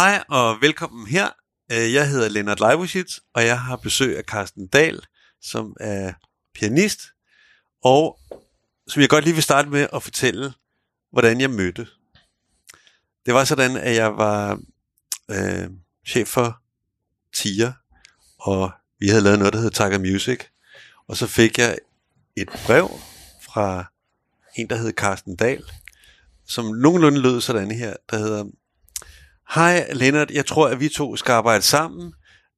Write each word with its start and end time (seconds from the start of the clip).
Hej 0.00 0.24
og 0.28 0.60
velkommen 0.60 1.06
her. 1.06 1.28
Øh, 1.72 1.94
jeg 1.94 2.08
hedder 2.08 2.28
Lennart 2.28 2.60
Leibowitz, 2.60 3.18
og 3.34 3.46
jeg 3.46 3.60
har 3.60 3.76
besøg 3.76 4.18
af 4.18 4.24
Carsten 4.24 4.66
Dahl, 4.66 5.06
som 5.42 5.76
er 5.80 6.12
pianist, 6.54 7.00
og 7.82 8.18
som 8.88 9.00
jeg 9.00 9.08
godt 9.08 9.24
lige 9.24 9.34
vil 9.34 9.42
starte 9.42 9.68
med 9.68 9.86
at 9.92 10.02
fortælle, 10.02 10.52
hvordan 11.12 11.40
jeg 11.40 11.50
mødte. 11.50 11.86
Det 13.26 13.34
var 13.34 13.44
sådan, 13.44 13.76
at 13.76 13.94
jeg 13.94 14.16
var 14.16 14.60
øh, 15.30 15.70
chef 16.06 16.28
for 16.28 16.60
TIA, 17.34 17.72
og 18.38 18.70
vi 18.98 19.08
havde 19.08 19.22
lavet 19.22 19.38
noget, 19.38 19.52
der 19.52 19.60
hed 19.60 19.70
Tiger 19.70 19.98
Music, 19.98 20.40
og 21.08 21.16
så 21.16 21.26
fik 21.26 21.58
jeg 21.58 21.78
et 22.36 22.48
brev 22.66 22.90
fra 23.42 23.84
en, 24.56 24.70
der 24.70 24.76
hed 24.76 24.92
Carsten 24.92 25.36
Dahl, 25.36 25.64
som 26.46 26.64
nogenlunde 26.64 27.20
lød 27.20 27.40
sådan 27.40 27.70
her, 27.70 27.96
der 28.10 28.18
hedder, 28.18 28.44
Hej 29.54 29.92
Lennart, 29.92 30.30
jeg 30.30 30.46
tror, 30.46 30.68
at 30.68 30.80
vi 30.80 30.88
to 30.88 31.16
skal 31.16 31.32
arbejde 31.32 31.62
sammen. 31.62 32.12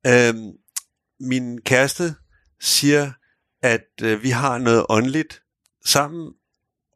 Øhm, 0.06 0.52
min 1.20 1.60
kæreste 1.60 2.14
siger, 2.60 3.12
at 3.62 3.84
øh, 4.02 4.22
vi 4.22 4.30
har 4.30 4.58
noget 4.58 4.86
åndeligt 4.88 5.42
sammen, 5.86 6.32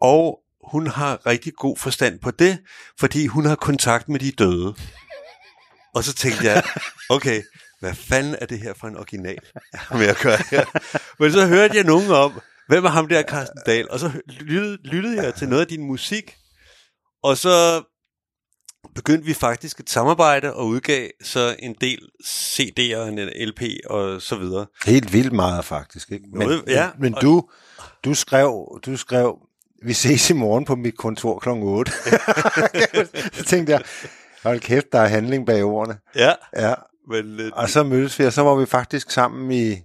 og 0.00 0.38
hun 0.70 0.86
har 0.86 1.26
rigtig 1.26 1.52
god 1.54 1.76
forstand 1.76 2.20
på 2.20 2.30
det, 2.30 2.58
fordi 3.00 3.26
hun 3.26 3.44
har 3.44 3.56
kontakt 3.56 4.08
med 4.08 4.20
de 4.20 4.32
døde. 4.32 4.74
Og 5.94 6.04
så 6.04 6.14
tænkte 6.14 6.44
jeg, 6.44 6.62
okay, 7.10 7.42
hvad 7.80 7.94
fanden 7.94 8.36
er 8.40 8.46
det 8.46 8.58
her 8.58 8.74
for 8.74 8.88
en 8.88 8.96
original, 8.96 9.38
med 9.90 10.06
at 10.06 10.18
gøre 10.22 10.38
her? 10.50 10.64
Men 11.18 11.32
så 11.32 11.46
hørte 11.46 11.76
jeg 11.76 11.84
nogen 11.84 12.10
om, 12.10 12.40
hvem 12.68 12.84
er 12.84 12.88
ham 12.88 13.08
der, 13.08 13.22
Carsten 13.22 13.60
Dahl? 13.66 13.90
Og 13.90 14.00
så 14.00 14.20
lyttede, 14.26 14.78
lyttede 14.84 15.22
jeg 15.22 15.34
til 15.34 15.48
noget 15.48 15.62
af 15.62 15.68
din 15.68 15.82
musik, 15.86 16.36
og 17.22 17.36
så 17.36 17.82
begyndte 18.96 19.24
vi 19.26 19.34
faktisk 19.34 19.80
et 19.80 19.90
samarbejde 19.90 20.54
og 20.54 20.66
udgav 20.66 21.08
så 21.22 21.56
en 21.58 21.74
del 21.80 21.98
CD'er 22.26 22.96
og 22.96 23.08
en 23.08 23.18
LP 23.48 23.62
og 23.90 24.22
så 24.22 24.36
videre. 24.36 24.66
Helt 24.86 25.12
vildt 25.12 25.32
meget, 25.32 25.64
faktisk. 25.64 26.12
Ikke? 26.12 26.24
Men, 26.32 26.48
Noget, 26.48 26.64
ja, 26.66 26.90
men 26.98 27.14
og- 27.14 27.22
du, 27.22 27.48
du, 28.04 28.14
skrev, 28.14 28.78
du 28.86 28.96
skrev, 28.96 29.38
vi 29.84 29.92
ses 29.92 30.30
i 30.30 30.32
morgen 30.32 30.64
på 30.64 30.76
mit 30.76 30.96
kontor 30.98 31.38
kl. 31.38 31.48
8. 31.48 31.92
så 33.36 33.44
tænkte 33.44 33.72
jeg, 33.72 33.82
hold 34.42 34.60
kæft, 34.60 34.86
der 34.92 34.98
er 35.00 35.06
handling 35.08 35.46
bag 35.46 35.64
ordene. 35.64 35.98
Ja, 36.14 36.32
Ja, 36.56 36.74
men 37.10 37.40
øh, 37.40 37.50
og 37.54 37.68
så 37.70 37.82
mødtes 37.82 38.18
vi, 38.18 38.24
og 38.26 38.32
så 38.32 38.42
var 38.42 38.54
vi 38.54 38.66
faktisk 38.66 39.10
sammen 39.10 39.52
i 39.52 39.76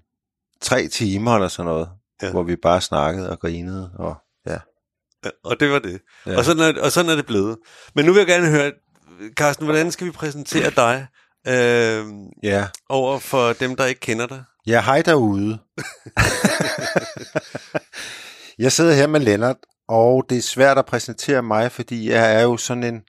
tre 0.61 0.87
timer 0.87 1.35
eller 1.35 1.47
sådan 1.47 1.71
noget, 1.71 1.89
Ja. 2.23 2.31
hvor 2.31 2.43
vi 2.43 2.55
bare 2.55 2.81
snakkede 2.81 3.29
og 3.29 3.39
grinede. 3.39 3.91
Og, 3.99 4.15
ja. 4.47 4.57
og 5.43 5.59
det 5.59 5.71
var 5.71 5.79
det. 5.79 6.01
Ja. 6.25 6.37
Og, 6.37 6.45
sådan 6.45 6.77
er, 6.77 6.81
og 6.81 6.91
sådan 6.91 7.11
er 7.11 7.15
det 7.15 7.25
blevet. 7.25 7.57
Men 7.95 8.05
nu 8.05 8.11
vil 8.13 8.19
jeg 8.19 8.27
gerne 8.27 8.49
høre, 8.49 8.71
Carsten, 9.29 9.65
hvordan 9.65 9.91
skal 9.91 10.07
vi 10.07 10.11
præsentere 10.11 10.69
dig 10.69 11.07
øh, 11.47 12.05
ja. 12.43 12.67
over 12.89 13.19
for 13.19 13.53
dem, 13.53 13.75
der 13.75 13.85
ikke 13.85 13.99
kender 13.99 14.27
dig? 14.27 14.43
Ja, 14.67 14.81
hej 14.81 15.01
derude. 15.01 15.59
jeg 18.59 18.71
sidder 18.71 18.93
her 18.93 19.07
med 19.07 19.19
Lennart, 19.19 19.57
og 19.87 20.25
det 20.29 20.37
er 20.37 20.41
svært 20.41 20.77
at 20.77 20.85
præsentere 20.85 21.43
mig, 21.43 21.71
fordi 21.71 22.09
jeg 22.09 22.35
er 22.35 22.41
jo 22.41 22.57
sådan 22.57 22.83
en 22.83 23.01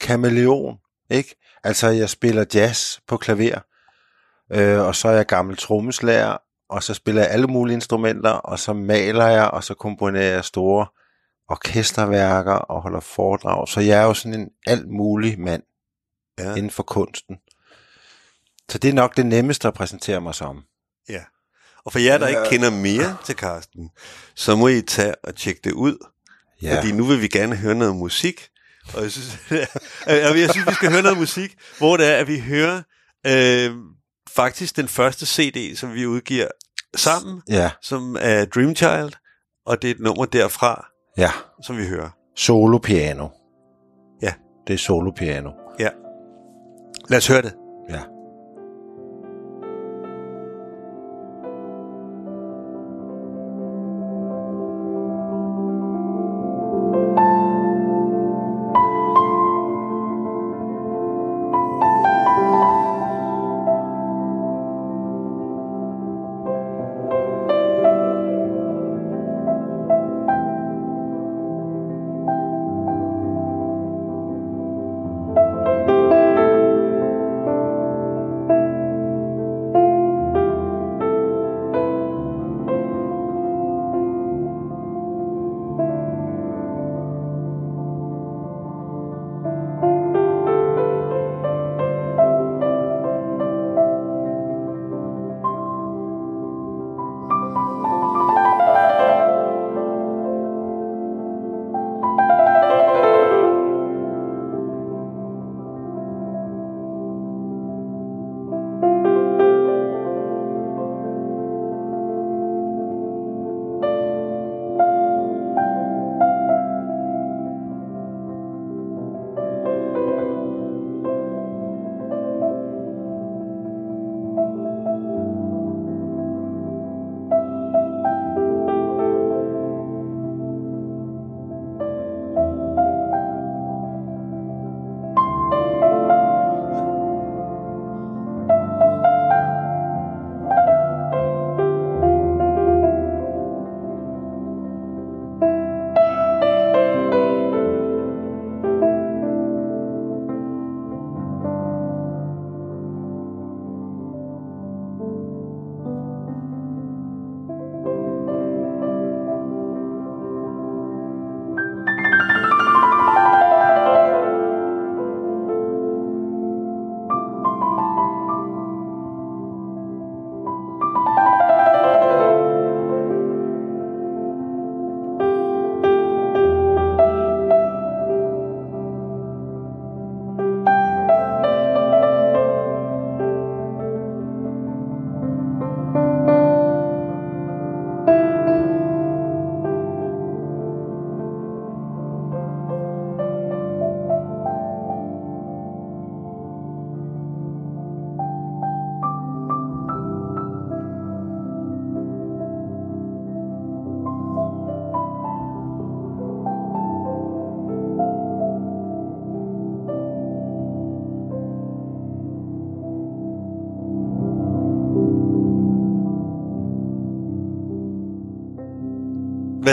kameleon, 0.00 0.76
ikke? 1.10 1.36
Altså, 1.64 1.88
jeg 1.88 2.10
spiller 2.10 2.44
jazz 2.54 2.98
på 3.08 3.16
klaver, 3.16 3.58
øh, 4.52 4.80
og 4.80 4.94
så 4.96 5.08
er 5.08 5.12
jeg 5.12 5.26
gammel 5.26 5.56
trommeslager, 5.56 6.36
og 6.68 6.82
så 6.82 6.94
spiller 6.94 7.22
jeg 7.22 7.30
alle 7.30 7.46
mulige 7.46 7.74
instrumenter, 7.74 8.30
og 8.30 8.58
så 8.58 8.72
maler 8.72 9.26
jeg, 9.26 9.50
og 9.50 9.64
så 9.64 9.74
komponerer 9.74 10.34
jeg 10.34 10.44
store 10.44 10.86
orkesterværker 11.52 12.52
og 12.52 12.82
holder 12.82 13.00
foredrag. 13.00 13.68
Så 13.68 13.80
jeg 13.80 14.00
er 14.00 14.04
jo 14.04 14.14
sådan 14.14 14.40
en 14.40 14.48
alt 14.66 14.88
mulig 14.88 15.40
mand 15.40 15.62
Ja. 16.38 16.54
inden 16.54 16.70
for 16.70 16.82
kunsten. 16.82 17.36
Så 18.70 18.78
det 18.78 18.88
er 18.88 18.94
nok 18.94 19.16
det 19.16 19.26
nemmeste 19.26 19.68
at 19.68 19.74
præsentere 19.74 20.20
mig 20.20 20.34
som. 20.34 20.62
ja. 21.08 21.20
Og 21.84 21.92
for 21.92 21.98
jer, 21.98 22.18
der 22.18 22.26
ikke 22.28 22.40
kender 22.50 22.70
mere 22.70 23.16
til 23.24 23.34
Carsten, 23.34 23.90
så 24.34 24.56
må 24.56 24.68
I 24.68 24.82
tage 24.82 25.14
og 25.24 25.36
tjekke 25.36 25.60
det 25.64 25.72
ud. 25.72 25.96
Ja. 26.62 26.76
Fordi 26.76 26.92
nu 26.92 27.04
vil 27.04 27.20
vi 27.22 27.28
gerne 27.28 27.56
høre 27.56 27.74
noget 27.74 27.96
musik. 27.96 28.48
Og 28.94 29.02
jeg 29.02 29.12
synes, 29.12 29.38
jeg 30.06 30.50
synes, 30.50 30.66
vi 30.68 30.74
skal 30.74 30.90
høre 30.92 31.02
noget 31.02 31.18
musik, 31.18 31.56
hvor 31.78 31.96
det 31.96 32.06
er, 32.06 32.16
at 32.16 32.28
vi 32.28 32.38
hører 32.40 32.82
øh, 33.26 33.70
faktisk 34.30 34.76
den 34.76 34.88
første 34.88 35.26
CD, 35.26 35.76
som 35.76 35.94
vi 35.94 36.06
udgiver 36.06 36.48
sammen, 36.96 37.42
Ja, 37.48 37.70
som 37.82 38.16
er 38.20 38.44
Dream 38.44 38.76
Child, 38.76 39.12
og 39.66 39.82
det 39.82 39.90
er 39.90 39.94
et 39.94 40.00
nummer 40.00 40.24
derfra, 40.24 40.88
ja. 41.16 41.30
som 41.60 41.76
vi 41.76 41.88
hører. 41.88 42.10
Solo 42.36 42.78
piano. 42.78 43.28
Ja. 44.22 44.32
Det 44.66 44.74
er 44.74 44.78
solo 44.78 45.12
piano. 45.12 45.50
Ja. 45.78 45.90
Lad 47.08 47.18
os 47.18 47.28
høre 47.28 47.42
det. 47.42 47.61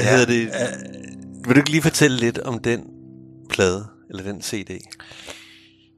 Ja, 0.10 0.18
hedder 0.18 0.26
det? 0.26 0.52
Vil 1.46 1.56
du 1.56 1.60
ikke 1.60 1.72
lige 1.72 1.82
fortælle 1.82 2.18
lidt 2.18 2.40
om 2.40 2.60
den 2.60 2.84
plade, 3.50 3.88
eller 4.10 4.24
den 4.24 4.42
CD? 4.42 4.80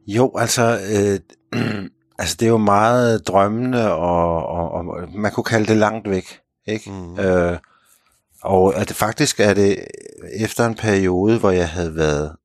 Jo, 0.08 0.32
altså, 0.38 0.80
øh, 0.92 1.20
altså 2.20 2.36
det 2.40 2.46
er 2.46 2.50
jo 2.50 2.58
meget 2.58 3.28
drømmende, 3.28 3.94
og, 3.94 4.46
og, 4.46 4.72
og 4.72 5.10
man 5.14 5.32
kunne 5.32 5.44
kalde 5.44 5.66
det 5.66 5.78
langt 5.78 6.10
væk. 6.10 6.40
Ikke? 6.68 6.92
Mhm. 6.92 7.20
Øh, 7.20 7.58
og 8.44 8.76
at 8.76 8.90
det 8.90 8.96
faktisk 8.96 9.40
er 9.40 9.54
det 9.54 9.88
efter 10.34 10.66
en 10.66 10.76
periode, 10.76 11.40
hvor 11.40 11.52
jeg 11.52 11.70
havde 11.70 11.96
været 11.96 12.36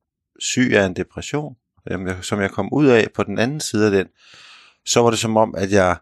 syg 0.40 0.72
af 0.74 0.86
en 0.86 0.96
depression, 0.96 1.56
som 1.90 2.06
jeg, 2.06 2.16
som 2.22 2.40
jeg 2.40 2.50
kom 2.50 2.72
ud 2.72 2.86
af 2.86 3.08
på 3.14 3.22
den 3.22 3.38
anden 3.38 3.60
side 3.60 3.86
af 3.86 3.90
den, 3.90 4.06
så 4.86 5.00
var 5.00 5.10
det 5.10 5.18
som 5.18 5.36
om, 5.36 5.54
at 5.56 5.72
jeg 5.72 5.96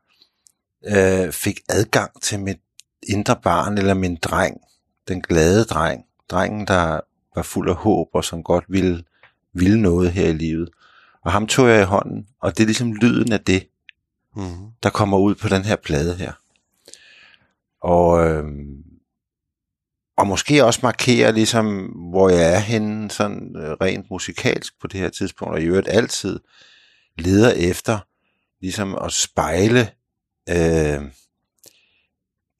øh, 0.86 1.32
fik 1.32 1.60
adgang 1.68 2.22
til 2.22 2.40
mit 2.40 2.60
indre 3.08 3.36
barn, 3.42 3.78
eller 3.78 3.94
min 3.94 4.16
dreng, 4.22 4.60
den 5.08 5.22
glade 5.22 5.64
dreng, 5.64 6.04
drengen, 6.30 6.66
der 6.66 7.00
var 7.36 7.42
fuld 7.42 7.68
af 7.70 7.76
håb, 7.76 8.08
og 8.12 8.24
som 8.24 8.42
godt 8.42 8.64
ville, 8.68 9.04
ville 9.52 9.82
noget 9.82 10.12
her 10.12 10.28
i 10.28 10.32
livet. 10.32 10.68
Og 11.24 11.32
ham 11.32 11.46
tog 11.46 11.68
jeg 11.68 11.80
i 11.82 11.84
hånden, 11.84 12.26
og 12.40 12.56
det 12.56 12.62
er 12.62 12.66
ligesom 12.66 12.92
lyden 12.92 13.32
af 13.32 13.40
det, 13.40 13.68
Mm. 14.36 14.70
der 14.82 14.90
kommer 14.90 15.18
ud 15.18 15.34
på 15.34 15.48
den 15.48 15.64
her 15.64 15.76
plade 15.76 16.14
her. 16.16 16.32
Og, 17.80 18.26
øhm, 18.28 18.84
og 20.16 20.26
måske 20.26 20.64
også 20.64 20.80
markere 20.82 21.32
ligesom, 21.32 21.84
hvor 21.86 22.28
jeg 22.28 22.54
er 22.54 22.58
henne 22.58 23.10
sådan 23.10 23.56
øh, 23.56 23.70
rent 23.70 24.10
musikalsk 24.10 24.80
på 24.80 24.86
det 24.86 25.00
her 25.00 25.08
tidspunkt, 25.08 25.54
og 25.54 25.60
i 25.60 25.64
øvrigt 25.64 25.88
altid 25.88 26.40
leder 27.18 27.50
efter 27.52 27.98
ligesom 28.60 28.94
at 28.94 29.12
spejle 29.12 29.90
øh, 30.48 31.02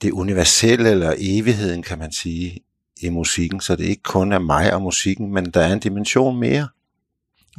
det 0.02 0.10
universelle 0.12 0.90
eller 0.90 1.14
evigheden, 1.18 1.82
kan 1.82 1.98
man 1.98 2.12
sige, 2.12 2.60
i 3.00 3.08
musikken, 3.08 3.60
så 3.60 3.76
det 3.76 3.84
ikke 3.84 4.02
kun 4.02 4.32
er 4.32 4.38
mig 4.38 4.74
og 4.74 4.82
musikken, 4.82 5.32
men 5.32 5.50
der 5.50 5.60
er 5.60 5.72
en 5.72 5.78
dimension 5.80 6.36
mere. 6.40 6.68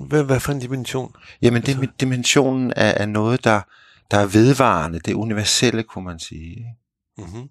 Hvad, 0.08 0.24
hvad 0.24 0.40
for 0.40 0.52
en 0.52 0.60
dimension? 0.60 1.14
Jamen, 1.42 1.62
det, 1.62 1.70
Altså- 1.70 1.88
dimensionen 2.00 2.74
er, 2.76 2.90
er 2.92 3.06
noget, 3.06 3.44
der, 3.44 3.62
der 4.12 4.18
er 4.18 4.26
vedvarende, 4.26 5.00
det 5.00 5.14
universelle, 5.14 5.84
kunne 5.84 6.06
man 6.06 6.20
sige. 6.20 6.66
Mm-hmm. 7.18 7.50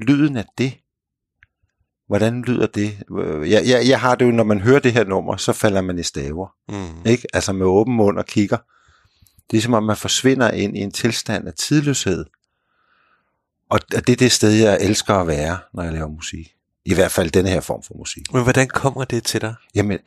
lyden 0.00 0.36
af 0.36 0.44
det. 0.58 0.78
Hvordan 2.06 2.42
lyder 2.42 2.66
det? 2.66 3.02
Jeg, 3.50 3.62
jeg, 3.68 3.88
jeg 3.88 4.00
har 4.00 4.14
det 4.14 4.24
jo, 4.24 4.30
når 4.30 4.44
man 4.44 4.60
hører 4.60 4.78
det 4.80 4.92
her 4.92 5.04
nummer, 5.04 5.36
så 5.36 5.52
falder 5.52 5.80
man 5.80 5.98
i 5.98 6.02
staver. 6.02 6.48
Mm. 6.68 7.06
Ikke? 7.06 7.26
Altså 7.34 7.52
med 7.52 7.66
åben 7.66 7.94
mund 7.94 8.18
og 8.18 8.26
kigger. 8.26 8.56
Det 9.50 9.56
er 9.56 9.60
som 9.60 9.74
om, 9.74 9.82
man 9.82 9.96
forsvinder 9.96 10.50
ind 10.50 10.76
i 10.76 10.80
en 10.80 10.90
tilstand 10.92 11.48
af 11.48 11.54
tidløshed. 11.54 12.24
Og 13.70 13.90
det 13.90 14.08
er 14.08 14.16
det 14.16 14.32
sted, 14.32 14.50
jeg 14.50 14.78
elsker 14.80 15.14
at 15.14 15.26
være, 15.26 15.58
når 15.74 15.82
jeg 15.82 15.92
laver 15.92 16.08
musik. 16.08 16.54
I 16.84 16.94
hvert 16.94 17.12
fald 17.12 17.30
denne 17.30 17.50
her 17.50 17.60
form 17.60 17.82
for 17.82 17.94
musik. 17.94 18.32
Men 18.32 18.42
hvordan 18.42 18.68
kommer 18.68 19.04
det 19.04 19.24
til 19.24 19.40
dig? 19.40 19.54
Jamen, 19.74 19.98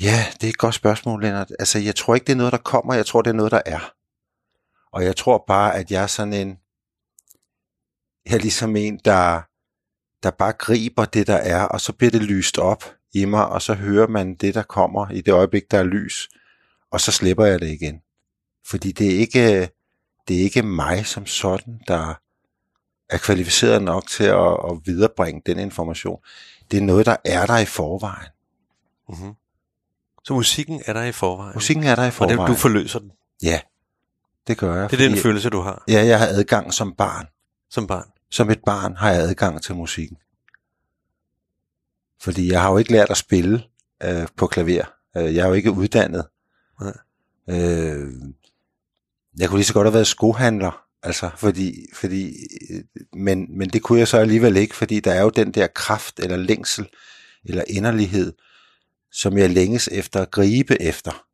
ja, 0.00 0.24
det 0.34 0.44
er 0.44 0.48
et 0.48 0.58
godt 0.58 0.74
spørgsmål, 0.74 1.22
Lennart. 1.22 1.52
Altså, 1.58 1.78
jeg 1.78 1.96
tror 1.96 2.14
ikke, 2.14 2.24
det 2.24 2.32
er 2.32 2.36
noget, 2.36 2.52
der 2.52 2.58
kommer. 2.58 2.94
Jeg 2.94 3.06
tror, 3.06 3.22
det 3.22 3.30
er 3.30 3.34
noget, 3.34 3.52
der 3.52 3.62
er. 3.66 3.92
Og 4.92 5.04
jeg 5.04 5.16
tror 5.16 5.44
bare, 5.46 5.74
at 5.74 5.90
jeg 5.90 6.02
er 6.02 6.06
sådan 6.06 6.32
en... 6.32 6.58
Jeg 8.26 8.34
er 8.34 8.38
ligesom 8.38 8.76
en, 8.76 9.00
der, 9.04 9.40
der 10.22 10.30
bare 10.30 10.52
griber 10.52 11.04
det, 11.04 11.26
der 11.26 11.36
er, 11.36 11.62
og 11.62 11.80
så 11.80 11.92
bliver 11.92 12.10
det 12.10 12.22
lyst 12.22 12.58
op 12.58 12.84
i 13.12 13.24
mig, 13.24 13.46
og 13.46 13.62
så 13.62 13.74
hører 13.74 14.06
man 14.06 14.34
det, 14.34 14.54
der 14.54 14.62
kommer 14.62 15.10
i 15.10 15.20
det 15.20 15.32
øjeblik, 15.32 15.70
der 15.70 15.78
er 15.78 15.82
lys, 15.82 16.28
og 16.90 17.00
så 17.00 17.12
slipper 17.12 17.44
jeg 17.44 17.60
det 17.60 17.70
igen. 17.70 18.00
Fordi 18.66 18.92
det 18.92 19.14
er 19.14 19.18
ikke, 19.18 19.70
det 20.28 20.36
er 20.38 20.42
ikke 20.42 20.62
mig 20.62 21.06
som 21.06 21.26
sådan, 21.26 21.80
der 21.88 22.14
er 23.10 23.18
kvalificeret 23.18 23.82
nok 23.82 24.06
til 24.08 24.24
at, 24.24 24.52
at 24.70 24.78
viderebringe 24.84 25.42
den 25.46 25.58
information. 25.58 26.20
Det 26.70 26.76
er 26.76 26.82
noget, 26.82 27.06
der 27.06 27.16
er 27.24 27.46
der 27.46 27.58
i 27.58 27.64
forvejen. 27.64 28.28
Mm-hmm. 29.08 29.34
Så 30.24 30.34
musikken 30.34 30.82
er 30.86 30.92
der 30.92 31.02
i 31.02 31.12
forvejen? 31.12 31.52
Musikken 31.54 31.84
er 31.84 31.94
der 31.94 32.04
i 32.04 32.06
og 32.06 32.12
forvejen. 32.12 32.38
det, 32.38 32.48
du 32.48 32.54
forløser 32.54 32.98
den? 32.98 33.12
Ja, 33.42 33.60
det 34.46 34.58
gør 34.58 34.74
jeg. 34.80 34.90
Det 34.90 35.00
er 35.04 35.08
den 35.08 35.18
følelse, 35.18 35.50
du 35.50 35.60
har 35.60 35.84
Ja, 35.88 36.04
jeg 36.04 36.18
har 36.18 36.26
adgang 36.26 36.74
som 36.74 36.92
barn. 36.94 37.26
som 37.70 37.86
barn? 37.86 38.08
Som 38.30 38.50
et 38.50 38.60
barn 38.66 38.96
har 38.96 39.10
jeg 39.10 39.22
adgang 39.22 39.62
til 39.62 39.74
musikken. 39.74 40.16
Fordi 42.22 42.52
jeg 42.52 42.62
har 42.62 42.70
jo 42.70 42.78
ikke 42.78 42.92
lært 42.92 43.10
at 43.10 43.16
spille 43.16 43.62
øh, 44.02 44.26
på 44.36 44.46
klaver. 44.46 44.84
Øh, 45.16 45.34
jeg 45.34 45.42
er 45.42 45.46
jo 45.48 45.52
ikke 45.54 45.72
uddannet. 45.72 46.26
Nej. 46.80 46.92
Øh, 47.48 48.12
jeg 49.38 49.48
kunne 49.48 49.58
lige 49.58 49.66
så 49.66 49.74
godt 49.74 49.86
have 49.86 49.94
været 49.94 50.06
skohandler. 50.06 50.84
Altså, 51.02 51.30
fordi, 51.36 51.86
fordi, 51.94 52.32
øh, 52.70 52.84
men, 53.12 53.58
men 53.58 53.68
det 53.68 53.82
kunne 53.82 53.98
jeg 53.98 54.08
så 54.08 54.16
alligevel 54.16 54.56
ikke, 54.56 54.76
fordi 54.76 55.00
der 55.00 55.12
er 55.12 55.22
jo 55.22 55.30
den 55.30 55.50
der 55.52 55.66
kraft, 55.66 56.20
eller 56.20 56.36
længsel, 56.36 56.88
eller 57.44 57.64
inderlighed, 57.68 58.32
som 59.12 59.38
jeg 59.38 59.50
længes 59.50 59.88
efter 59.92 60.22
at 60.22 60.30
gribe 60.30 60.82
efter. 60.82 61.26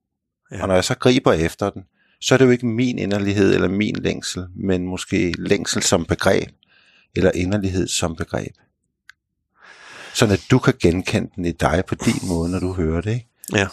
Ja. 0.51 0.63
Og 0.63 0.69
når 0.69 0.75
jeg 0.75 0.85
så 0.85 0.95
griber 0.95 1.33
efter 1.33 1.71
den, 1.71 1.83
så 2.21 2.35
er 2.35 2.39
det 2.39 2.45
jo 2.45 2.51
ikke 2.51 2.67
min 2.67 2.99
inderlighed 2.99 3.55
eller 3.55 3.69
min 3.69 3.97
længsel, 3.97 4.47
men 4.55 4.87
måske 4.87 5.35
længsel 5.39 5.83
som 5.83 6.05
begreb, 6.05 6.49
eller 7.17 7.33
inderlighed 7.33 7.89
som 7.89 8.17
begreb. 8.17 8.53
Sådan 10.15 10.35
at 10.35 10.43
du 10.51 10.59
kan 10.59 10.75
genkende 10.81 11.31
den 11.37 11.45
i 11.45 11.53
dig 11.53 11.85
på 11.89 11.95
din 11.95 12.29
måde, 12.29 12.51
når 12.51 12.59
du 12.59 12.73
hører 12.73 13.01
det. 13.01 13.11
Ikke? 13.13 13.29
Ja. 13.53 13.69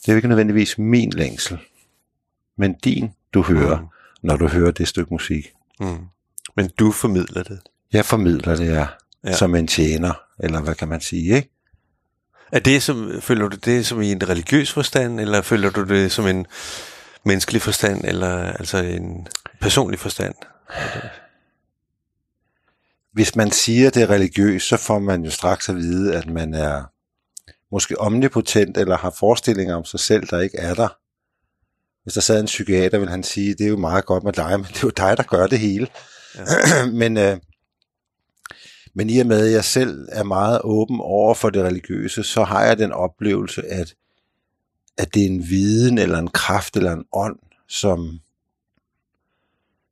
Det 0.00 0.08
er 0.08 0.12
jo 0.12 0.16
ikke 0.16 0.28
nødvendigvis 0.28 0.78
min 0.78 1.10
længsel, 1.10 1.58
men 2.58 2.74
din, 2.74 3.10
du 3.34 3.42
hører, 3.42 3.80
Mm. 3.80 3.86
Når 4.22 4.36
du 4.36 4.48
hører 4.48 4.70
det 4.70 4.88
stykke 4.88 5.14
musik. 5.14 5.52
Mm. 5.80 5.98
Men 6.56 6.70
du 6.78 6.92
formidler 6.92 7.42
det. 7.42 7.60
Jeg 7.92 8.04
formidler 8.04 8.56
det 8.56 8.66
Ja. 8.66 8.86
ja. 9.24 9.36
som 9.36 9.54
en 9.54 9.66
tjener, 9.66 10.12
eller 10.40 10.60
hvad 10.60 10.74
kan 10.74 10.88
man 10.88 11.00
sige, 11.00 11.36
ikke? 11.36 11.50
Er 12.52 12.58
det 12.58 12.82
som, 12.82 13.20
føler 13.20 13.48
du 13.48 13.56
det 13.56 13.86
som 13.86 14.02
i 14.02 14.12
en 14.12 14.28
religiøs 14.28 14.72
forstand, 14.72 15.20
eller 15.20 15.42
føler 15.42 15.70
du 15.70 15.84
det 15.84 16.12
som 16.12 16.26
en 16.26 16.46
menneskelig 17.24 17.62
forstand, 17.62 18.04
eller 18.04 18.52
altså 18.52 18.76
en 18.78 19.26
personlig 19.60 19.98
forstand? 19.98 20.34
hvis 23.12 23.36
man 23.36 23.50
siger, 23.50 23.90
det 23.90 24.02
er 24.02 24.10
religiøst, 24.10 24.68
så 24.68 24.76
får 24.76 24.98
man 24.98 25.24
jo 25.24 25.30
straks 25.30 25.68
at 25.68 25.76
vide, 25.76 26.16
at 26.16 26.26
man 26.26 26.54
er 26.54 26.82
måske 27.72 28.00
omnipotent, 28.00 28.76
eller 28.76 28.96
har 28.96 29.10
forestillinger 29.18 29.76
om 29.76 29.84
sig 29.84 30.00
selv, 30.00 30.26
der 30.26 30.40
ikke 30.40 30.58
er 30.58 30.74
der. 30.74 30.88
Hvis 32.02 32.14
der 32.14 32.20
sad 32.20 32.40
en 32.40 32.46
psykiater, 32.46 32.98
vil 32.98 33.08
han 33.08 33.22
sige, 33.22 33.54
det 33.54 33.64
er 33.66 33.70
jo 33.70 33.76
meget 33.76 34.04
godt 34.04 34.24
med 34.24 34.32
dig, 34.32 34.60
men 34.60 34.68
det 34.68 34.76
er 34.76 34.80
jo 34.82 34.90
dig, 34.90 35.16
der 35.16 35.22
gør 35.22 35.46
det 35.46 35.58
hele. 35.58 35.88
Ja. 36.36 36.86
men, 37.02 37.16
øh, 37.16 37.38
men 38.94 39.10
i 39.10 39.18
og 39.18 39.26
med, 39.26 39.46
at 39.46 39.52
jeg 39.52 39.64
selv 39.64 40.08
er 40.12 40.24
meget 40.24 40.60
åben 40.64 41.00
over 41.00 41.34
for 41.34 41.50
det 41.50 41.64
religiøse, 41.64 42.22
så 42.22 42.44
har 42.44 42.64
jeg 42.64 42.78
den 42.78 42.92
oplevelse, 42.92 43.66
at, 43.66 43.94
at 44.98 45.14
det 45.14 45.22
er 45.22 45.26
en 45.26 45.48
viden, 45.48 45.98
eller 45.98 46.18
en 46.18 46.30
kraft, 46.30 46.76
eller 46.76 46.92
en 46.92 47.04
ånd, 47.12 47.38
som, 47.68 48.20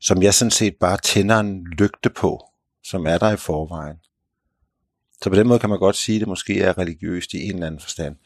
som 0.01 0.23
jeg 0.23 0.35
sådan 0.35 0.51
set 0.51 0.77
bare 0.81 0.97
tænder 0.97 1.41
en 1.41 1.65
lygte 1.65 2.11
på, 2.11 2.45
som 2.85 3.07
er 3.07 3.19
der 3.19 3.33
i 3.33 3.37
forvejen. 3.37 3.97
Så 5.23 5.31
på 5.31 5.37
den 5.37 5.49
måde 5.49 5.59
kan 5.59 5.71
man 5.71 5.79
godt 5.79 5.97
sige, 5.97 6.17
at 6.17 6.21
det 6.21 6.29
måske 6.29 6.61
er 6.61 6.79
religiøst 6.79 7.33
i 7.33 7.43
en 7.43 7.55
eller 7.55 7.67
anden 7.67 7.81
forstand. 7.81 8.17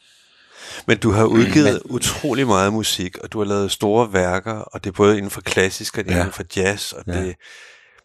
Men 0.87 0.97
du 0.97 1.11
har 1.11 1.23
udgivet 1.25 1.73
Men... 1.85 1.95
utrolig 1.95 2.47
meget 2.47 2.73
musik, 2.73 3.17
og 3.17 3.31
du 3.33 3.37
har 3.39 3.45
lavet 3.45 3.71
store 3.71 4.13
værker, 4.13 4.53
og 4.53 4.83
det 4.83 4.89
er 4.89 4.93
både 4.93 5.17
inden 5.17 5.31
for 5.31 5.41
klassisk, 5.41 5.97
og 5.97 6.03
det 6.03 6.11
er 6.11 6.15
Ja. 6.15 6.21
inden 6.21 6.33
for 6.33 6.43
jazz, 6.55 6.91
og 6.93 7.03
Ja. 7.07 7.11
det 7.21 7.35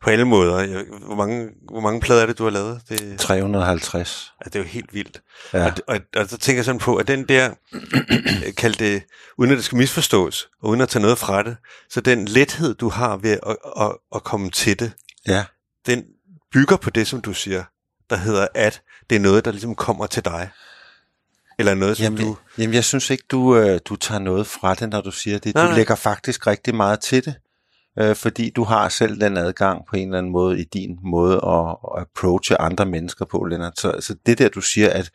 på 0.03 0.11
alle 0.11 0.25
måder. 0.25 0.59
Jeg- 0.59 0.85
Hvor 1.07 1.15
mange, 1.15 1.49
hvor 1.71 1.81
mange 1.81 2.01
plader 2.01 2.23
er 2.23 2.27
det, 2.27 2.39
du 2.39 2.45
har 2.45 2.51
lavet? 2.51 2.81
Det, 2.89 3.19
350. 3.19 4.33
ja, 4.45 4.49
det 4.49 4.55
er 4.55 4.59
jo 4.59 4.65
helt 4.69 4.95
vildt. 4.95 5.21
Ja. 5.53 5.65
Og, 5.67 5.73
og, 5.89 6.01
og 6.17 6.29
så 6.29 6.39
tænker 6.39 6.59
jeg 6.59 6.65
sådan 6.65 6.79
på, 6.79 6.97
at 6.97 7.09
den 7.09 7.29
der, 7.29 7.51
kald 8.57 8.75
det, 8.75 9.03
uden 9.39 9.51
at 9.51 9.57
det 9.57 9.65
skal 9.65 9.79
misforstås, 9.79 10.49
og 10.63 10.69
uden 10.69 10.81
at 10.81 10.89
tage 10.89 11.03
noget 11.03 11.19
fra 11.19 11.43
det, 11.43 11.57
så 11.91 12.01
den 12.01 12.25
lethed, 12.29 12.75
du 12.75 12.89
har 12.89 13.17
ved 13.17 13.39
at, 13.47 13.57
at, 13.81 13.93
at 14.15 14.25
komme 14.25 14.51
til 14.51 14.79
det, 14.81 14.93
Ja. 15.29 15.45
den 15.87 16.05
bygger 16.53 16.77
på 16.77 16.91
det, 16.91 17.07
som 17.07 17.21
du 17.21 17.33
siger, 17.33 17.65
der 18.11 18.17
hedder, 18.17 18.47
at 18.55 18.83
det 19.11 19.17
er 19.17 19.21
noget, 19.21 19.45
der 19.45 19.51
ligesom 19.51 19.75
kommer 19.75 20.07
til 20.07 20.25
dig. 20.25 20.49
Eller 21.59 21.75
noget, 21.75 21.97
som 21.97 22.05
Jamen, 22.05 22.19
du... 22.21 22.37
jamen, 22.59 22.75
jeg 22.75 22.85
synes 22.85 23.11
ikke, 23.11 23.25
du, 23.31 23.57
øh, 23.57 23.81
du 23.85 23.97
tager 23.97 24.19
noget 24.19 24.47
fra 24.47 24.75
det, 24.75 24.89
når 24.89 25.01
du 25.01 25.11
siger 25.11 25.39
det. 25.39 25.55
Nej, 25.55 25.65
du 25.65 25.69
nej. 25.69 25.77
lægger 25.79 25.95
faktisk 25.95 26.47
rigtig 26.47 26.75
meget 26.75 27.01
til 27.01 27.25
det, 27.25 27.35
øh, 27.99 28.17
fordi 28.17 28.51
du 28.51 28.65
har 28.65 28.89
selv 28.89 29.21
den 29.21 29.37
adgang 29.37 29.83
på 29.91 29.97
en 29.97 30.09
eller 30.09 30.19
anden 30.19 30.33
måde 30.33 30.61
i 30.61 30.65
din 30.65 30.99
måde 31.03 31.35
at, 31.35 31.77
at 31.97 32.03
approache 32.03 32.61
andre 32.61 32.87
mennesker 32.87 33.25
på, 33.25 33.45
Lennart. 33.45 33.81
Så, 33.81 33.95
så 34.01 34.15
det 34.27 34.39
der, 34.39 34.49
du 34.49 34.61
siger, 34.61 34.91
at 34.91 35.11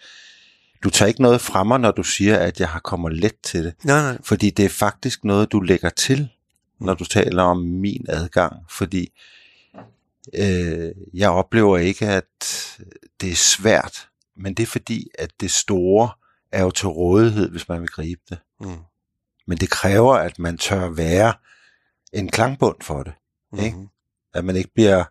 du 0.84 0.90
tager 0.90 1.08
ikke 1.08 1.22
noget 1.22 1.42
fra 1.42 1.64
mig, 1.64 1.80
når 1.80 1.92
du 1.92 2.04
siger, 2.04 2.38
at 2.38 2.60
jeg 2.60 2.70
har 2.70 2.80
kommer 2.80 3.10
let 3.10 3.36
til 3.44 3.64
det. 3.64 3.74
Nej, 3.84 4.02
nej. 4.02 4.18
Fordi 4.24 4.50
det 4.50 4.66
er 4.66 4.70
faktisk 4.70 5.24
noget, 5.24 5.52
du 5.52 5.60
lægger 5.60 5.90
til, 5.90 6.30
når 6.80 6.94
du 6.94 7.06
taler 7.06 7.44
om 7.44 7.58
min 7.58 8.06
adgang. 8.10 8.56
Fordi 8.70 9.12
øh, 10.40 10.92
jeg 11.14 11.30
oplever 11.30 11.78
ikke, 11.78 12.08
at 12.08 12.26
det 13.22 13.32
er 13.32 13.36
svært, 13.36 14.08
men 14.38 14.54
det 14.54 14.64
er 14.64 14.68
fordi, 14.68 15.08
at 15.20 15.30
det 15.42 15.52
store 15.52 16.10
er 16.54 16.64
jo 16.64 16.72
til 16.72 16.88
rådighed, 16.88 17.50
hvis 17.50 17.70
man 17.70 17.82
vil 17.82 17.90
gribe 17.90 18.22
det. 18.30 18.38
Mm. 18.62 18.78
Men 19.48 19.58
det 19.58 19.70
kræver, 19.70 20.16
at 20.16 20.40
man 20.40 20.58
tør 20.58 20.90
være 20.90 21.34
en 22.14 22.30
klangbund 22.30 22.76
for 22.82 23.04
det. 23.04 23.14
Ikke? 23.64 23.78
Mm. 23.78 23.88
At 24.34 24.46
man 24.46 24.56
ikke 24.56 24.74
bliver 24.74 25.04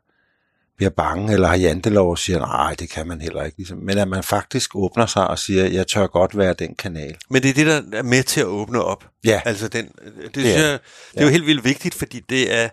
bliver 0.77 0.91
bange, 0.91 1.33
eller 1.33 1.49
har 1.49 1.57
jantelov 1.57 2.11
og 2.11 2.19
siger, 2.19 2.39
nej, 2.39 2.75
det 2.79 2.91
kan 2.91 3.07
man 3.07 3.21
heller 3.21 3.43
ikke. 3.43 3.57
Ligesom. 3.57 3.79
Men 3.79 3.99
at 3.99 4.09
man 4.09 4.23
faktisk 4.23 4.75
åbner 4.75 5.07
sig 5.07 5.29
og 5.29 5.39
siger, 5.39 5.67
jeg 5.67 5.87
tør 5.87 6.07
godt 6.07 6.37
være 6.37 6.53
den 6.53 6.75
kanal. 6.75 7.17
Men 7.31 7.43
det 7.43 7.51
er 7.51 7.55
det, 7.55 7.67
der 7.67 7.99
er 7.99 8.03
med 8.03 8.23
til 8.23 8.41
at 8.41 8.47
åbne 8.47 8.83
op. 8.83 9.09
Ja. 9.25 9.41
Altså, 9.45 9.69
den, 9.69 9.87
det, 9.87 10.35
det, 10.35 10.57
er 10.57 10.71
jeg, 10.71 10.79
det 11.15 11.21
er 11.21 11.25
jo 11.25 11.31
helt 11.31 11.47
vildt 11.47 11.65
vigtigt, 11.65 11.95
fordi 11.95 12.21
det 12.21 12.55
er 12.55 12.69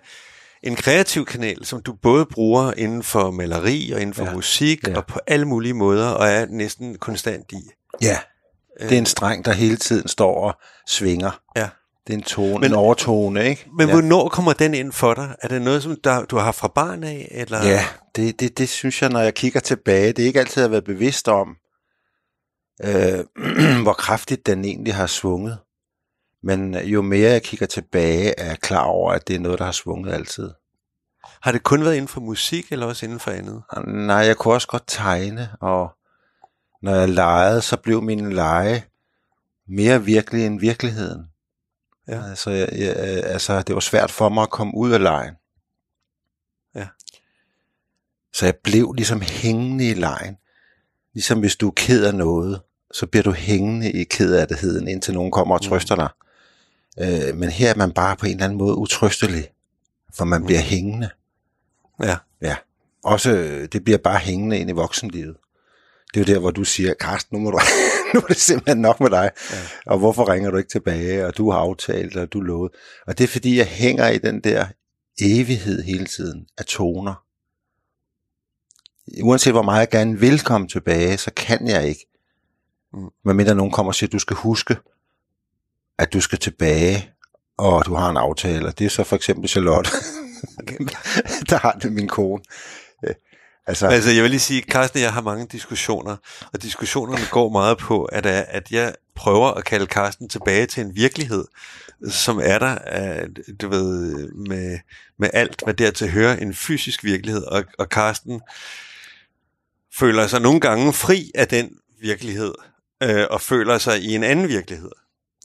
en 0.64 0.76
kreativ 0.76 1.26
kanal, 1.26 1.66
som 1.66 1.82
du 1.82 1.94
både 1.94 2.26
bruger 2.26 2.74
inden 2.78 3.04
for 3.04 3.32
maleri 3.32 3.92
og 3.92 4.02
inden 4.02 4.14
for 4.14 4.26
ja. 4.26 4.34
Musik. 4.34 4.88
Ja. 4.88 4.98
og 4.98 5.06
på 5.06 5.20
alle 5.28 5.46
mulige 5.46 5.74
måder, 5.74 6.10
og 6.10 6.28
er 6.28 6.46
næsten 6.46 6.98
konstant 6.98 7.52
i. 7.52 7.70
Ja, 8.02 8.18
det 8.80 8.92
er 8.92 8.98
en 8.98 9.06
streng, 9.06 9.46
der 9.46 9.52
hele 9.54 9.78
tiden 9.78 10.08
står 10.08 10.44
og 10.48 10.54
svinger. 10.88 11.32
Ja. 11.56 11.70
Det 12.08 12.14
er 12.14 12.18
en 12.18 12.24
tone, 12.24 12.54
Men- 12.60 12.64
en 12.72 12.74
overtone, 12.74 13.50
ikke? 13.50 13.66
Men 13.78 13.88
ja. 13.88 13.94
hvornår 13.94 14.30
kommer 14.30 14.54
den 14.54 14.74
ind 14.74 14.92
for 14.92 15.14
dig? 15.14 15.36
Er 15.42 15.48
det 15.48 15.62
noget, 15.62 15.84
som 15.84 15.96
der, 16.04 16.26
du 16.26 16.36
har 16.38 16.44
haft 16.44 16.58
fra 16.58 16.68
barn 16.68 17.04
af? 17.04 17.28
Eller? 17.32 17.64
Ja, 17.64 17.86
det, 18.16 18.40
det, 18.40 18.58
det 18.58 18.70
synes 18.70 19.02
jeg, 19.02 19.10
når 19.10 19.20
jeg 19.20 19.34
kigger 19.34 19.60
tilbage, 19.60 20.08
det 20.14 20.20
er 20.24 20.28
ikke 20.28 20.40
altid 20.40 20.64
at 20.64 20.72
være 20.72 20.82
bevidst 20.82 21.28
om, 21.28 21.56
øh, 22.84 23.26
hvor 23.84 23.94
kraftigt 23.94 24.46
den 24.46 24.66
egentlig 24.66 24.96
har 24.96 25.08
svunget. 25.08 25.58
Men 26.44 26.76
jo 26.76 27.02
mere 27.02 27.32
jeg 27.32 27.44
kigger 27.44 27.66
tilbage, 27.66 28.40
er 28.40 28.46
jeg 28.46 28.60
klar 28.60 28.84
over, 28.84 29.12
at 29.14 29.28
det 29.28 29.36
er 29.36 29.40
noget, 29.40 29.60
der 29.60 29.66
har 29.66 29.72
svunget 29.72 30.14
altid. 30.14 30.50
Har 31.42 31.52
det 31.52 31.64
kun 31.64 31.84
været 31.84 31.96
inden 31.96 32.08
for 32.08 32.22
musik, 32.22 32.72
eller 32.72 32.86
også 32.86 33.06
inden 33.06 33.20
for 33.20 33.32
andet? 33.32 33.64
Og 33.70 33.88
Nej, 33.88 34.18
jeg 34.18 34.38
kunne 34.38 34.54
også 34.54 34.68
godt 34.68 34.84
tegne, 34.88 35.50
og 35.62 35.90
når 36.82 36.96
jeg 36.96 37.10
legede, 37.10 37.62
så 37.62 37.78
blev 37.78 38.02
min 38.02 38.34
lege 38.34 38.86
mere 39.68 40.04
virkelig 40.04 40.46
end 40.46 40.60
virkeligheden. 40.60 41.26
Ja. 42.08 42.30
Altså, 42.30 42.50
jeg, 42.50 42.70
jeg, 42.72 42.96
altså, 43.24 43.62
det 43.62 43.76
var 43.76 43.82
svært 43.82 44.12
for 44.12 44.30
mig 44.30 44.42
at 44.44 44.50
komme 44.50 44.78
ud 44.78 44.92
af 44.92 45.02
lejen. 45.02 45.34
Ja. 46.76 46.88
Så 48.34 48.46
jeg 48.46 48.56
blev 48.64 48.94
ligesom 48.94 49.22
hængende 49.22 49.90
i 49.90 49.94
lejen. 49.94 50.38
Ligesom 51.14 51.40
hvis 51.40 51.56
du 51.56 51.68
er 51.68 51.74
ked 51.76 52.06
af 52.06 52.16
noget, 52.16 52.62
så 52.94 53.06
bliver 53.06 53.24
du 53.24 53.32
hængende 53.32 53.92
i 53.92 54.04
kedattigheden, 54.04 54.88
indtil 54.88 55.14
nogen 55.14 55.32
kommer 55.32 55.56
og 55.56 55.62
trøster 55.62 55.96
dig. 55.96 56.10
Øh, 57.00 57.36
men 57.36 57.50
her 57.50 57.70
er 57.70 57.76
man 57.76 57.92
bare 57.92 58.16
på 58.16 58.26
en 58.26 58.32
eller 58.32 58.46
anden 58.46 58.58
måde 58.58 58.76
utrøstelig, 58.76 59.48
for 60.14 60.26
man 60.26 60.46
bliver 60.46 60.62
hængende. 60.62 61.10
Ja. 62.04 62.18
Ja. 62.42 62.56
Også, 63.04 63.32
øh, 63.32 63.68
det 63.72 63.84
bliver 63.84 63.98
bare 63.98 64.20
hængende 64.20 64.58
ind 64.58 64.70
i 64.70 64.74
voksenlivet. 64.74 65.38
Det 66.13 66.20
er 66.20 66.25
jo 66.28 66.34
der, 66.34 66.39
hvor 66.39 66.51
du 66.51 66.63
siger, 66.63 66.94
Karsten, 66.94 67.38
nu, 67.38 67.44
må 67.44 67.51
du, 67.51 67.60
nu 68.13 68.20
er 68.20 68.28
det 68.28 68.38
simpelthen 68.38 68.82
nok 68.82 69.00
med 69.00 69.10
dig. 69.10 69.32
Ja. 69.51 69.58
Og 69.86 70.00
hvorfor 70.00 70.32
ringer 70.32 70.51
du 70.51 70.58
ikke 70.58 70.70
tilbage? 70.70 71.25
Og 71.25 71.38
du 71.38 71.51
har 71.51 71.60
aftalt, 71.60 72.16
og 72.18 72.34
du 72.34 72.42
lovede. 72.42 72.74
Og 73.08 73.18
det 73.18 73.24
er 73.24 73.28
fordi, 73.28 73.58
jeg 73.58 73.66
hænger 73.66 74.08
i 74.08 74.18
den 74.18 74.42
der 74.42 74.66
evighed 75.22 75.84
hele 75.84 76.06
tiden 76.06 76.46
af 76.58 76.66
toner. 76.66 77.24
Uanset 79.24 79.54
hvor 79.54 79.62
meget 79.62 79.80
jeg 79.80 79.89
gerne 79.89 80.20
vil 80.20 80.39
komme 80.39 80.68
tilbage, 80.68 81.18
så 81.18 81.32
kan 81.36 81.68
jeg 81.68 81.88
ikke. 81.88 82.06
Mm. 82.94 83.10
Medmindre 83.25 83.56
nogen 83.56 83.72
kommer 83.72 83.89
og 83.92 83.96
siger, 83.96 84.08
at 84.08 84.13
du 84.13 84.20
skal 84.20 84.36
huske, 84.36 84.78
at 85.98 86.13
du 86.13 86.22
skal 86.22 86.39
tilbage, 86.39 87.12
og 87.58 87.86
du 87.86 87.94
har 87.94 88.10
en 88.10 88.18
aftale. 88.18 88.68
Og 88.68 88.80
det 88.80 88.86
er 88.86 88.89
så 88.89 89.04
for 89.04 89.16
eksempel 89.16 89.50
Charlotte, 89.50 89.89
der 91.50 91.58
har 91.58 91.72
det 91.72 91.94
min 91.94 92.08
kone. 92.08 92.44
Øh, 93.70 93.72
Altså, 93.72 93.88
Altså, 93.88 94.10
jeg 94.12 94.24
vil 94.24 94.30
lige 94.32 94.40
sige, 94.40 94.62
Carsten 94.62 94.98
og 94.98 95.04
jeg 95.04 95.14
har 95.14 95.22
mange 95.22 95.48
diskussioner, 95.52 96.16
og 96.54 96.62
diskussionerne 96.64 97.26
går 97.32 97.50
meget 97.50 97.78
på, 97.78 98.04
at, 98.04 98.26
øh, 98.26 98.42
at 98.48 98.72
jeg 98.72 98.96
prøver 99.16 99.52
at 99.52 99.66
kalde 99.66 99.86
Carsten 99.86 100.30
tilbage 100.30 100.66
til 100.66 100.82
en 100.84 100.96
virkelighed, 100.96 101.46
som 102.10 102.40
er 102.44 102.60
der, 102.60 102.76
at, 102.76 103.28
du 103.62 103.68
ved, 103.70 104.28
med, 104.48 104.80
med 105.20 105.30
alt, 105.34 105.62
hvad 105.64 105.74
dertil 105.74 106.10
hører, 106.12 106.38
en 106.38 106.54
fysisk 106.54 107.04
virkelighed, 107.04 107.44
og, 107.44 107.64
og 107.80 107.86
Carsten 107.86 108.42
føler 110.00 110.28
sig 110.28 110.42
nogle 110.42 110.60
gange 110.60 110.94
fri 110.94 111.32
af 111.36 111.48
den 111.48 111.70
virkelighed, 112.02 112.54
øh, 113.04 113.26
og 113.30 113.42
føler 113.42 113.78
sig 113.78 114.02
i 114.02 114.16
en 114.16 114.24
anden 114.24 114.48
virkelighed. 114.48 114.92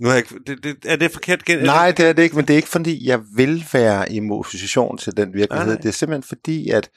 Nu 0.00 0.08
har 0.08 0.14
jeg, 0.14 0.24
det, 0.46 0.64
det, 0.64 0.76
er 0.84 0.96
det 0.96 1.12
forkert? 1.12 1.44
gen- 1.44 1.58
Nej, 1.58 1.90
det 1.90 2.06
er 2.08 2.12
det 2.12 2.22
ikke, 2.22 2.36
men 2.36 2.44
det 2.46 2.54
er 2.54 2.56
ikke 2.56 2.68
fordi, 2.68 3.06
jeg 3.08 3.20
vil 3.36 3.66
være 3.72 4.12
i 4.12 4.30
opposition 4.30 4.98
til 4.98 5.16
den 5.16 5.34
virkelighed. 5.34 5.66
Nej, 5.66 5.74
nej. 5.74 5.82
Det 5.82 5.88
er 5.88 5.92
simpelthen 5.92 6.22
fordi, 6.22 6.70
at, 6.70 6.90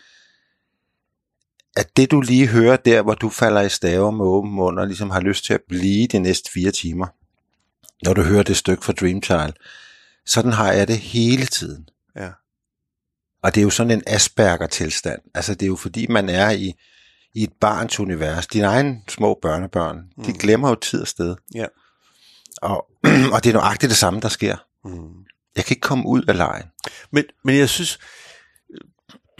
at 1.77 1.97
det 1.97 2.11
du 2.11 2.21
lige 2.21 2.47
hører 2.47 2.77
der, 2.77 3.01
hvor 3.01 3.13
du 3.13 3.29
falder 3.29 3.61
i 3.61 3.69
staver 3.69 4.11
med 4.11 4.25
åben 4.25 4.51
mund, 4.51 4.79
og 4.79 4.87
ligesom 4.87 5.09
har 5.09 5.21
lyst 5.21 5.45
til 5.45 5.53
at 5.53 5.61
blive 5.69 6.07
de 6.07 6.19
næste 6.19 6.51
fire 6.51 6.71
timer, 6.71 7.07
når 8.05 8.13
du 8.13 8.21
hører 8.21 8.43
det 8.43 8.57
stykke 8.57 8.85
fra 8.85 8.93
Dreamchild, 8.93 9.53
sådan 10.25 10.53
har 10.53 10.71
jeg 10.71 10.87
det 10.87 10.97
hele 10.97 11.45
tiden. 11.45 11.89
Ja. 12.15 12.29
Og 13.43 13.55
det 13.55 13.61
er 13.61 13.63
jo 13.63 13.69
sådan 13.69 13.91
en 13.91 14.03
Asperger-tilstand. 14.07 15.21
Altså 15.35 15.53
det 15.53 15.61
er 15.63 15.67
jo 15.67 15.75
fordi, 15.75 16.07
man 16.07 16.29
er 16.29 16.49
i, 16.49 16.73
i 17.33 17.43
et 17.43 17.53
barns 17.61 17.99
univers. 17.99 18.47
Dine 18.47 18.65
egne 18.65 19.01
små 19.07 19.39
børnebørn, 19.41 19.97
mm. 20.17 20.23
de 20.23 20.33
glemmer 20.33 20.69
jo 20.69 20.75
tid 20.75 21.01
og 21.01 21.07
sted. 21.07 21.35
Ja. 21.55 21.65
Og, 22.61 22.87
og 23.33 23.43
det 23.43 23.49
er 23.49 23.53
nøjagtigt 23.53 23.89
det 23.89 23.97
samme, 23.97 24.19
der 24.19 24.29
sker. 24.29 24.55
Mm. 24.85 25.25
Jeg 25.55 25.65
kan 25.65 25.73
ikke 25.73 25.87
komme 25.87 26.07
ud 26.07 26.23
af 26.27 26.37
lejen. 26.37 26.65
Men, 27.11 27.23
men 27.43 27.57
jeg 27.57 27.69
synes... 27.69 27.99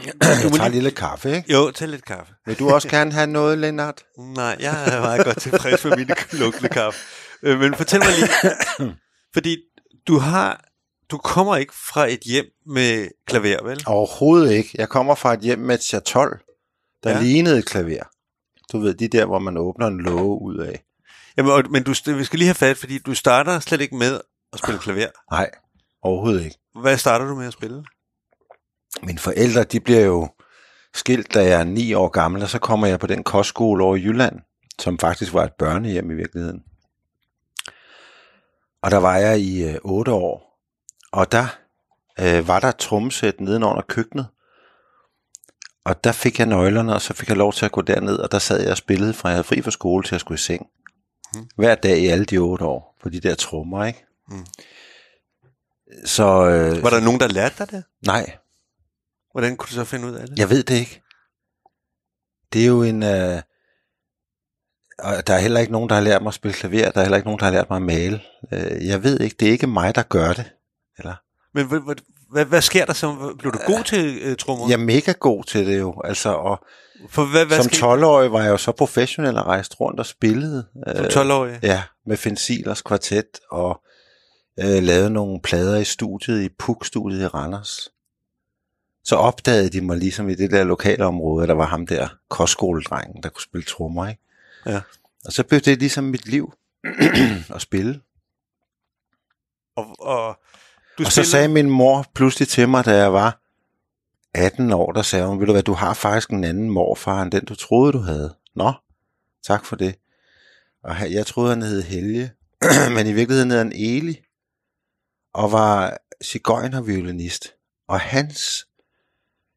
Jeg 0.04 0.12
må 0.16 0.20
tager 0.26 0.50
lige- 0.50 0.66
en 0.66 0.72
lille 0.72 0.90
kaffe, 0.90 1.36
ikke? 1.36 1.52
Jo, 1.52 1.70
tag 1.70 1.88
lidt 1.88 2.04
kaffe. 2.04 2.32
Vil 2.46 2.58
du 2.58 2.70
også 2.70 2.88
gerne 2.88 3.12
have 3.12 3.26
noget, 3.26 3.58
Lennart? 3.58 4.02
Nej, 4.18 4.56
jeg 4.60 4.94
er 4.96 5.00
meget 5.00 5.24
godt 5.24 5.40
tilfreds 5.40 5.84
med 5.84 5.96
min 5.96 6.10
lukkende 6.40 6.68
kaffe. 6.68 7.00
Øh, 7.42 7.58
Men 7.60 7.74
fortæl 7.74 8.00
mig 8.00 8.08
lige, 8.18 8.94
fordi 9.34 9.56
du 10.08 10.18
har, 10.18 10.64
du 11.10 11.18
kommer 11.18 11.56
ikke 11.56 11.72
fra 11.74 12.06
et 12.12 12.20
hjem 12.20 12.44
med 12.66 13.08
klaver, 13.26 13.64
vel? 13.64 13.82
Overhovedet 13.86 14.52
ikke. 14.52 14.70
Jeg 14.74 14.88
kommer 14.88 15.14
fra 15.14 15.32
et 15.34 15.40
hjem 15.40 15.58
med 15.58 15.74
et 15.74 15.82
chatol, 15.82 16.40
der 17.02 17.10
Ja. 17.10 17.16
ja. 17.16 17.22
lignede 17.22 17.58
et 17.58 17.66
klaver. 17.66 18.04
Du 18.72 18.78
ved, 18.80 18.94
de 18.94 19.08
der, 19.08 19.24
hvor 19.26 19.38
man 19.38 19.56
åbner 19.56 19.86
en 19.86 20.00
låge 20.00 20.42
ud 20.42 20.56
af. 20.58 20.82
Jamen, 21.36 21.52
og, 21.52 21.62
men 21.70 21.82
du, 21.84 21.90
vi 22.06 22.24
skal 22.24 22.38
lige 22.38 22.46
have 22.48 22.54
fat, 22.54 22.76
fordi 22.78 22.98
du 22.98 23.14
starter 23.14 23.60
slet 23.60 23.80
ikke 23.80 23.96
med 23.96 24.20
at 24.52 24.58
spille 24.58 24.78
klaver. 24.80 25.06
Nej, 25.30 25.50
overhovedet 26.02 26.44
ikke. 26.44 26.56
Hvad 26.82 26.98
starter 26.98 27.26
du 27.26 27.34
med 27.34 27.46
at 27.46 27.52
spille? 27.52 27.84
Mine 29.02 29.18
forældre, 29.18 29.64
de 29.64 29.80
bliver 29.80 30.00
jo 30.00 30.28
skilt, 30.94 31.34
da 31.34 31.44
jeg 31.44 31.60
er 31.60 31.64
ni 31.64 31.94
år 31.94 32.08
gammel, 32.08 32.42
og 32.42 32.48
så 32.48 32.58
kommer 32.58 32.86
jeg 32.86 33.00
på 33.00 33.06
den 33.06 33.24
kostskole 33.24 33.84
over 33.84 33.96
i 33.96 34.00
Jylland, 34.02 34.40
som 34.78 34.98
faktisk 34.98 35.32
var 35.34 35.44
et 35.44 35.52
børnehjem 35.58 36.10
i 36.10 36.14
virkeligheden. 36.14 36.62
Og 38.82 38.90
der 38.90 38.96
var 38.96 39.16
jeg 39.16 39.40
i 39.40 39.64
øh, 39.64 39.76
8 39.82 40.12
år, 40.12 40.60
og 41.12 41.32
der 41.32 41.46
øh, 42.20 42.48
var 42.48 42.60
der 42.60 42.68
et 42.68 42.76
trommesæt 42.76 43.40
nedenunder 43.40 43.82
køkkenet, 43.82 44.26
og 45.84 46.04
der 46.04 46.12
fik 46.12 46.38
jeg 46.38 46.46
nøglerne, 46.46 46.94
og 46.94 47.02
så 47.02 47.14
fik 47.14 47.28
jeg 47.28 47.36
lov 47.36 47.52
til 47.52 47.64
at 47.64 47.72
gå 47.72 47.80
derned, 47.82 48.16
og 48.16 48.32
der 48.32 48.38
sad 48.38 48.60
jeg 48.62 48.70
og 48.70 48.76
spillede, 48.76 49.14
fra 49.14 49.28
jeg 49.28 49.34
havde 49.36 49.44
fri 49.44 49.62
fra 49.62 49.70
skole 49.70 50.04
til 50.04 50.14
at 50.14 50.20
skulle 50.20 50.36
i 50.36 50.38
seng. 50.38 50.66
Mhm. 51.34 51.48
Hver 51.56 51.74
dag 51.74 51.98
i 51.98 52.06
alle 52.06 52.24
de 52.24 52.38
8 52.38 52.64
år, 52.64 52.96
på 53.02 53.08
de 53.08 53.20
der 53.20 53.34
trommer, 53.34 53.84
ikke? 53.84 54.04
Mhm. 54.28 54.46
Så, 56.04 56.24
øh, 56.24 56.82
Var 56.82 56.90
der 56.90 57.00
nogen, 57.00 57.20
der 57.20 57.28
lærte 57.28 57.54
dig 57.58 57.70
det? 57.70 57.84
nej, 58.06 58.36
Hvordan 59.32 59.56
kunne 59.56 59.66
du 59.66 59.72
så 59.72 59.84
finde 59.84 60.08
ud 60.08 60.14
af 60.14 60.26
det? 60.26 60.38
jeg 60.38 60.50
ved 60.50 60.62
det 60.62 60.74
ikke. 60.74 61.02
Det 62.52 62.62
er 62.62 62.66
jo 62.66 62.82
en... 62.82 63.02
Øh, 63.02 63.42
og 64.98 65.26
der 65.26 65.34
er 65.34 65.38
heller 65.38 65.60
ikke 65.60 65.72
nogen, 65.72 65.88
der 65.88 65.94
har 65.94 66.02
lært 66.02 66.22
mig 66.22 66.30
at 66.30 66.34
spille 66.34 66.54
klaver. 66.54 66.90
Der 66.90 67.00
er 67.00 67.04
heller 67.04 67.16
ikke 67.16 67.28
nogen, 67.28 67.38
der 67.38 67.44
har 67.44 67.52
lært 67.52 67.70
mig 67.70 67.76
at 67.76 67.82
male. 67.82 68.20
Øh, 68.52 68.86
jeg 68.86 69.02
ved 69.02 69.20
ikke. 69.20 69.36
Det 69.40 69.48
er 69.48 69.52
ikke 69.52 69.66
mig, 69.66 69.94
der 69.94 70.02
gør 70.02 70.32
det. 70.32 70.52
Eller, 70.98 71.14
Men 71.54 71.66
hvad, 71.66 71.80
hvad, 72.32 72.44
hvad, 72.44 72.62
sker 72.62 72.84
der 72.84 72.92
så? 72.92 73.34
Blev 73.38 73.52
du 73.52 73.58
god 73.66 73.84
til 73.84 74.30
uh, 74.30 74.36
trommer? 74.36 74.68
jeg 74.68 74.74
er 74.74 74.84
mega 74.84 75.12
god 75.12 75.44
til 75.44 75.66
det 75.66 75.78
jo. 75.78 76.00
Altså, 76.04 76.28
og 76.28 76.64
For 77.08 77.24
hvad, 77.24 77.46
hvad 77.46 77.56
som 77.56 77.64
skete 77.64 77.86
12-årig 77.86 78.32
var 78.32 78.42
jeg 78.42 78.50
jo 78.50 78.56
så 78.56 78.72
professionel 78.72 79.36
og 79.36 79.46
rejste 79.46 79.76
rundt 79.76 80.00
og 80.00 80.06
spillede. 80.06 80.66
som 80.96 81.04
12-årig? 81.04 81.58
Ja, 81.62 81.82
med 82.06 82.16
Fensilers 82.16 82.82
kvartet 82.82 83.40
og 83.50 83.80
øh, 84.60 84.82
lavede 84.82 85.10
nogle 85.10 85.40
plader 85.40 85.76
i 85.76 85.84
studiet, 85.84 86.42
i 86.42 86.48
PUK-studiet 86.58 87.22
i 87.22 87.26
Randers. 87.26 87.88
Så 89.04 89.16
opdagede 89.16 89.70
de 89.70 89.80
mig 89.80 89.96
ligesom 89.96 90.28
i 90.28 90.34
det 90.34 90.50
der 90.50 90.64
lokale 90.64 91.04
område, 91.04 91.46
der 91.46 91.54
var 91.54 91.66
ham 91.66 91.86
der 91.86 92.08
kostskoledrengen, 92.28 93.22
der 93.22 93.28
kunne 93.28 93.42
spille 93.42 93.64
trommer, 93.64 94.08
ikke? 94.08 94.22
Ja. 94.66 94.80
Og 95.24 95.32
så 95.32 95.42
blev 95.42 95.60
det 95.60 95.78
ligesom 95.78 96.04
mit 96.04 96.26
liv 96.26 96.52
at 97.54 97.60
spille. 97.60 98.00
Og, 99.76 99.96
og, 100.00 100.38
du 100.98 101.04
og 101.04 101.12
så 101.12 101.24
sagde 101.24 101.48
min 101.48 101.70
mor 101.70 102.06
pludselig 102.14 102.48
til 102.48 102.68
mig, 102.68 102.84
da 102.84 102.96
jeg 102.96 103.12
var 103.12 103.40
18 104.34 104.72
år, 104.72 104.92
der 104.92 105.02
sagde 105.02 105.26
hun, 105.26 105.40
ved 105.40 105.46
du 105.46 105.52
hvad, 105.52 105.62
du 105.62 105.72
har 105.72 105.94
faktisk 105.94 106.30
en 106.30 106.44
anden 106.44 106.70
morfar, 106.70 107.22
end 107.22 107.32
den 107.32 107.44
du 107.44 107.54
troede, 107.54 107.92
du 107.92 107.98
havde. 107.98 108.34
Nå, 108.54 108.72
tak 109.46 109.64
for 109.64 109.76
det. 109.76 109.94
Og 110.84 111.12
jeg 111.12 111.26
troede, 111.26 111.50
han 111.50 111.62
hed 111.62 111.82
Helge, 111.82 112.32
men 112.96 113.06
i 113.06 113.12
virkeligheden 113.12 113.50
hed 113.50 113.58
han 113.58 113.72
Eli, 113.72 114.20
og 115.34 115.52
var 115.52 115.98
cigøjnerviolinist. 116.24 117.54
Og 117.88 118.00
hans, 118.00 118.66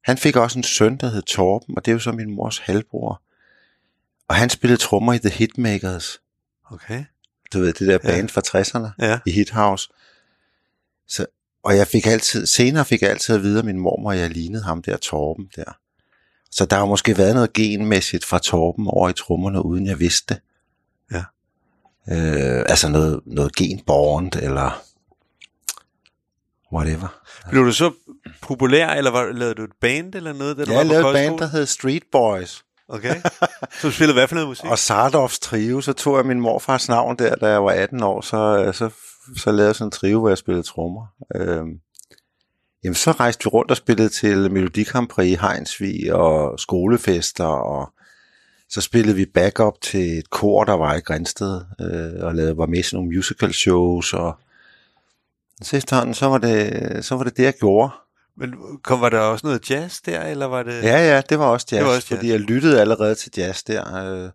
han 0.04 0.18
fik 0.18 0.36
også 0.36 0.60
en 0.60 0.64
søn, 0.64 0.98
der 0.98 1.10
hed 1.10 1.22
Torben, 1.22 1.78
og 1.78 1.86
det 1.86 1.92
er 1.92 1.94
jo 1.94 2.00
så 2.00 2.12
min 2.12 2.36
mors 2.36 2.58
halvbror. 2.58 3.22
Og 4.28 4.36
han 4.36 4.50
spillede 4.50 4.82
trommer 4.82 5.14
i 5.14 5.20
The 5.20 5.30
Hitmakers. 5.30 6.22
Okay, 6.72 7.04
Du 7.54 7.60
ved, 7.60 7.74
det 7.74 7.88
der 7.88 7.92
Ja. 7.94 7.98
band 7.98 8.30
fra 8.30 8.42
60'erne 8.48 9.06
ja. 9.06 9.20
i 9.26 9.32
Hit 9.32 9.50
House. 9.50 9.90
Så, 11.08 11.26
og 11.64 11.78
jeg 11.78 11.88
fik 11.88 12.06
altid, 12.08 12.46
senere 12.46 12.86
fik 12.86 13.02
jeg 13.02 13.10
altid 13.10 13.36
at 13.36 13.42
vide 13.44 13.58
af 13.58 13.64
min 13.64 13.80
mormor, 13.80 14.12
at 14.12 14.20
jeg 14.20 14.30
lignede 14.30 14.64
ham 14.64 14.82
der 14.82 14.98
Torben 14.98 15.50
der. 15.56 15.78
Så 16.52 16.66
der 16.66 16.76
har 16.78 16.86
måske 16.86 17.18
været 17.18 17.34
noget 17.36 17.54
genmæssigt 17.54 18.26
fra 18.26 18.40
Torben 18.40 18.88
over 18.88 19.10
i 19.10 19.14
trommerne, 19.14 19.66
uden 19.66 19.86
jeg 19.88 20.00
vidste 20.00 20.34
det. 20.34 20.42
Ja. 21.12 21.24
Øh, 22.14 22.66
altså 22.70 22.90
noget, 22.90 23.20
noget 23.26 23.56
genbornt, 23.56 24.36
eller 24.36 24.84
whatever. 26.74 27.22
Blev 27.50 27.66
du 27.66 27.72
så 27.72 27.92
populær, 28.42 28.90
eller 28.90 29.12
var, 29.12 29.32
lavede 29.32 29.56
du 29.56 29.64
et 29.64 29.74
band 29.82 30.16
eller 30.16 30.34
noget, 30.34 30.58
da 30.58 30.66
du 30.66 30.72
Jeg 30.72 30.86
lavede 30.86 31.08
et 31.08 31.14
band, 31.14 31.40
der 31.40 31.48
hed 31.48 31.66
Street 31.66 32.04
Boys. 32.12 32.64
Okay. 32.88 33.22
Så 33.82 33.88
du 33.88 33.92
spillede 33.92 34.14
hvad 34.14 34.28
for 34.28 34.36
noget 34.36 34.48
musik? 34.48 34.66
Og 34.66 34.80
Sardovs 34.80 35.40
Trio, 35.40 35.82
så 35.82 35.94
tog 35.94 36.18
jeg 36.18 36.26
min 36.26 36.42
morfars 36.42 36.90
navn 36.90 37.16
der, 37.18 37.36
da 37.36 37.48
jeg 37.48 37.64
var 37.64 37.72
18 37.72 38.04
år, 38.04 38.22
så, 38.22 38.64
øh, 38.66 38.74
så, 38.74 38.90
så 39.38 39.52
lavede 39.52 39.68
jeg 39.68 39.76
sådan 39.76 39.88
en 39.88 39.92
trio, 39.92 40.20
hvor 40.20 40.30
jeg 40.30 40.38
spillede 40.38 40.64
trommer. 40.64 41.06
Øhm, 41.36 41.70
jamen, 42.84 42.96
så 42.96 43.12
rejste 43.12 43.44
vi 43.44 43.48
rundt 43.48 43.72
og 43.72 43.78
spillede 43.78 44.10
til 44.10 44.52
Melodi 44.52 44.84
Grand 44.84 45.08
Prix 45.08 45.28
i 45.28 45.38
Heinsvig 45.42 46.14
og 46.14 46.60
skolefester, 46.60 47.46
og 47.46 47.94
så 48.70 48.82
spillede 48.82 49.16
vi 49.16 49.26
backup 49.26 49.82
til 49.82 50.18
et 50.18 50.30
kor, 50.30 50.64
der 50.64 50.74
var 50.74 50.96
i 50.96 51.00
Grænsted, 51.00 51.62
øh, 51.82 52.26
og 52.26 52.36
lavede, 52.36 52.58
var 52.58 52.66
med 52.66 52.84
sådan 52.84 52.98
nogle 52.98 53.16
musical 53.16 53.54
shows, 53.54 54.14
og 54.14 54.36
så 55.62 55.78
efterhånden, 55.78 56.14
så 56.14 56.26
var 56.28 56.38
det, 56.38 57.06
så 57.06 57.16
var 57.16 57.24
det 57.24 57.38
det, 57.38 57.44
jeg 57.44 57.54
gjorde. 57.54 57.92
Men 58.38 58.54
kom, 58.84 59.02
var 59.02 59.10
der 59.10 59.20
også 59.20 59.48
noget 59.48 59.70
jazz 59.70 60.00
der, 60.06 60.22
eller 60.22 60.46
var 60.46 60.64
det... 60.64 60.84
Ja, 60.84 61.14
ja, 61.16 61.22
det 61.30 61.40
var 61.40 61.46
også 61.46 61.68
jazz, 61.72 61.80
Det 61.80 61.86
var 61.88 61.96
også 61.96 62.08
jazz. 62.12 62.18
fordi 62.20 62.30
jeg 62.32 62.40
lyttede 62.40 62.82
allerede 62.82 63.16
til 63.16 63.32
jazz 63.38 63.64
der. 63.64 63.96
Øh, 64.26 64.30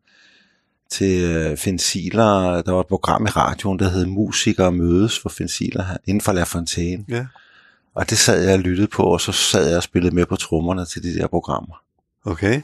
til 0.90 1.22
øh, 1.24 1.56
Finn 1.56 1.78
Siler, 1.78 2.62
der 2.62 2.72
var 2.72 2.80
et 2.80 2.86
program 2.86 3.26
i 3.26 3.28
radioen, 3.28 3.78
der 3.78 3.88
hed 3.88 4.06
Musikere 4.06 4.72
mødes 4.72 5.18
for 5.18 5.28
Finn 5.28 5.48
Siler 5.48 5.84
her, 5.84 5.96
inden 6.04 6.20
for 6.20 6.32
La 6.32 6.42
Fontaine. 6.42 7.04
ja. 7.08 7.26
Og 7.94 8.10
det 8.10 8.18
sad 8.18 8.42
jeg 8.44 8.52
og 8.54 8.58
lyttede 8.60 8.88
på, 8.88 9.02
og 9.02 9.20
så 9.20 9.32
sad 9.32 9.68
jeg 9.68 9.76
og 9.76 9.82
spillede 9.82 10.14
med 10.14 10.26
på 10.26 10.36
trommerne 10.36 10.86
til 10.86 11.02
de 11.02 11.14
der 11.14 11.26
programmer. 11.26 11.74
Okay. 12.24 12.62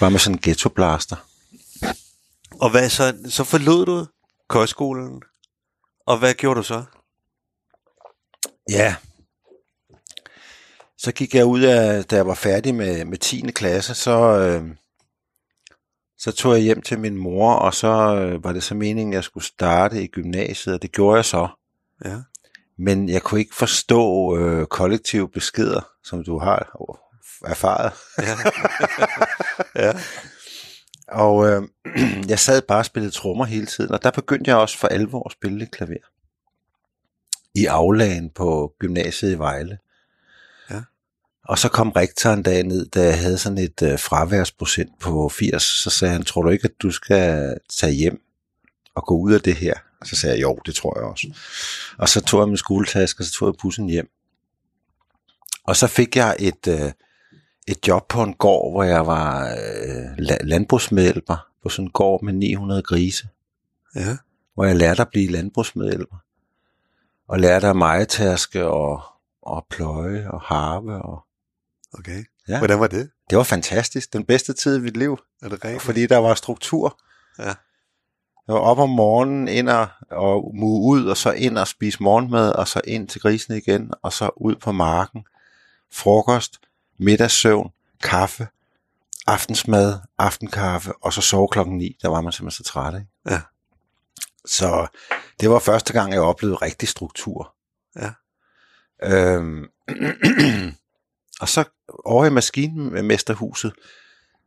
Bare 0.00 0.10
med 0.10 0.18
sådan 0.18 0.34
en 0.34 0.40
ghetto 0.42 0.68
blaster. 0.68 1.16
Og 2.60 2.70
hvad 2.70 2.88
så? 2.88 3.14
Så 3.28 3.44
forlod 3.44 3.86
du 3.86 4.06
kostskolen, 4.48 5.22
og 6.06 6.18
hvad 6.18 6.34
gjorde 6.34 6.58
du 6.58 6.62
så? 6.62 6.82
Ja. 8.70 8.96
Så 10.98 11.12
gik 11.12 11.34
jeg 11.34 11.44
ud 11.44 11.60
af, 11.60 12.04
da 12.04 12.16
jeg 12.16 12.26
var 12.26 12.34
færdig 12.34 12.74
med, 12.74 13.04
med 13.04 13.18
10. 13.18 13.40
klasse, 13.40 13.94
så, 13.94 14.38
øh, 14.38 14.64
så 16.18 16.32
tog 16.32 16.52
jeg 16.52 16.62
hjem 16.62 16.82
til 16.82 16.98
min 16.98 17.16
mor, 17.16 17.52
og 17.52 17.74
så 17.74 18.16
øh, 18.16 18.44
var 18.44 18.52
det 18.52 18.62
så 18.62 18.74
meningen, 18.74 19.12
at 19.12 19.16
jeg 19.16 19.24
skulle 19.24 19.44
starte 19.44 20.02
i 20.02 20.06
gymnasiet, 20.06 20.74
og 20.74 20.82
det 20.82 20.92
gjorde 20.92 21.16
jeg 21.16 21.24
så. 21.24 21.48
Ja. 22.04 22.16
Men 22.78 23.08
jeg 23.08 23.22
kunne 23.22 23.40
ikke 23.40 23.54
forstå 23.54 24.36
øh, 24.38 24.66
kollektive 24.66 25.28
beskeder, 25.28 25.88
som 26.04 26.24
du 26.24 26.38
har 26.38 26.76
erfaret. 27.44 27.92
Ja. 28.18 28.36
ja. 29.86 29.92
Og 31.08 31.48
øh, 31.48 31.62
jeg 32.32 32.38
sad 32.38 32.62
bare 32.62 32.78
og 32.78 32.86
spillede 32.86 33.14
trommer 33.14 33.44
hele 33.44 33.66
tiden, 33.66 33.92
og 33.92 34.02
der 34.02 34.10
begyndte 34.10 34.50
jeg 34.50 34.58
også 34.58 34.78
for 34.78 34.88
alvor 34.88 35.28
at 35.28 35.32
spille 35.32 35.66
klaver. 35.66 36.15
I 37.56 37.64
aflagen 37.66 38.30
på 38.30 38.72
gymnasiet 38.78 39.32
i 39.32 39.38
Vejle. 39.38 39.78
Ja. 40.70 40.80
Og 41.44 41.58
så 41.58 41.68
kom 41.68 41.90
rektoren 41.90 42.42
dag 42.42 42.62
ned, 42.62 42.86
da 42.86 43.04
jeg 43.04 43.18
havde 43.20 43.38
sådan 43.38 43.58
et 43.58 43.82
øh, 43.82 43.98
fraværsprocent 43.98 44.90
på 45.00 45.28
80, 45.28 45.62
så 45.62 45.90
sagde 45.90 46.12
han, 46.12 46.22
tror 46.24 46.42
du 46.42 46.48
ikke, 46.48 46.64
at 46.64 46.82
du 46.82 46.90
skal 46.90 47.58
tage 47.80 47.92
hjem 47.92 48.20
og 48.94 49.06
gå 49.06 49.16
ud 49.18 49.32
af 49.32 49.40
det 49.40 49.54
her? 49.54 49.74
Og 50.00 50.06
så 50.06 50.16
sagde 50.16 50.34
jeg, 50.36 50.42
jo, 50.42 50.58
det 50.66 50.74
tror 50.74 50.98
jeg 50.98 51.04
også. 51.08 51.34
Og 51.98 52.08
så 52.08 52.20
tog 52.20 52.40
jeg 52.40 52.48
min 52.48 52.56
skoletaske, 52.56 53.20
og 53.20 53.24
så 53.24 53.32
tog 53.32 53.48
jeg 53.48 53.54
bussen 53.62 53.88
hjem. 53.88 54.08
Og 55.64 55.76
så 55.76 55.86
fik 55.86 56.16
jeg 56.16 56.36
et, 56.38 56.66
øh, 56.68 56.92
et 57.68 57.88
job 57.88 58.08
på 58.08 58.22
en 58.22 58.34
gård, 58.34 58.72
hvor 58.72 58.82
jeg 58.82 59.06
var 59.06 59.48
øh, 59.50 60.12
la- 60.18 60.44
landbrugsmedhjælper 60.44 61.46
på 61.62 61.68
sådan 61.68 61.84
en 61.84 61.90
gård 61.90 62.22
med 62.22 62.32
900 62.32 62.82
grise, 62.82 63.28
Ja. 63.94 64.16
hvor 64.54 64.64
jeg 64.64 64.76
lærte 64.76 65.02
at 65.02 65.08
blive 65.10 65.30
landbrugsmedhjælper. 65.30 66.16
Og 67.28 67.40
lærte 67.40 67.66
at 67.66 67.76
majetaske 67.76 68.66
og, 68.66 69.02
og 69.42 69.66
pløje 69.70 70.30
og 70.30 70.40
harve. 70.40 71.02
Og... 71.02 71.24
Okay. 71.98 72.24
Ja. 72.48 72.58
Hvordan 72.58 72.80
var 72.80 72.86
det? 72.86 73.10
Det 73.30 73.38
var 73.38 73.44
fantastisk. 73.44 74.12
Den 74.12 74.24
bedste 74.24 74.52
tid 74.52 74.76
i 74.76 74.80
mit 74.80 74.96
liv, 74.96 75.18
Er 75.42 75.48
det 75.48 75.64
rigtigt? 75.64 75.82
fordi 75.82 76.06
der 76.06 76.16
var 76.16 76.34
struktur. 76.34 76.98
Ja. 77.38 77.54
Jeg 78.46 78.54
var 78.54 78.60
op 78.60 78.78
om 78.78 78.90
morgenen, 78.90 79.48
ind 79.48 79.68
og, 79.68 79.88
og 80.10 80.52
mue 80.54 80.80
ud, 80.82 81.06
og 81.06 81.16
så 81.16 81.32
ind 81.32 81.58
og 81.58 81.68
spise 81.68 82.02
morgenmad, 82.02 82.52
og 82.52 82.68
så 82.68 82.80
ind 82.84 83.08
til 83.08 83.20
grisen 83.20 83.56
igen, 83.56 83.90
og 84.02 84.12
så 84.12 84.30
ud 84.36 84.56
på 84.56 84.72
marken. 84.72 85.24
Frokost, 85.92 86.60
middagssøvn, 86.98 87.70
kaffe, 88.02 88.48
aftensmad, 89.26 89.98
aftenkaffe, 90.18 90.92
og 91.02 91.12
så 91.12 91.20
sove 91.20 91.48
klokken 91.48 91.78
9. 91.78 91.96
Der 92.02 92.08
var 92.08 92.20
man 92.20 92.32
simpelthen 92.32 92.64
så 92.64 92.70
træt, 92.72 92.94
ikke? 92.94 93.06
Ja. 93.30 93.40
Så 94.46 94.86
det 95.40 95.50
var 95.50 95.58
første 95.58 95.92
gang, 95.92 96.12
jeg 96.12 96.20
oplevede 96.20 96.56
rigtig 96.56 96.88
struktur. 96.88 97.54
Ja. 97.96 98.10
Øhm, 99.02 99.64
og 101.42 101.48
så 101.48 101.64
over 102.04 102.26
i 102.26 102.30
maskinmesterhuset, 102.30 103.72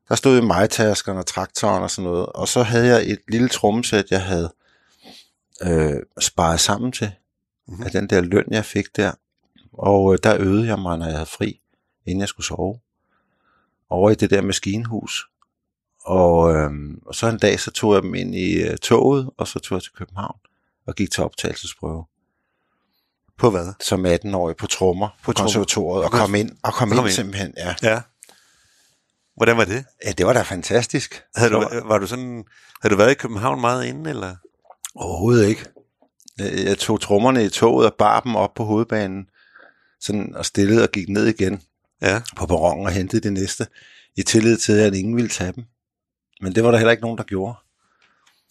der 0.09 0.15
stod 0.15 0.41
majtaskerne 0.41 1.19
og 1.19 1.25
traktoren 1.25 1.83
og 1.83 1.91
sådan 1.91 2.11
noget. 2.11 2.25
Og 2.25 2.47
så 2.47 2.63
havde 2.63 2.87
jeg 2.87 3.11
et 3.11 3.19
lille 3.27 3.49
trommesæt, 3.49 4.11
jeg 4.11 4.23
havde 4.23 4.53
øh, 5.63 6.01
sparet 6.19 6.59
sammen 6.59 6.91
til, 6.91 7.11
Mhm. 7.67 7.73
mm-hmm. 7.73 7.85
af 7.85 7.91
den 7.91 8.09
der 8.09 8.21
løn, 8.21 8.45
jeg 8.51 8.65
fik 8.65 8.95
der. 8.95 9.11
Og 9.73 10.13
øh, 10.13 10.19
der 10.23 10.37
øvede 10.39 10.67
jeg 10.67 10.79
mig, 10.79 10.97
når 10.97 11.05
jeg 11.05 11.13
havde 11.15 11.25
fri, 11.25 11.61
inden 12.05 12.19
jeg 12.19 12.27
skulle 12.27 12.47
sove. 12.47 12.79
Over 13.89 14.09
i 14.09 14.15
det 14.15 14.29
der 14.29 14.41
maskinhus. 14.41 15.29
Og, 16.05 16.55
øh, 16.55 16.71
og 17.05 17.15
så 17.15 17.27
en 17.27 17.37
dag, 17.37 17.59
så 17.59 17.71
tog 17.71 17.93
jeg 17.93 18.01
dem 18.03 18.15
ind 18.15 18.35
i 18.35 18.53
øh, 18.53 18.77
toget, 18.77 19.29
og 19.37 19.47
så 19.47 19.59
tog 19.59 19.75
jeg 19.75 19.83
til 19.83 19.91
København 19.97 20.37
og 20.87 20.95
gik 20.95 21.11
til 21.11 21.23
optagelsesprøve 21.23 22.05
På 23.37 23.49
hvad? 23.49 23.73
som 23.81 24.05
18-årig 24.05 24.55
på 24.55 24.67
trommer 24.67 25.07
på, 25.23 25.31
På 25.31 25.41
konservatoriet 25.41 26.05
og 26.05 26.11
kom 26.11 26.35
ind, 26.35 26.51
og 26.63 26.73
kom, 26.73 26.89
kom 26.89 26.97
ind, 26.97 27.07
ind. 27.07 27.13
simpelthen. 27.15 27.53
Ja. 27.57 27.75
Ja. 27.83 28.01
Hvordan 29.35 29.57
var 29.57 29.65
det? 29.65 29.85
ja, 30.05 30.11
det 30.11 30.25
var 30.25 30.33
da 30.33 30.41
fantastisk. 30.41 31.23
Havde 31.35 31.51
du, 31.51 31.69
var 31.85 31.97
du 31.97 32.07
sådan, 32.07 32.43
havde 32.81 32.93
du 32.93 32.97
været 32.97 33.11
i 33.11 33.13
København 33.13 33.61
meget 33.61 33.85
inden, 33.85 34.05
eller? 34.05 34.35
Overhovedet 34.95 35.47
ikke. 35.47 35.65
Jeg, 36.37 36.65
jeg 36.65 36.77
tog 36.77 37.01
trommerne 37.01 37.45
i 37.45 37.49
toget 37.49 37.85
og 37.85 37.93
bar 37.97 38.19
dem 38.19 38.35
op 38.35 38.53
på 38.53 38.63
hovedbanen, 38.63 39.25
sådan, 40.01 40.35
og 40.35 40.45
stillede 40.45 40.83
og 40.83 40.89
gik 40.91 41.09
ned 41.09 41.25
igen 41.25 41.61
Ja. 42.01 42.21
på 42.35 42.45
perronen 42.45 42.85
og 42.85 42.91
hentede 42.91 43.21
det 43.21 43.33
næste, 43.33 43.67
i 44.17 44.23
tillid 44.23 44.57
til, 44.57 44.73
at 44.73 44.95
ingen 44.95 45.15
ville 45.15 45.29
tage 45.29 45.51
dem. 45.51 45.63
Men 46.41 46.55
det 46.55 46.63
var 46.63 46.71
der 46.71 46.77
heller 46.77 46.91
ikke 46.91 47.03
nogen, 47.03 47.17
der 47.17 47.23
gjorde. 47.23 47.55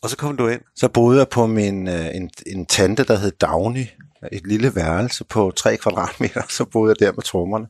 Og 0.03 0.11
så 0.11 0.17
kom 0.17 0.37
du 0.37 0.49
ind. 0.49 0.61
Så 0.77 0.89
boede 0.89 1.19
jeg 1.19 1.29
på 1.29 1.47
min, 1.47 1.89
øh, 1.89 2.17
en, 2.17 2.31
en 2.47 2.67
tante, 2.67 3.05
der 3.05 3.17
hed 3.17 3.31
Dagny, 3.31 3.87
et 4.33 4.47
lille 4.47 4.75
værelse 4.75 5.25
på 5.25 5.53
3 5.57 5.77
kvadratmeter, 5.77 6.43
så 6.49 6.65
boede 6.65 6.91
jeg 6.91 7.07
der 7.07 7.13
med 7.13 7.23
trommerne 7.23 7.69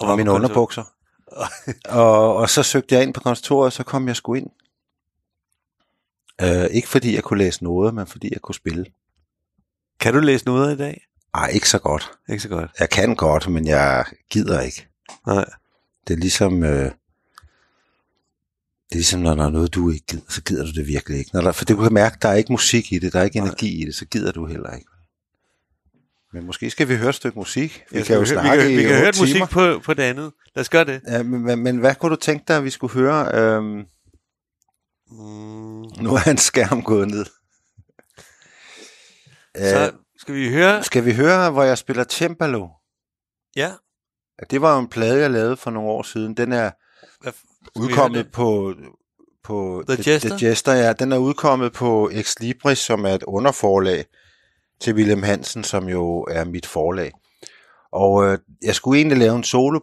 og, 0.00 0.08
og 0.08 0.16
mine 0.16 0.30
underbukser. 0.32 0.84
og, 1.88 2.36
og 2.36 2.50
så 2.50 2.62
søgte 2.62 2.94
jeg 2.94 3.02
ind 3.02 3.14
på 3.14 3.20
kontoret, 3.20 3.66
og 3.66 3.72
så 3.72 3.82
kom 3.82 4.08
jeg 4.08 4.16
sgu 4.16 4.34
ind. 4.34 4.50
Øh, 6.42 6.64
ikke 6.70 6.88
fordi 6.88 7.14
jeg 7.14 7.24
kunne 7.24 7.38
læse 7.38 7.64
noget, 7.64 7.94
men 7.94 8.06
fordi 8.06 8.28
jeg 8.32 8.40
kunne 8.40 8.54
spille. 8.54 8.86
Kan 10.00 10.14
du 10.14 10.20
læse 10.20 10.46
noget 10.46 10.74
i 10.74 10.78
dag? 10.78 11.06
Ej, 11.34 11.46
ikke 11.46 11.68
så 11.68 11.78
godt. 11.78 12.10
Ikke 12.28 12.42
så 12.42 12.48
godt. 12.48 12.70
Jeg 12.80 12.90
kan 12.90 13.16
godt, 13.16 13.48
men 13.48 13.66
jeg 13.66 14.04
gider 14.30 14.60
ikke. 14.60 14.88
Nej. 15.26 15.44
Det 16.08 16.14
er 16.14 16.18
ligesom... 16.18 16.64
Øh, 16.64 16.90
det 18.92 18.94
er 18.94 18.98
ligesom, 18.98 19.20
når 19.20 19.34
der 19.34 19.44
er 19.46 19.50
noget, 19.50 19.74
du 19.74 19.90
ikke 19.90 20.06
gider, 20.06 20.22
så 20.28 20.42
gider 20.42 20.64
du 20.64 20.70
det 20.72 20.86
virkelig 20.86 21.18
ikke. 21.18 21.30
Når 21.34 21.40
der, 21.40 21.52
for 21.52 21.64
det 21.64 21.76
du 21.76 21.82
kan 21.82 21.92
mærke, 21.94 22.16
der 22.22 22.28
er 22.28 22.34
ikke 22.34 22.52
musik 22.52 22.92
i 22.92 22.98
det, 22.98 23.12
der 23.12 23.20
er 23.20 23.24
ikke 23.24 23.38
energi 23.38 23.82
i 23.82 23.84
det, 23.86 23.94
så 23.94 24.04
gider 24.04 24.32
du 24.32 24.46
heller 24.46 24.74
ikke. 24.74 24.86
Men 26.32 26.46
måske 26.46 26.70
skal 26.70 26.88
vi 26.88 26.96
høre 26.96 27.08
et 27.08 27.14
stykke 27.14 27.38
musik. 27.38 27.82
Vi 27.90 27.98
Jeg 27.98 28.06
kan 28.06 28.14
jo 28.14 28.20
høre- 28.20 28.26
snakke 28.26 28.50
vi 28.62 28.68
kan, 28.68 28.76
vi 28.76 28.82
i 28.84 28.86
kan 28.86 28.96
høre 28.98 29.08
et 29.08 29.18
musik 29.20 29.34
timer. 29.34 29.46
på, 29.46 29.78
på 29.84 29.94
det 29.94 30.02
andet. 30.02 30.32
Lad 30.54 30.60
os 30.60 30.68
gøre 30.68 30.84
det. 30.84 31.00
Ja, 31.08 31.22
men, 31.22 31.62
men, 31.62 31.78
hvad 31.78 31.94
kunne 31.94 32.10
du 32.10 32.16
tænke 32.20 32.44
dig, 32.48 32.56
at 32.56 32.64
vi 32.64 32.70
skulle 32.70 32.92
høre? 32.94 33.34
Øhm, 33.34 33.84
Mm, 35.12 35.82
nu 36.02 36.14
er 36.14 36.30
en 36.30 36.38
skærm 36.38 36.82
gået 36.82 37.08
ned. 37.08 37.24
så 39.56 39.86
Øh, 39.86 39.92
skal 40.18 40.34
vi 40.34 40.50
høre. 40.50 40.82
skal 40.84 41.04
vi 41.04 41.12
høre, 41.14 41.50
hvor 41.50 41.62
jeg 41.62 41.78
spiller 41.78 42.04
cembalo? 42.04 42.68
Ja. 43.56 43.72
Det 44.50 44.60
var 44.60 44.78
en 44.78 44.88
plade, 44.88 45.20
jeg 45.20 45.30
lavede 45.30 45.56
for 45.56 45.70
nogle 45.70 45.88
år 45.90 46.02
siden. 46.02 46.34
Den 46.36 46.52
er 46.52 46.70
Hvad, 47.20 47.32
udkommet 47.76 48.32
på, 48.32 48.74
på 49.44 49.84
The 49.88 50.12
Jester? 50.12 50.36
The 50.36 50.48
Jester, 50.48 50.72
ja. 50.72 50.92
Den 50.92 51.12
er 51.12 51.16
udkommet 51.16 51.72
på 51.72 52.10
Ex 52.12 52.34
Libris, 52.40 52.78
som 52.78 53.04
er 53.04 53.14
et 53.14 53.22
underforlag 53.22 54.04
til 54.80 54.94
William 54.94 55.22
Hansen, 55.22 55.64
som 55.64 55.88
jo 55.88 56.22
er 56.22 56.44
mit 56.44 56.66
forlag. 56.66 57.12
Og 57.92 58.24
øh, 58.24 58.38
jeg 58.62 58.74
skulle 58.74 58.98
egentlig 58.98 59.18
lave 59.18 59.36
en 59.36 59.44
solo 59.44 59.80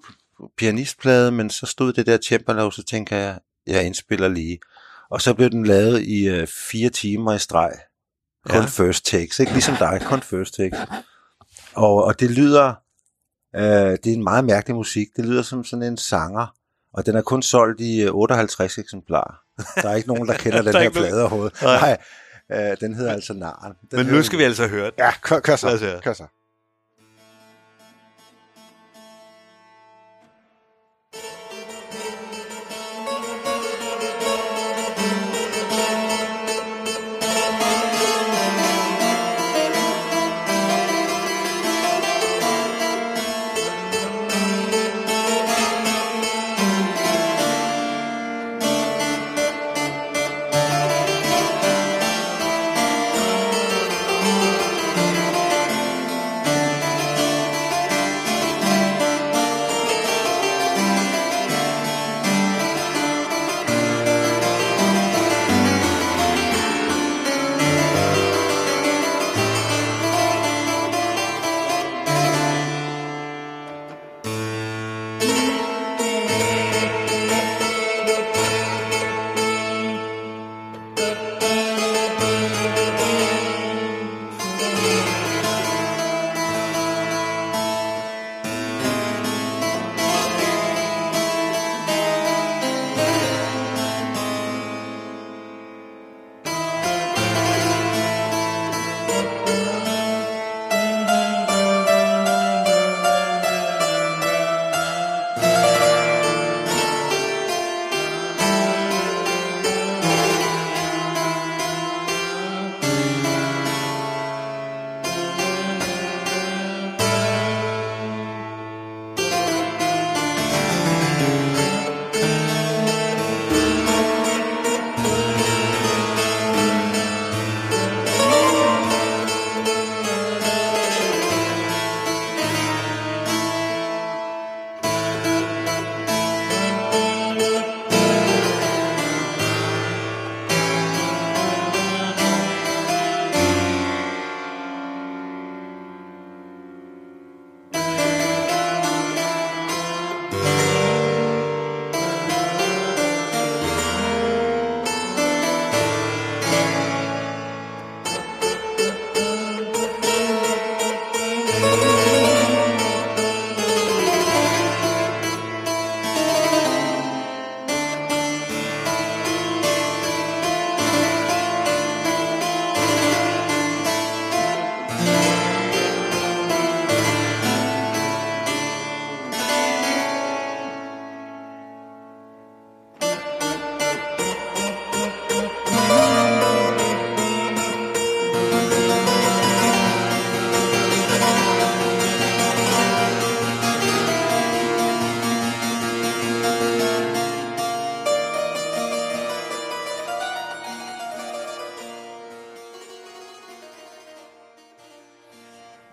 pianistplade, 0.57 1.31
men 1.31 1.49
så 1.49 1.65
stod 1.65 1.93
det 1.93 2.05
der 2.05 2.17
cembalo, 2.27 2.71
så 2.71 2.83
tænker 2.83 3.17
jeg, 3.17 3.39
jeg 3.67 3.85
indspiller 3.85 4.27
lige. 4.27 4.59
Og 5.09 5.21
så 5.21 5.33
blev 5.33 5.49
den 5.49 5.65
lavet 5.65 6.01
i 6.01 6.27
øh, 6.27 6.47
fire 6.47 6.89
timer 6.89 7.33
i 7.33 7.39
streg. 7.39 7.71
Kun 8.49 8.61
ja. 8.61 8.65
first 8.65 9.05
takes, 9.05 9.39
ikke 9.39 9.51
ligesom 9.51 9.75
dig, 9.75 10.01
kun 10.05 10.21
first 10.21 10.53
takes. 10.53 10.79
Og, 11.73 12.03
og 12.03 12.19
det 12.19 12.31
lyder 12.31 12.73
Øh, 13.55 13.97
det 14.03 14.07
er 14.07 14.13
en 14.13 14.23
meget 14.23 14.45
mærkelig 14.45 14.75
musik. 14.75 15.07
Det 15.15 15.25
lyder 15.25 15.41
som 15.41 15.63
sådan 15.63 15.83
en 15.83 15.97
sanger, 15.97 16.47
og 16.97 17.05
den 17.05 17.15
er 17.15 17.21
kun 17.21 17.41
solgt 17.41 17.81
i 17.81 18.01
øh, 18.01 18.11
58 18.13 18.77
eksemplarer. 18.77 19.39
Der 19.81 19.89
er 19.89 19.95
ikke 19.95 20.07
nogen, 20.07 20.27
der 20.27 20.37
kender 20.37 20.61
den 20.61 20.75
er 20.75 20.79
her 20.79 20.89
plade 20.89 21.21
overhovedet. 21.21 21.61
Nej. 21.61 21.97
Øh, 22.51 22.77
den 22.81 22.93
hedder 22.93 23.13
altså 23.13 23.33
Naren. 23.33 23.73
Den 23.91 23.99
Men 23.99 24.05
nu 24.15 24.23
skal 24.23 24.39
vi 24.39 24.43
altså 24.43 24.67
høre 24.67 24.85
den. 24.85 24.93
Ja, 24.97 25.11
kør, 25.21 25.39
kør 25.39 25.55
så. 25.55 25.99
Kør 26.03 26.13
så. 26.13 26.23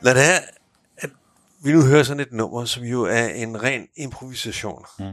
Lad 0.04 0.14
det 0.14 0.22
have, 0.22 0.40
at 0.98 1.10
vi 1.64 1.72
nu 1.72 1.82
hører 1.82 2.02
sådan 2.02 2.20
et 2.20 2.32
nummer, 2.32 2.64
som 2.64 2.82
jo 2.82 3.02
er 3.02 3.26
en 3.26 3.62
ren 3.62 3.86
improvisation. 3.96 4.84
Mm. 4.98 5.04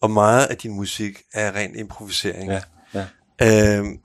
Og 0.00 0.10
meget 0.10 0.46
af 0.46 0.56
din 0.56 0.72
musik 0.74 1.22
er 1.32 1.52
ren 1.54 1.74
improvisering. 1.76 2.50
Ja, 2.50 2.62
ja. 2.94 3.78
Øhm, 3.78 3.98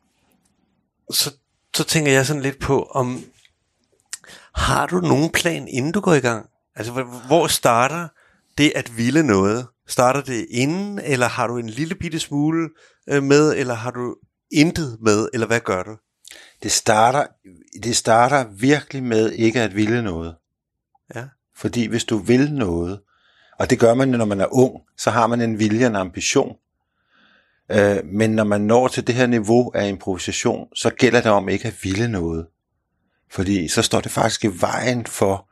så, 1.11 1.31
så 1.75 1.83
tænker 1.83 2.11
jeg 2.11 2.25
sådan 2.25 2.41
lidt 2.41 2.59
på, 2.59 2.83
om 2.83 3.23
har 4.55 4.85
du 4.85 4.99
nogen 4.99 5.29
plan, 5.29 5.67
inden 5.67 5.91
du 5.91 5.99
går 5.99 6.13
i 6.13 6.19
gang? 6.19 6.49
Altså, 6.75 6.91
hvor- 6.91 7.25
hvor 7.27 7.47
starter 7.47 8.07
det 8.57 8.71
at 8.75 8.97
ville 8.97 9.23
noget? 9.23 9.67
Starter 9.87 10.21
det 10.21 10.47
inden, 10.49 10.99
eller 10.99 11.27
har 11.27 11.47
du 11.47 11.57
en 11.57 11.69
lille 11.69 11.95
bitte 11.95 12.19
smule 12.19 12.69
øh, 13.09 13.23
med, 13.23 13.53
eller 13.55 13.73
har 13.73 13.91
du 13.91 14.15
intet 14.51 14.97
med, 15.01 15.29
eller 15.33 15.47
hvad 15.47 15.59
gør 15.59 15.83
du? 15.83 15.97
Det 16.63 16.71
starter, 16.71 17.25
det 17.83 17.95
starter 17.95 18.45
virkelig 18.51 19.03
med 19.03 19.31
ikke 19.31 19.61
at 19.61 19.75
ville 19.75 20.01
noget. 20.01 20.35
Ja. 21.15 21.25
Fordi 21.55 21.87
hvis 21.87 22.03
du 22.03 22.17
vil 22.17 22.53
noget, 22.53 22.99
og 23.59 23.69
det 23.69 23.79
gør 23.79 23.93
man 23.93 24.07
når 24.07 24.25
man 24.25 24.41
er 24.41 24.53
ung, 24.53 24.81
så 24.97 25.09
har 25.09 25.27
man 25.27 25.41
en 25.41 25.59
vilje 25.59 25.85
og 25.85 25.89
en 25.89 25.95
ambition. 25.95 26.55
Øh, 27.71 28.05
men 28.05 28.31
når 28.31 28.43
man 28.43 28.61
når 28.61 28.87
til 28.87 29.07
det 29.07 29.15
her 29.15 29.27
niveau 29.27 29.71
af 29.75 29.89
improvisation, 29.89 30.67
så 30.75 30.89
gælder 30.89 31.21
det 31.21 31.31
om 31.31 31.49
ikke 31.49 31.67
at 31.67 31.83
ville 31.83 32.07
noget. 32.07 32.47
Fordi 33.31 33.67
så 33.67 33.81
står 33.81 34.01
det 34.01 34.11
faktisk 34.11 34.43
i 34.43 34.51
vejen 34.59 35.05
for, 35.05 35.49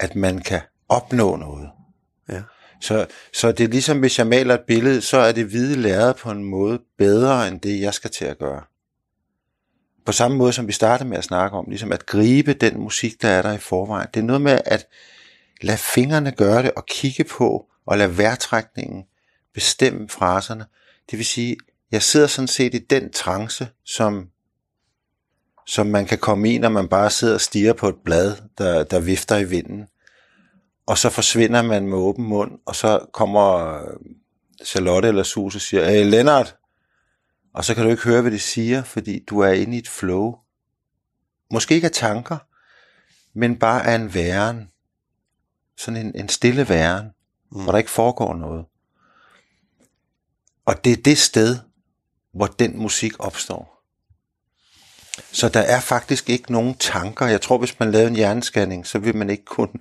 at 0.00 0.16
man 0.16 0.38
kan 0.38 0.60
opnå 0.88 1.36
noget. 1.36 1.68
Ja. 2.28 2.42
Så, 2.80 3.06
så 3.32 3.52
det 3.52 3.64
er 3.64 3.68
ligesom, 3.68 4.00
hvis 4.00 4.18
jeg 4.18 4.26
maler 4.26 4.54
et 4.54 4.64
billede, 4.66 5.00
så 5.00 5.16
er 5.16 5.32
det 5.32 5.46
hvide 5.46 5.76
lærred 5.76 6.14
på 6.14 6.30
en 6.30 6.44
måde 6.44 6.80
bedre, 6.98 7.48
end 7.48 7.60
det, 7.60 7.80
jeg 7.80 7.94
skal 7.94 8.10
til 8.10 8.24
at 8.24 8.38
gøre. 8.38 8.62
På 10.04 10.12
samme 10.12 10.36
måde, 10.36 10.52
som 10.52 10.66
vi 10.66 10.72
startede 10.72 11.08
med 11.08 11.18
at 11.18 11.24
snakke 11.24 11.56
om, 11.56 11.64
ligesom 11.68 11.92
at 11.92 12.06
gribe 12.06 12.52
den 12.52 12.80
musik, 12.80 13.22
der 13.22 13.28
er 13.28 13.42
der 13.42 13.52
i 13.52 13.58
forvejen. 13.58 14.08
Det 14.14 14.20
er 14.20 14.24
noget 14.24 14.42
med 14.42 14.60
at 14.64 14.86
lade 15.62 15.78
fingrene 15.78 16.32
gøre 16.32 16.62
det, 16.62 16.70
og 16.76 16.86
kigge 16.86 17.24
på, 17.24 17.66
og 17.86 17.98
lade 17.98 18.18
vejrtrækningen 18.18 19.04
bestemme 19.54 20.08
fraserne. 20.08 20.66
Det 21.10 21.18
vil 21.18 21.26
sige, 21.26 21.56
jeg 21.92 22.02
sidder 22.02 22.26
sådan 22.26 22.48
set 22.48 22.74
i 22.74 22.78
den 22.78 23.12
trance, 23.12 23.68
som, 23.84 24.28
som 25.66 25.86
man 25.86 26.06
kan 26.06 26.18
komme 26.18 26.54
i, 26.54 26.58
når 26.58 26.68
man 26.68 26.88
bare 26.88 27.10
sidder 27.10 27.34
og 27.34 27.40
stiger 27.40 27.72
på 27.72 27.88
et 27.88 27.96
blad, 28.04 28.36
der, 28.58 28.84
der 28.84 29.00
vifter 29.00 29.36
i 29.36 29.44
vinden. 29.44 29.86
Og 30.86 30.98
så 30.98 31.10
forsvinder 31.10 31.62
man 31.62 31.88
med 31.88 31.98
åben 31.98 32.24
mund, 32.24 32.50
og 32.66 32.76
så 32.76 33.06
kommer 33.12 33.78
Charlotte 34.64 35.08
eller 35.08 35.22
Sus 35.22 35.54
og 35.54 35.60
siger, 35.60 35.90
hey 35.90 36.10
Lennart, 36.10 36.56
og 37.54 37.64
så 37.64 37.74
kan 37.74 37.84
du 37.84 37.90
ikke 37.90 38.02
høre, 38.02 38.22
hvad 38.22 38.32
de 38.32 38.38
siger, 38.38 38.82
fordi 38.82 39.24
du 39.30 39.38
er 39.38 39.52
inde 39.52 39.76
i 39.76 39.78
et 39.78 39.88
flow. 39.88 40.34
Måske 41.52 41.74
ikke 41.74 41.86
af 41.86 41.92
tanker, 41.92 42.38
men 43.38 43.58
bare 43.58 43.86
af 43.86 43.94
en 43.94 44.14
væren. 44.14 44.70
Sådan 45.76 46.06
en, 46.06 46.12
en 46.14 46.28
stille 46.28 46.68
væren, 46.68 47.06
mm. 47.50 47.62
hvor 47.62 47.72
der 47.72 47.78
ikke 47.78 47.90
foregår 47.90 48.34
noget. 48.34 48.64
Og 50.66 50.84
det 50.84 50.92
er 50.92 51.02
det 51.02 51.18
sted, 51.18 51.58
hvor 52.32 52.46
den 52.46 52.78
musik 52.78 53.12
opstår. 53.18 53.74
Så 55.32 55.48
der 55.48 55.60
er 55.60 55.80
faktisk 55.80 56.30
ikke 56.30 56.52
nogen 56.52 56.74
tanker. 56.74 57.26
Jeg 57.26 57.40
tror, 57.40 57.58
hvis 57.58 57.78
man 57.80 57.90
lavede 57.90 58.08
en 58.08 58.16
hjernescanning, 58.16 58.86
så 58.86 58.98
vil 58.98 59.16
man 59.16 59.30
ikke 59.30 59.44
kunne 59.44 59.78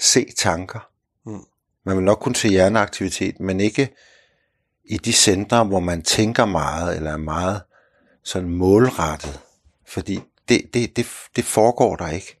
se 0.00 0.26
tanker. 0.38 0.88
Mm. 1.26 1.44
Man 1.84 1.96
vil 1.96 2.04
nok 2.04 2.18
kunne 2.18 2.36
se 2.36 2.48
hjerneaktivitet, 2.48 3.40
men 3.40 3.60
ikke 3.60 3.94
i 4.84 4.96
de 4.96 5.12
centre, 5.12 5.64
hvor 5.64 5.80
man 5.80 6.02
tænker 6.02 6.44
meget, 6.44 6.96
eller 6.96 7.12
er 7.12 7.16
meget 7.16 7.62
sådan 8.24 8.48
målrettet. 8.48 9.40
Fordi 9.86 10.20
det, 10.48 10.62
det, 10.74 10.96
det, 10.96 11.06
det 11.36 11.44
foregår 11.44 11.96
der 11.96 12.08
ikke. 12.08 12.38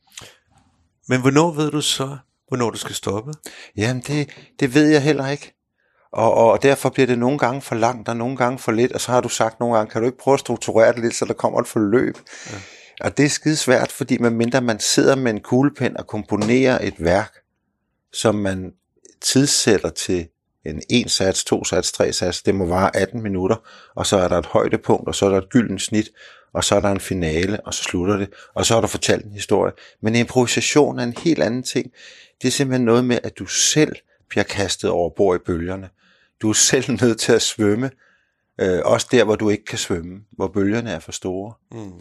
Men 1.08 1.20
hvornår 1.20 1.50
ved 1.50 1.70
du 1.70 1.80
så, 1.80 2.16
hvornår 2.48 2.70
du 2.70 2.78
skal 2.78 2.94
stoppe? 2.94 3.32
Jamen, 3.76 4.02
det, 4.06 4.30
det 4.60 4.74
ved 4.74 4.88
jeg 4.88 5.02
heller 5.02 5.28
ikke. 5.28 5.54
Og, 6.12 6.34
og 6.34 6.62
derfor 6.62 6.88
bliver 6.88 7.06
det 7.06 7.18
nogle 7.18 7.38
gange 7.38 7.60
for 7.62 7.74
langt, 7.74 8.08
og 8.08 8.16
nogle 8.16 8.36
gange 8.36 8.58
for 8.58 8.72
lidt, 8.72 8.92
og 8.92 9.00
så 9.00 9.12
har 9.12 9.20
du 9.20 9.28
sagt 9.28 9.60
nogle 9.60 9.76
gange, 9.76 9.90
kan 9.90 10.00
du 10.00 10.06
ikke 10.06 10.18
prøve 10.18 10.34
at 10.34 10.40
strukturere 10.40 10.92
det 10.92 11.00
lidt, 11.00 11.14
så 11.14 11.24
der 11.24 11.34
kommer 11.34 11.60
et 11.60 11.66
forløb. 11.66 12.18
Ja. 12.50 12.56
Og 13.00 13.16
det 13.16 13.24
er 13.24 13.28
skide 13.28 13.56
svært, 13.56 13.92
fordi 13.92 14.18
medmindre 14.18 14.60
man 14.60 14.80
sidder 14.80 15.16
med 15.16 15.32
en 15.32 15.40
kuglepen 15.40 15.96
og 15.96 16.06
komponerer 16.06 16.78
et 16.86 16.94
værk, 16.98 17.32
som 18.12 18.34
man 18.34 18.72
tidssætter 19.20 19.90
til 19.90 20.28
en 20.66 20.82
en 20.90 21.08
sats, 21.08 21.44
to 21.44 21.64
sats, 21.64 21.92
tre 21.92 22.12
sats, 22.12 22.42
det 22.42 22.54
må 22.54 22.66
vare 22.66 22.96
18 22.96 23.22
minutter, 23.22 23.56
og 23.94 24.06
så 24.06 24.16
er 24.16 24.28
der 24.28 24.38
et 24.38 24.46
højdepunkt, 24.46 25.08
og 25.08 25.14
så 25.14 25.26
er 25.26 25.30
der 25.30 25.38
et 25.38 25.48
gyldent 25.48 25.82
snit, 25.82 26.08
og 26.52 26.64
så 26.64 26.74
er 26.74 26.80
der 26.80 26.90
en 26.90 27.00
finale, 27.00 27.60
og 27.66 27.74
så 27.74 27.82
slutter 27.82 28.16
det, 28.16 28.28
og 28.54 28.66
så 28.66 28.74
har 28.74 28.80
du 28.80 28.86
fortalt 28.86 29.24
en 29.24 29.32
historie. 29.32 29.72
Men 30.02 30.14
improvisation 30.14 30.98
er 30.98 31.02
en 31.02 31.14
helt 31.18 31.42
anden 31.42 31.62
ting. 31.62 31.92
Det 32.42 32.48
er 32.48 32.52
simpelthen 32.52 32.84
noget 32.84 33.04
med, 33.04 33.18
at 33.22 33.38
du 33.38 33.46
selv 33.46 33.96
bliver 34.28 34.44
kastet 34.44 34.90
over 34.90 35.10
bord 35.10 35.36
i 35.36 35.44
bølgerne. 35.46 35.88
Du 36.42 36.48
er 36.48 36.54
selv 36.54 36.92
nødt 37.02 37.20
til 37.20 37.32
at 37.32 37.42
svømme, 37.42 37.90
øh, 38.60 38.80
også 38.84 39.06
der, 39.10 39.24
hvor 39.24 39.36
du 39.36 39.48
ikke 39.50 39.64
kan 39.64 39.78
svømme, 39.78 40.20
hvor 40.32 40.48
bølgerne 40.48 40.90
er 40.90 40.98
for 40.98 41.12
store. 41.12 41.54
Mm. 41.72 41.92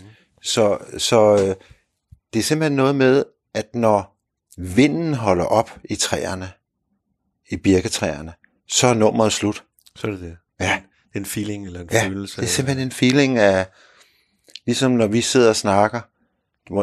Så, 0.42 0.78
så 0.98 1.34
øh, 1.34 1.56
det 2.34 2.40
er 2.40 2.44
simpelthen 2.44 2.76
noget 2.76 2.96
med, 2.96 3.24
at 3.54 3.76
når 3.76 4.18
vinden 4.58 5.14
holder 5.14 5.46
op 5.46 5.80
i 5.84 5.96
træerne, 5.96 6.52
i 7.50 7.58
birketræerne, 7.58 8.34
så 8.68 8.88
er 8.88 8.94
nummeret 8.94 9.34
slut. 9.34 9.64
Så 9.96 10.08
er 10.08 10.12
det 10.12 10.20
det. 10.20 10.38
Ja. 10.60 10.82
En 11.16 11.26
feeling 11.26 11.66
eller 11.66 11.82
en 11.82 11.90
ja, 11.92 12.08
følelse. 12.08 12.42
det 12.42 12.48
er 12.48 12.52
simpelthen 12.52 12.88
en 12.88 12.92
feeling 12.92 13.38
af, 13.38 13.68
ligesom 14.66 14.92
når 14.92 15.08
vi 15.08 15.22
sidder 15.22 15.50
og 15.50 15.56
snakker, 15.56 16.02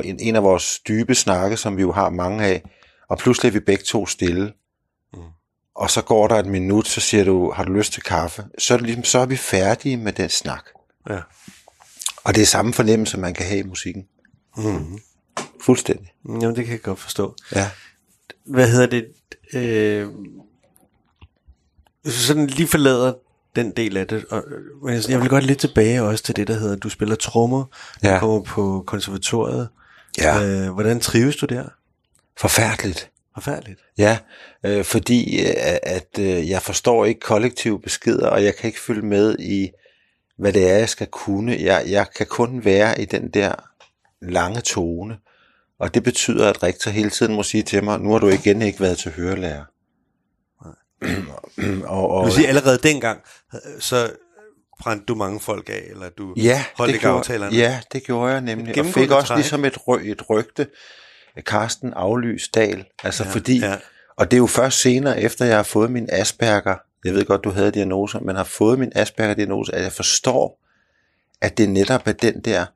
en, 0.05 0.21
en 0.21 0.37
af 0.37 0.43
vores 0.43 0.81
dybe 0.89 1.15
snakke, 1.15 1.57
som 1.57 1.77
vi 1.77 1.83
jo 1.83 1.93
har 1.93 2.11
mange 2.11 2.45
af, 2.45 2.63
og 3.09 3.19
pludselig 3.19 3.49
er 3.49 3.53
vi 3.53 3.61
begge 3.61 3.85
to 3.85 4.07
stille. 4.07 4.53
Mm. 5.15 5.21
Og 5.75 5.91
så 5.91 6.03
går 6.03 6.29
der 6.29 6.37
et 6.37 6.47
minut, 6.47 6.89
så 6.89 7.01
siger 7.01 7.25
du, 7.25 7.51
har 7.51 7.65
du 7.65 7.73
lyst 7.73 7.93
til 7.93 8.03
kaffe? 8.03 8.45
Så 8.59 8.75
er, 8.75 8.79
det 8.79 8.87
ligesom, 8.87 9.05
så 9.05 9.19
er 9.19 9.27
vi 9.27 9.37
færdige 9.37 9.97
med 9.97 10.13
den 10.13 10.29
snak. 10.29 10.65
Ja. 11.11 11.21
Og 12.25 12.35
det 12.35 12.43
er 12.43 12.47
samme 12.47 12.73
fornemmelse, 12.73 13.19
man 13.19 13.35
kan 13.35 13.47
have 13.47 13.59
i 13.59 13.63
musikken. 13.63 14.07
Mm. 14.57 14.99
Fuldstændig. 15.61 16.13
Jamen, 16.29 16.57
det 16.57 16.65
kan 16.65 16.73
jeg 16.73 16.83
godt 16.83 16.99
forstå. 16.99 17.37
Ja. 17.55 17.71
Hvad 18.47 18.71
hedder 18.71 18.87
det? 18.87 19.07
Øh, 19.53 20.09
hvis 22.09 22.17
du 22.17 22.27
sådan 22.27 22.47
lige 22.47 22.69
forlader 22.69 23.13
den 23.57 23.71
del 23.71 23.97
af 23.97 24.07
det, 24.07 24.25
og, 24.31 24.45
men 24.85 25.01
jeg 25.09 25.21
vil 25.21 25.29
godt 25.29 25.45
lidt 25.45 25.59
tilbage 25.59 26.03
også 26.03 26.25
til 26.25 26.37
det, 26.37 26.49
der 26.49 26.55
hedder, 26.55 26.77
du 26.77 26.89
spiller 26.89 27.15
trommer, 27.17 27.65
Ja. 28.03 28.15
du 28.15 28.19
kommer 28.19 28.41
på 28.41 28.85
konservatoriet. 28.87 29.69
Ja. 30.19 30.45
Øh, 30.47 30.71
hvordan 30.73 31.01
trives 31.01 31.37
du 31.37 31.47
der? 31.47 31.65
Forfærdeligt. 32.41 33.11
Forfærdeligt. 33.35 33.81
Ja, 33.99 34.19
øh, 34.67 34.85
fordi 34.85 35.41
øh, 35.47 35.55
at 35.83 36.19
øh, 36.19 36.51
jeg 36.51 36.63
forstår 36.63 37.05
ikke 37.05 37.21
kollektive 37.21 37.81
beskeder, 37.81 38.29
og 38.29 38.45
jeg 38.45 38.57
kan 38.57 38.67
ikke 38.69 38.81
følge 38.81 39.03
med 39.07 39.39
i, 39.39 39.69
hvad 40.39 40.53
det 40.53 40.71
er, 40.71 40.77
jeg 40.79 40.89
skal 40.89 41.07
kunne. 41.07 41.57
Jeg, 41.61 41.85
jeg 41.89 42.07
kan 42.17 42.27
kun 42.27 42.65
være 42.65 43.01
i 43.01 43.05
den 43.05 43.31
der 43.31 43.53
lange 44.23 44.61
tone, 44.61 45.17
og 45.81 45.95
det 45.95 46.03
betyder, 46.03 46.49
at 46.49 46.63
rektor 46.63 46.91
hele 46.91 47.11
tiden 47.11 47.35
må 47.35 47.43
sige 47.43 47.63
til 47.63 47.85
mig, 47.85 48.01
nu 48.01 48.13
har 48.13 48.19
du 48.19 48.29
igen 48.29 48.63
ikke 48.63 48.81
været 48.81 48.99
til 48.99 49.13
hørelærer. 49.13 49.65
Og, 51.85 52.11
og, 52.11 52.21
Du 52.21 52.25
vil 52.25 52.33
sige, 52.35 52.49
allerede 52.49 52.79
dengang, 52.83 53.21
øh, 53.55 53.61
så 53.81 54.11
brændte 54.81 55.07
du 55.07 55.15
mange 55.15 55.41
folk 55.41 55.69
af, 55.69 55.83
eller 55.91 56.09
du 56.09 56.35
Ja, 56.37 56.65
holdt 56.77 56.89
det 56.89 56.95
ikke 56.95 57.03
gjorde, 57.05 57.19
aftalerne. 57.19 57.57
ja, 57.57 57.81
det 57.93 58.03
gjorde 58.03 58.33
jeg 58.33 58.41
nemlig. 58.41 58.79
Og 58.81 58.87
fik 58.87 59.11
også 59.11 59.27
træk. 59.29 59.37
ligesom 59.39 59.65
et, 59.65 59.89
ry, 59.89 60.01
et 60.05 60.31
rygte, 60.31 60.67
Karsten 61.47 61.93
aflyst 61.93 62.55
Dal. 62.55 62.85
Altså 63.05 63.25
Ja, 63.25 63.31
fordi, 63.31 63.59
ja. 63.59 63.77
og 64.17 64.31
det 64.31 64.37
er 64.37 64.39
jo 64.39 64.47
først 64.47 64.81
senere, 64.81 65.21
efter 65.21 65.45
jeg 65.45 65.57
har 65.57 65.63
fået 65.63 65.91
min 65.91 66.09
Asperger, 66.13 66.77
jeg 67.05 67.15
ved 67.15 67.25
godt, 67.25 67.45
du 67.45 67.51
havde 67.51 67.71
diagnoser, 67.71 68.21
men 68.21 68.37
har 68.37 68.45
fået 68.45 68.79
min 68.79 68.93
Asperger-diagnose, 68.95 69.75
at 69.75 69.83
jeg 69.83 69.93
forstår, 69.93 70.61
at 71.41 71.59
det 71.59 71.69
netop 71.69 72.03
er 72.09 72.13
den 72.13 72.41
der 72.41 72.67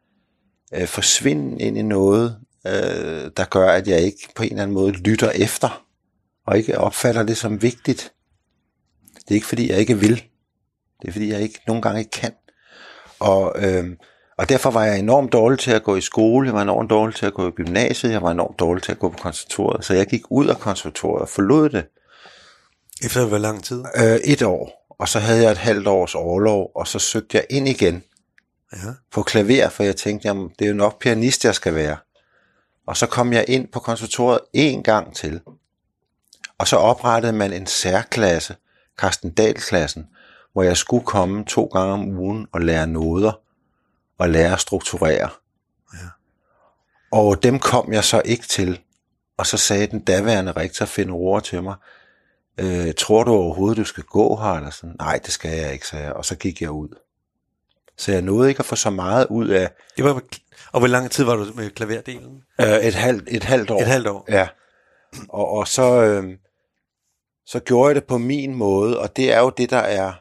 øh, 0.74 0.86
forsvinden 0.86 1.60
ind 1.60 1.78
i 1.78 1.82
noget, 1.82 2.36
øh, 2.66 3.30
der 3.36 3.44
gør, 3.50 3.70
at 3.70 3.88
jeg 3.88 4.00
ikke 4.00 4.28
på 4.36 4.42
en 4.42 4.48
eller 4.50 4.62
anden 4.62 4.74
måde 4.74 4.92
lytter 4.92 5.30
efter, 5.30 5.84
og 6.46 6.58
ikke 6.58 6.78
opfatter 6.78 7.22
det 7.22 7.36
som 7.36 7.62
vigtigt. 7.62 8.12
Det 9.14 9.30
er 9.30 9.34
ikke 9.34 9.46
fordi, 9.46 9.70
jeg 9.70 9.78
ikke 9.78 9.98
vil. 9.98 10.22
Det 11.02 11.08
er 11.08 11.12
fordi, 11.12 11.32
jeg 11.32 11.40
ikke 11.40 11.60
nogle 11.66 11.82
gange 11.82 11.98
ikke 11.98 12.10
kan. 12.10 12.32
Og, 13.20 13.54
øh, 13.58 13.84
og 14.38 14.48
derfor 14.48 14.70
var 14.70 14.84
jeg 14.84 14.98
enormt 14.98 15.32
dårlig 15.32 15.58
til 15.58 15.70
at 15.70 15.82
gå 15.82 15.96
i 15.96 16.00
skole, 16.00 16.46
jeg 16.46 16.54
var 16.54 16.62
enormt 16.62 16.90
dårlig 16.90 17.14
til 17.16 17.26
at 17.26 17.34
gå 17.34 17.48
i 17.48 17.50
gymnasiet, 17.50 18.12
jeg 18.12 18.22
var 18.22 18.30
enormt 18.30 18.58
dårlig 18.58 18.82
til 18.82 18.92
at 18.92 18.98
gå 18.98 19.08
på 19.08 19.18
konservatoriet. 19.18 19.84
Så 19.84 19.94
jeg 19.94 20.06
gik 20.06 20.22
ud 20.30 20.46
af 20.46 20.58
konservatoriet 20.58 21.22
og 21.22 21.28
forlod 21.28 21.68
det 21.70 21.84
Efter 23.04 23.26
hvor 23.26 23.38
lang 23.38 23.64
tid? 23.64 23.84
øh, 23.96 24.16
et 24.24 24.42
år, 24.42 24.86
og 24.98 25.08
så 25.08 25.18
havde 25.18 25.42
jeg 25.42 25.50
et 25.50 25.58
halvt 25.58 25.86
års 25.86 26.14
overlov, 26.14 26.70
og 26.74 26.88
så 26.88 26.98
søgte 26.98 27.36
jeg 27.36 27.46
ind 27.50 27.68
igen 27.68 28.02
Ja. 28.72 28.78
på 29.12 29.22
klaver, 29.22 29.68
for 29.68 29.82
jeg 29.82 29.96
tænkte, 29.96 30.28
jamen, 30.28 30.48
det 30.58 30.64
er 30.64 30.68
jo 30.68 30.74
nok 30.74 31.00
pianist, 31.00 31.44
jeg 31.44 31.54
skal 31.54 31.74
være. 31.74 31.96
Og 32.86 32.96
så 32.96 33.06
kom 33.06 33.32
jeg 33.32 33.44
ind 33.48 33.68
på 33.72 33.80
konservatoriet 33.80 34.40
en 34.52 34.82
gang 34.82 35.14
til. 35.14 35.40
Og 36.62 36.68
så 36.68 36.76
oprettede 36.76 37.32
man 37.32 37.52
en 37.52 37.66
særklasse, 37.66 38.56
Carsten 38.98 39.30
Dahl-klassen, 39.30 40.06
hvor 40.52 40.62
jeg 40.62 40.76
skulle 40.76 41.04
komme 41.04 41.44
to 41.44 41.64
gange 41.64 41.92
om 41.92 42.18
ugen 42.18 42.46
og 42.52 42.60
lære 42.60 42.86
noder 42.86 43.40
og 44.18 44.28
lære 44.28 44.52
at 44.52 44.60
strukturere. 44.60 45.28
Ja. 45.94 46.08
Og 47.12 47.42
dem 47.42 47.58
kom 47.58 47.92
jeg 47.92 48.04
så 48.04 48.22
ikke 48.24 48.46
til. 48.46 48.80
Og 49.36 49.46
så 49.46 49.56
sagde 49.56 49.86
den 49.86 50.00
daværende 50.00 50.52
rektor 50.52 50.84
Finn 50.86 51.10
ord 51.10 51.42
til 51.42 51.62
mig, 51.62 51.74
øh, 52.60 52.94
tror 52.98 53.24
du 53.24 53.32
overhovedet, 53.32 53.76
du 53.76 53.84
skal 53.84 54.04
gå 54.04 54.36
her? 54.36 54.50
Eller 54.50 54.70
sådan, 54.70 54.96
Nej, 54.98 55.20
det 55.24 55.32
skal 55.32 55.58
jeg 55.58 55.72
ikke, 55.72 55.86
sagde 55.86 56.04
jeg. 56.04 56.12
Og 56.12 56.24
så 56.24 56.36
gik 56.36 56.62
jeg 56.62 56.70
ud. 56.70 56.88
Så 57.98 58.12
jeg 58.12 58.22
nåede 58.22 58.48
ikke 58.48 58.58
at 58.58 58.66
få 58.66 58.76
så 58.76 58.90
meget 58.90 59.26
ud 59.30 59.48
af 59.48 59.70
Det 59.96 60.04
var, 60.04 60.22
og 60.72 60.80
hvor 60.80 60.88
lang 60.88 61.10
tid 61.10 61.24
var 61.24 61.36
du 61.36 61.46
med 61.54 61.70
klaverdelen? 61.70 62.42
øh, 62.60 62.66
et, 62.66 62.94
halvt, 62.94 63.28
et 63.28 63.44
halvt 63.44 63.70
år. 63.70 63.80
Et 63.80 63.86
halvt 63.86 64.08
år. 64.08 64.24
Ja. 64.28 64.48
Og, 65.28 65.48
og 65.48 65.68
så, 65.68 66.02
øh, 66.02 66.36
så 67.46 67.60
gjorde 67.60 67.88
jeg 67.88 67.94
det 67.94 68.04
på 68.04 68.18
min 68.18 68.54
måde, 68.54 68.98
og 68.98 69.16
det 69.16 69.32
er 69.32 69.40
jo 69.40 69.50
det, 69.50 69.70
der 69.70 69.76
er 69.78 70.12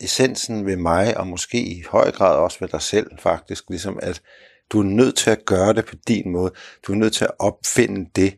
essensen 0.00 0.66
ved 0.66 0.76
mig, 0.76 1.16
og 1.16 1.26
måske 1.26 1.58
i 1.58 1.84
høj 1.90 2.10
grad 2.10 2.36
også 2.36 2.56
ved 2.60 2.68
dig 2.68 2.82
selv 2.82 3.06
faktisk, 3.18 3.64
ligesom 3.70 3.98
at 4.02 4.22
du 4.70 4.78
er 4.78 4.84
nødt 4.84 5.16
til 5.16 5.30
at 5.30 5.44
gøre 5.44 5.72
det 5.72 5.86
på 5.86 5.94
din 6.08 6.30
måde. 6.30 6.52
Du 6.86 6.92
er 6.92 6.96
nødt 6.96 7.12
til 7.12 7.24
at 7.24 7.30
opfinde 7.38 8.10
det, 8.16 8.34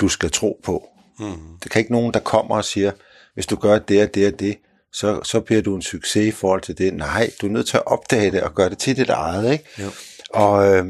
du 0.00 0.08
skal 0.08 0.30
tro 0.30 0.60
på. 0.64 0.88
Mm. 1.18 1.58
Det 1.62 1.70
kan 1.70 1.78
ikke 1.78 1.92
nogen, 1.92 2.14
der 2.14 2.20
kommer 2.20 2.56
og 2.56 2.64
siger, 2.64 2.92
hvis 3.34 3.46
du 3.46 3.56
gør 3.56 3.78
det 3.78 4.02
og 4.02 4.14
det 4.14 4.32
og 4.32 4.40
det, 4.40 4.58
så, 4.92 5.22
så 5.22 5.40
bliver 5.40 5.62
du 5.62 5.74
en 5.74 5.82
succes 5.82 6.26
i 6.26 6.30
forhold 6.30 6.60
til 6.60 6.78
det. 6.78 6.94
Nej, 6.94 7.30
du 7.40 7.46
er 7.46 7.50
nødt 7.50 7.66
til 7.66 7.76
at 7.76 7.86
opdage 7.86 8.30
det 8.30 8.42
og 8.42 8.54
gøre 8.54 8.70
det 8.70 8.78
til 8.78 8.96
dit 8.96 9.08
eget. 9.08 9.52
Ikke? 9.52 9.64
Jo. 9.78 9.90
Og 10.30 10.66
øh, 10.66 10.86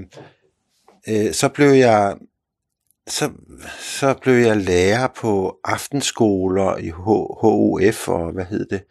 øh, 1.09 1.33
så 1.33 1.49
blev 1.49 1.71
jeg 1.71 2.17
så, 3.11 3.31
så 3.81 4.15
blev 4.23 4.35
jeg 4.35 4.57
lærer 4.57 5.09
på 5.17 5.57
aftenskoler 5.65 6.77
i 6.77 6.89
H, 6.91 7.07
HUF 7.41 8.09
og 8.09 8.33
hvad 8.33 8.45
hed 8.45 8.67
det? 8.67 8.83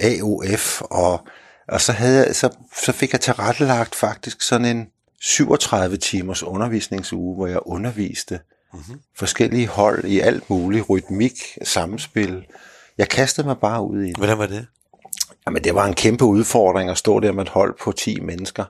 AUF 0.00 0.82
og, 0.82 1.26
og 1.68 1.80
så, 1.80 1.92
havde 1.92 2.26
jeg, 2.26 2.36
så, 2.36 2.56
så 2.76 2.92
fik 2.92 3.12
jeg 3.12 3.20
tilrettelagt 3.20 3.94
faktisk 3.94 4.42
sådan 4.42 4.76
en 4.76 4.86
37 5.20 5.96
timers 5.96 6.42
undervisningsuge, 6.42 7.34
hvor 7.34 7.46
jeg 7.46 7.58
underviste 7.66 8.40
mm-hmm. 8.72 9.00
forskellige 9.16 9.68
hold 9.68 10.04
i 10.04 10.20
alt 10.20 10.50
muligt, 10.50 10.90
rytmik, 10.90 11.58
samspil. 11.62 12.46
Jeg 12.98 13.08
kastede 13.08 13.46
mig 13.46 13.58
bare 13.58 13.82
ud 13.82 14.02
i 14.02 14.08
det. 14.08 14.16
Hvordan 14.16 14.38
var 14.38 14.46
det? 14.46 14.66
Jamen, 15.46 15.64
det 15.64 15.74
var 15.74 15.86
en 15.86 15.94
kæmpe 15.94 16.24
udfordring 16.24 16.90
at 16.90 16.98
stå 16.98 17.20
der 17.20 17.32
med 17.32 17.42
et 17.42 17.48
hold 17.48 17.74
på 17.80 17.92
10 17.92 18.20
mennesker, 18.20 18.64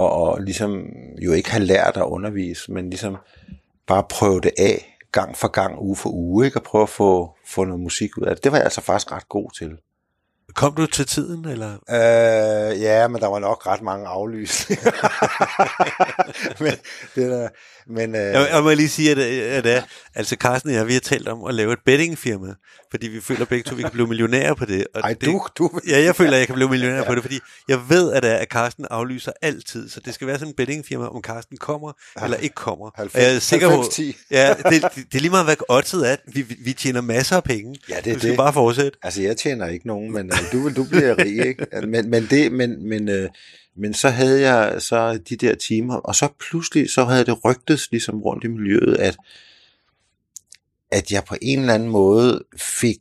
og, 0.00 0.12
og 0.12 0.40
ligesom 0.40 0.86
jo 1.22 1.32
ikke 1.32 1.50
have 1.50 1.64
lært 1.64 1.96
at 1.96 2.02
undervise, 2.02 2.72
men 2.72 2.90
ligesom 2.90 3.16
bare 3.86 4.04
prøve 4.10 4.40
det 4.40 4.52
af 4.58 4.98
gang 5.12 5.36
for 5.36 5.48
gang, 5.48 5.82
uge 5.82 5.96
for 5.96 6.10
uge, 6.10 6.46
ikke? 6.46 6.58
og 6.58 6.62
prøve 6.62 6.82
at 6.82 6.88
få, 6.88 7.36
få 7.46 7.64
noget 7.64 7.80
musik 7.80 8.18
ud 8.18 8.22
af 8.22 8.36
det. 8.36 8.44
Det 8.44 8.52
var 8.52 8.58
jeg 8.58 8.64
altså 8.64 8.80
faktisk 8.80 9.12
ret 9.12 9.28
god 9.28 9.50
til. 9.58 9.76
Kom 10.60 10.74
du 10.74 10.86
til 10.86 11.06
tiden, 11.06 11.48
eller? 11.48 11.72
Øh, 11.72 12.80
ja, 12.80 13.08
men 13.08 13.20
der 13.20 13.26
var 13.26 13.38
nok 13.38 13.66
ret 13.66 13.82
mange 13.82 14.06
aflysninger. 14.06 14.90
men 16.64 16.72
det 17.14 17.30
der, 17.30 17.48
men, 17.86 18.14
øh, 18.14 18.20
Jeg, 18.20 18.48
jeg 18.52 18.62
må 18.62 18.70
lige 18.70 18.88
sige, 18.88 19.10
at, 19.10 19.18
at, 19.18 19.66
at 19.66 19.84
altså 20.14 20.36
Carsten 20.36 20.70
og 20.70 20.76
jeg, 20.76 20.86
vi 20.86 20.92
har 20.92 21.00
talt 21.00 21.28
om 21.28 21.44
at 21.44 21.54
lave 21.54 21.72
et 21.72 21.78
bettingfirma, 21.86 22.54
fordi 22.90 23.08
vi 23.08 23.20
føler 23.20 23.44
begge 23.44 23.70
to, 23.70 23.74
vi 23.74 23.82
kan 23.82 23.90
blive 23.90 24.06
millionærer 24.06 24.54
på 24.54 24.64
det. 24.64 24.86
Og 24.94 25.00
ej, 25.00 25.12
det, 25.12 25.22
du, 25.28 25.46
du, 25.58 25.80
Ja, 25.88 26.02
jeg 26.02 26.16
føler, 26.16 26.32
at 26.32 26.38
jeg 26.38 26.46
kan 26.46 26.54
blive 26.54 26.68
millionær 26.68 26.96
ja. 26.96 27.04
på 27.04 27.14
det, 27.14 27.22
fordi 27.22 27.40
jeg 27.68 27.78
ved, 27.88 28.12
at, 28.12 28.24
at 28.24 28.48
Carsten 28.48 28.86
aflyser 28.90 29.32
altid, 29.42 29.88
så 29.88 30.00
det 30.04 30.14
skal 30.14 30.26
være 30.26 30.38
sådan 30.38 30.48
en 30.48 30.54
bettingfirma, 30.56 31.06
om 31.06 31.22
Carsten 31.22 31.56
kommer 31.56 31.92
eller 32.22 32.36
ikke 32.36 32.54
kommer. 32.54 32.90
90, 32.94 33.14
og 33.14 33.28
jeg 33.28 33.36
er 33.36 33.40
sikker 33.40 33.68
på, 33.68 33.82
90-10. 33.82 34.26
ja, 34.30 34.54
det, 34.54 34.82
det, 34.82 34.94
det 34.94 35.14
er 35.14 35.20
lige 35.20 35.30
meget, 35.30 35.46
hvad 35.46 35.56
oddset 35.68 36.10
er. 36.12 36.16
Vi, 36.26 36.42
vi, 36.64 36.72
tjener 36.72 37.00
masser 37.00 37.36
af 37.36 37.44
penge. 37.44 37.76
Ja, 37.88 37.96
det 37.96 38.06
er 38.06 38.14
vi 38.14 38.20
skal 38.20 38.30
det. 38.30 38.36
bare 38.36 38.52
fortsætte. 38.52 38.98
Altså, 39.02 39.22
jeg 39.22 39.36
tjener 39.36 39.66
ikke 39.66 39.86
nogen, 39.86 40.12
men 40.12 40.26
øh, 40.26 40.49
du, 40.52 40.70
du 40.76 40.84
bliver 40.84 41.18
rig, 41.18 41.46
ikke? 41.46 41.66
Men, 41.86 42.10
men, 42.10 42.26
det, 42.30 42.52
men, 42.52 42.88
men, 42.88 43.08
øh, 43.08 43.28
men 43.76 43.94
så 43.94 44.08
havde 44.08 44.40
jeg 44.40 44.82
så 44.82 45.18
de 45.28 45.36
der 45.36 45.54
timer, 45.54 45.96
og 45.96 46.14
så 46.14 46.28
pludselig 46.50 46.90
så 46.90 47.04
havde 47.04 47.24
det 47.24 47.44
rygtes 47.44 47.90
ligesom 47.90 48.22
rundt 48.22 48.44
i 48.44 48.48
miljøet, 48.48 48.96
at, 48.96 49.16
at 50.90 51.12
jeg 51.12 51.24
på 51.24 51.36
en 51.42 51.60
eller 51.60 51.74
anden 51.74 51.88
måde 51.88 52.44
fik 52.56 52.98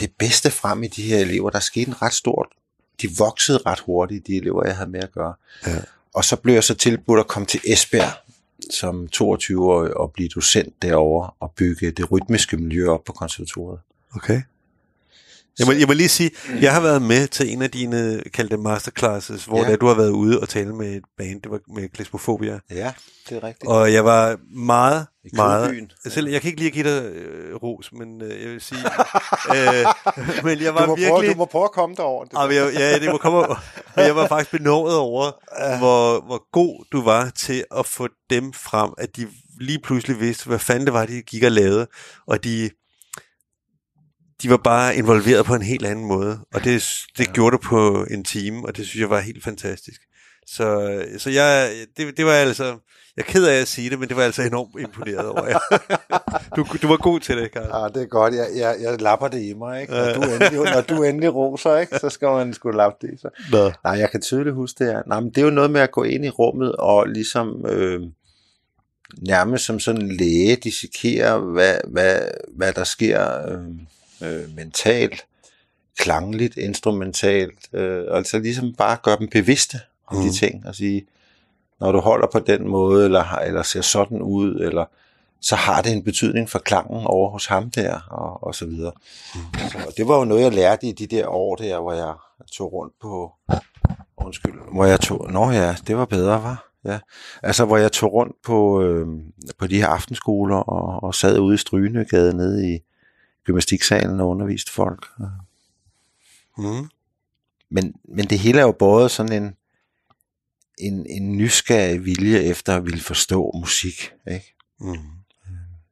det 0.00 0.10
bedste 0.18 0.50
frem 0.50 0.82
i 0.82 0.86
de 0.86 1.02
her 1.02 1.18
elever. 1.18 1.50
Der 1.50 1.60
skete 1.60 1.88
en 1.88 2.02
ret 2.02 2.12
stort, 2.14 2.48
de 3.02 3.08
voksede 3.18 3.58
ret 3.66 3.80
hurtigt, 3.80 4.26
de 4.26 4.36
elever, 4.36 4.66
jeg 4.66 4.76
havde 4.76 4.90
med 4.90 5.00
at 5.00 5.12
gøre. 5.12 5.34
Ja. 5.66 5.78
Og 6.14 6.24
så 6.24 6.36
blev 6.36 6.54
jeg 6.54 6.64
så 6.64 6.74
tilbudt 6.74 7.20
at 7.20 7.26
komme 7.26 7.46
til 7.46 7.60
Esbjerg 7.64 8.12
som 8.70 9.08
22-årig 9.16 9.96
og 9.96 10.12
blive 10.12 10.28
docent 10.28 10.82
derovre 10.82 11.30
og 11.40 11.52
bygge 11.56 11.90
det 11.90 12.12
rytmiske 12.12 12.56
miljø 12.56 12.88
op 12.88 13.04
på 13.04 13.12
konservatoriet. 13.12 13.80
Okay. 14.14 14.42
Jeg 15.58 15.66
må, 15.66 15.72
jeg 15.72 15.86
må 15.86 15.92
lige 15.92 16.08
sige, 16.08 16.30
jeg 16.60 16.72
har 16.74 16.80
været 16.80 17.02
med 17.02 17.26
til 17.28 17.52
en 17.52 17.62
af 17.62 17.70
dine 17.70 18.22
kaldte 18.34 18.56
masterclasses, 18.56 19.44
hvor 19.44 19.58
Ja. 19.64 19.70
ja. 19.70 19.76
du 19.76 19.86
har 19.86 19.94
været 19.94 20.10
ude 20.10 20.40
og 20.40 20.48
tale 20.48 20.74
med 20.74 20.94
et 20.96 21.02
band, 21.18 21.42
det 21.42 21.50
var 21.50 21.60
med 21.74 21.88
Klesmofobia. 21.88 22.58
Ja, 22.70 22.92
det 23.28 23.36
er 23.36 23.42
rigtigt. 23.42 23.66
Og 23.70 23.92
jeg 23.92 24.04
var 24.04 24.36
meget, 24.56 25.06
I 25.24 25.28
meget... 25.32 25.66
Kødbyen. 25.68 25.90
Selv, 26.08 26.28
jeg 26.28 26.40
kan 26.40 26.48
ikke 26.48 26.60
lige 26.60 26.70
give 26.70 26.84
dig 26.84 27.02
øh, 27.04 27.54
ros, 27.54 27.92
men 27.92 28.22
øh, 28.22 28.42
jeg 28.42 28.50
vil 28.50 28.60
sige... 28.60 28.80
øh, 29.56 29.84
men 30.44 30.60
jeg 30.62 30.74
var 30.74 30.80
du, 30.80 30.86
må 30.86 30.96
virkelig... 30.96 31.10
prøve, 31.10 31.32
du 31.32 31.36
må 31.38 31.44
prøve 31.44 31.64
at 31.64 31.72
komme 31.72 31.96
derover. 31.96 32.24
Det, 32.24 32.32
Ah, 32.36 32.54
jeg, 32.54 32.72
ja, 32.74 32.98
det 32.98 33.10
må 33.10 33.18
komme 33.18 33.38
over. 33.38 33.64
Men 33.96 34.04
jeg 34.04 34.16
var 34.16 34.28
faktisk 34.28 34.50
benådet 34.50 34.96
over, 34.96 35.30
hvor, 35.78 36.20
hvor 36.26 36.50
god 36.52 36.84
du 36.92 37.02
var 37.02 37.30
til 37.36 37.64
at 37.78 37.86
få 37.86 38.08
dem 38.30 38.52
frem, 38.52 38.90
at 38.98 39.16
de 39.16 39.26
lige 39.60 39.78
pludselig 39.84 40.20
vidste, 40.20 40.46
hvad 40.46 40.58
fanden 40.58 40.84
det 40.86 40.92
var, 40.94 41.06
de 41.06 41.22
gik 41.22 41.42
og 41.42 41.52
lavede, 41.52 41.86
og 42.26 42.44
de, 42.44 42.70
de 44.42 44.50
var 44.50 44.56
bare 44.56 44.96
involveret 44.96 45.46
på 45.46 45.54
en 45.54 45.62
helt 45.62 45.86
anden 45.86 46.04
måde, 46.04 46.38
og 46.54 46.64
det, 46.64 46.84
det 47.18 47.32
gjorde 47.32 47.56
du 47.56 47.62
på 47.62 48.06
en 48.10 48.24
time, 48.24 48.66
og 48.66 48.76
det 48.76 48.86
synes 48.86 49.00
jeg 49.00 49.10
var 49.10 49.20
helt 49.20 49.44
fantastisk. 49.44 50.00
Så, 50.46 50.98
så 51.18 51.30
jeg, 51.30 51.70
det, 51.96 52.16
det 52.16 52.26
var 52.26 52.32
altså, 52.32 52.64
jeg 53.16 53.24
er 53.28 53.32
ked 53.32 53.46
af 53.46 53.60
at 53.60 53.68
sige 53.68 53.90
det, 53.90 53.98
men 53.98 54.08
det 54.08 54.16
var 54.16 54.22
altså 54.22 54.42
enormt 54.42 54.80
imponeret 54.80 55.28
over 55.28 55.46
jer. 55.46 55.58
Du, 56.56 56.66
du 56.82 56.88
var 56.88 56.96
god 56.96 57.20
til 57.20 57.36
det, 57.36 57.52
Karl. 57.52 57.84
Ah, 57.84 57.94
det 57.94 58.02
er 58.02 58.06
godt. 58.06 58.34
Jeg, 58.34 58.46
jeg, 58.56 58.76
jeg 58.80 59.00
lapper 59.00 59.28
det 59.28 59.42
i 59.42 59.54
mig, 59.54 59.80
ikke? 59.80 59.92
Når, 59.92 60.12
du 60.14 60.22
endelig, 60.22 60.72
når 60.74 60.80
du 60.80 61.02
endelig 61.02 61.34
roser, 61.34 61.76
ikke? 61.76 61.98
så 61.98 62.10
skal 62.10 62.28
man 62.28 62.54
sgu 62.54 62.70
lappe 62.70 63.06
det 63.06 63.14
i 63.14 63.16
sig. 63.20 63.30
Nå. 63.52 63.72
Nej, 63.84 63.98
jeg 63.98 64.10
kan 64.10 64.20
tydeligt 64.20 64.54
huske 64.54 64.84
det 64.84 64.92
her. 64.92 65.02
Nej, 65.06 65.20
men 65.20 65.30
det 65.30 65.38
er 65.38 65.42
jo 65.42 65.50
noget 65.50 65.70
med 65.70 65.80
at 65.80 65.90
gå 65.90 66.02
ind 66.02 66.24
i 66.24 66.28
rummet 66.28 66.72
og 66.72 67.08
ligesom 67.08 67.66
øh, 67.66 68.00
nærmest 69.18 69.64
som 69.64 69.80
sådan 69.80 70.02
en 70.02 70.16
læge 70.16 70.56
dissekere, 70.56 71.38
hvad, 71.38 71.76
hvad, 71.88 72.20
hvad 72.56 72.72
der 72.72 72.84
sker 72.84 73.48
øh, 73.48 73.58
øh, 74.24 74.56
mentalt, 74.56 75.26
klangligt, 75.98 76.56
instrumentalt. 76.56 77.68
Øh, 77.72 78.04
altså 78.10 78.38
ligesom 78.38 78.74
bare 78.78 78.96
gøre 79.02 79.18
dem 79.18 79.28
bevidste 79.28 79.80
om 80.06 80.16
mm. 80.16 80.22
de 80.22 80.32
ting 80.32 80.66
og 80.66 80.74
sige, 80.74 81.06
når 81.80 81.92
du 81.92 82.00
holder 82.00 82.26
på 82.32 82.38
den 82.38 82.68
måde, 82.68 83.04
eller, 83.04 83.24
eller 83.24 83.62
ser 83.62 83.80
sådan 83.80 84.22
ud, 84.22 84.60
eller 84.60 84.84
så 85.40 85.56
har 85.56 85.82
det 85.82 85.92
en 85.92 86.04
betydning 86.04 86.50
for 86.50 86.58
klangen 86.58 87.06
over 87.06 87.30
hos 87.30 87.46
ham 87.46 87.70
der, 87.70 88.00
og, 88.10 88.44
og 88.44 88.54
så 88.54 88.66
videre. 88.66 88.92
Så 89.70 89.92
det 89.96 90.08
var 90.08 90.18
jo 90.18 90.24
noget, 90.24 90.42
jeg 90.42 90.52
lærte 90.52 90.86
i 90.86 90.92
de 90.92 91.06
der 91.06 91.26
år 91.26 91.56
der, 91.56 91.80
hvor 91.80 91.92
jeg 91.92 92.14
tog 92.52 92.72
rundt 92.72 92.94
på, 93.02 93.32
undskyld, 94.16 94.54
hvor 94.72 94.84
jeg 94.84 95.00
tog, 95.00 95.30
nå 95.32 95.50
ja, 95.50 95.76
det 95.86 95.96
var 95.96 96.04
bedre, 96.04 96.42
var. 96.42 96.70
Ja. 96.84 96.98
Altså, 97.42 97.64
hvor 97.64 97.76
jeg 97.76 97.92
tog 97.92 98.12
rundt 98.12 98.36
på, 98.44 98.82
øh, 98.82 99.06
på 99.58 99.66
de 99.66 99.76
her 99.76 99.86
aftenskoler 99.86 100.56
og, 100.56 101.02
og 101.02 101.14
sad 101.14 101.38
ude 101.38 101.54
i 101.54 101.58
Strygenegade 101.58 102.36
nede 102.36 102.74
i 102.74 102.78
gymnastiksalen 103.44 104.20
og 104.20 104.28
underviste 104.28 104.72
folk. 104.72 105.06
Mm. 106.58 106.88
Men, 107.70 107.94
men 108.08 108.26
det 108.26 108.38
hele 108.38 108.58
er 108.58 108.64
jo 108.64 108.72
både 108.72 109.08
sådan 109.08 109.42
en, 109.42 109.54
en, 110.78 111.06
en 111.06 111.36
nysgerrig 111.36 112.04
vilje 112.04 112.38
efter 112.38 112.76
at 112.76 112.84
ville 112.84 113.00
forstå 113.00 113.50
musik. 113.60 114.12
Ikke? 114.32 114.54
Mm. 114.80 114.96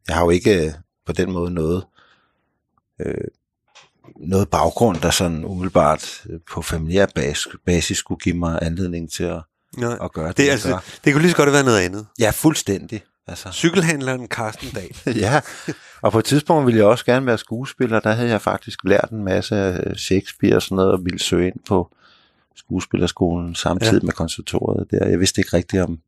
Jeg 0.08 0.16
har 0.16 0.24
jo 0.24 0.30
ikke 0.30 0.66
øh, 0.66 0.72
på 1.06 1.12
den 1.12 1.32
måde 1.32 1.50
noget, 1.50 1.84
øh, 3.00 3.14
noget 4.16 4.48
baggrund, 4.48 5.00
der 5.00 5.10
sådan 5.10 5.44
umiddelbart 5.44 6.26
øh, 6.30 6.40
på 6.52 6.62
familiær 6.62 7.06
bas, 7.14 7.46
basis 7.66 7.98
skulle 7.98 8.20
give 8.20 8.36
mig 8.36 8.58
anledning 8.62 9.12
til 9.12 9.24
at, 9.24 9.42
Nej. 9.76 9.98
at 10.02 10.12
gøre 10.12 10.28
det. 10.28 10.36
Det, 10.36 10.48
altså, 10.50 10.80
det 11.04 11.12
kunne 11.12 11.22
lige 11.22 11.30
så 11.30 11.36
godt 11.36 11.46
have 11.46 11.52
været 11.52 11.64
noget 11.64 11.80
andet. 11.80 12.06
Ja, 12.18 12.30
fuldstændig. 12.30 13.02
Altså, 13.26 13.52
Cykelhandleren 13.52 14.26
Carsten 14.26 14.70
Dahl. 14.70 14.96
ja, 15.24 15.40
og 16.02 16.12
på 16.12 16.18
et 16.18 16.24
tidspunkt 16.24 16.66
ville 16.66 16.78
jeg 16.78 16.86
også 16.86 17.04
gerne 17.04 17.26
være 17.26 17.38
skuespiller. 17.38 18.00
Der 18.00 18.12
havde 18.12 18.28
jeg 18.28 18.40
faktisk 18.40 18.78
lært 18.84 19.08
en 19.12 19.24
masse 19.24 19.56
af 19.56 19.96
Shakespeare 19.96 20.56
og 20.56 20.62
sådan 20.62 20.76
noget, 20.76 20.92
og 20.92 21.04
ville 21.04 21.18
søge 21.18 21.46
ind 21.46 21.56
på 21.68 21.94
skuespillerskolen 22.56 23.54
samtidig 23.54 24.02
ja. 24.02 24.06
med 24.06 24.12
konservatoriet 24.12 24.90
der. 24.90 25.08
Jeg 25.08 25.20
vidste 25.20 25.40
ikke 25.40 25.56
rigtigt 25.56 25.82
om... 25.82 25.98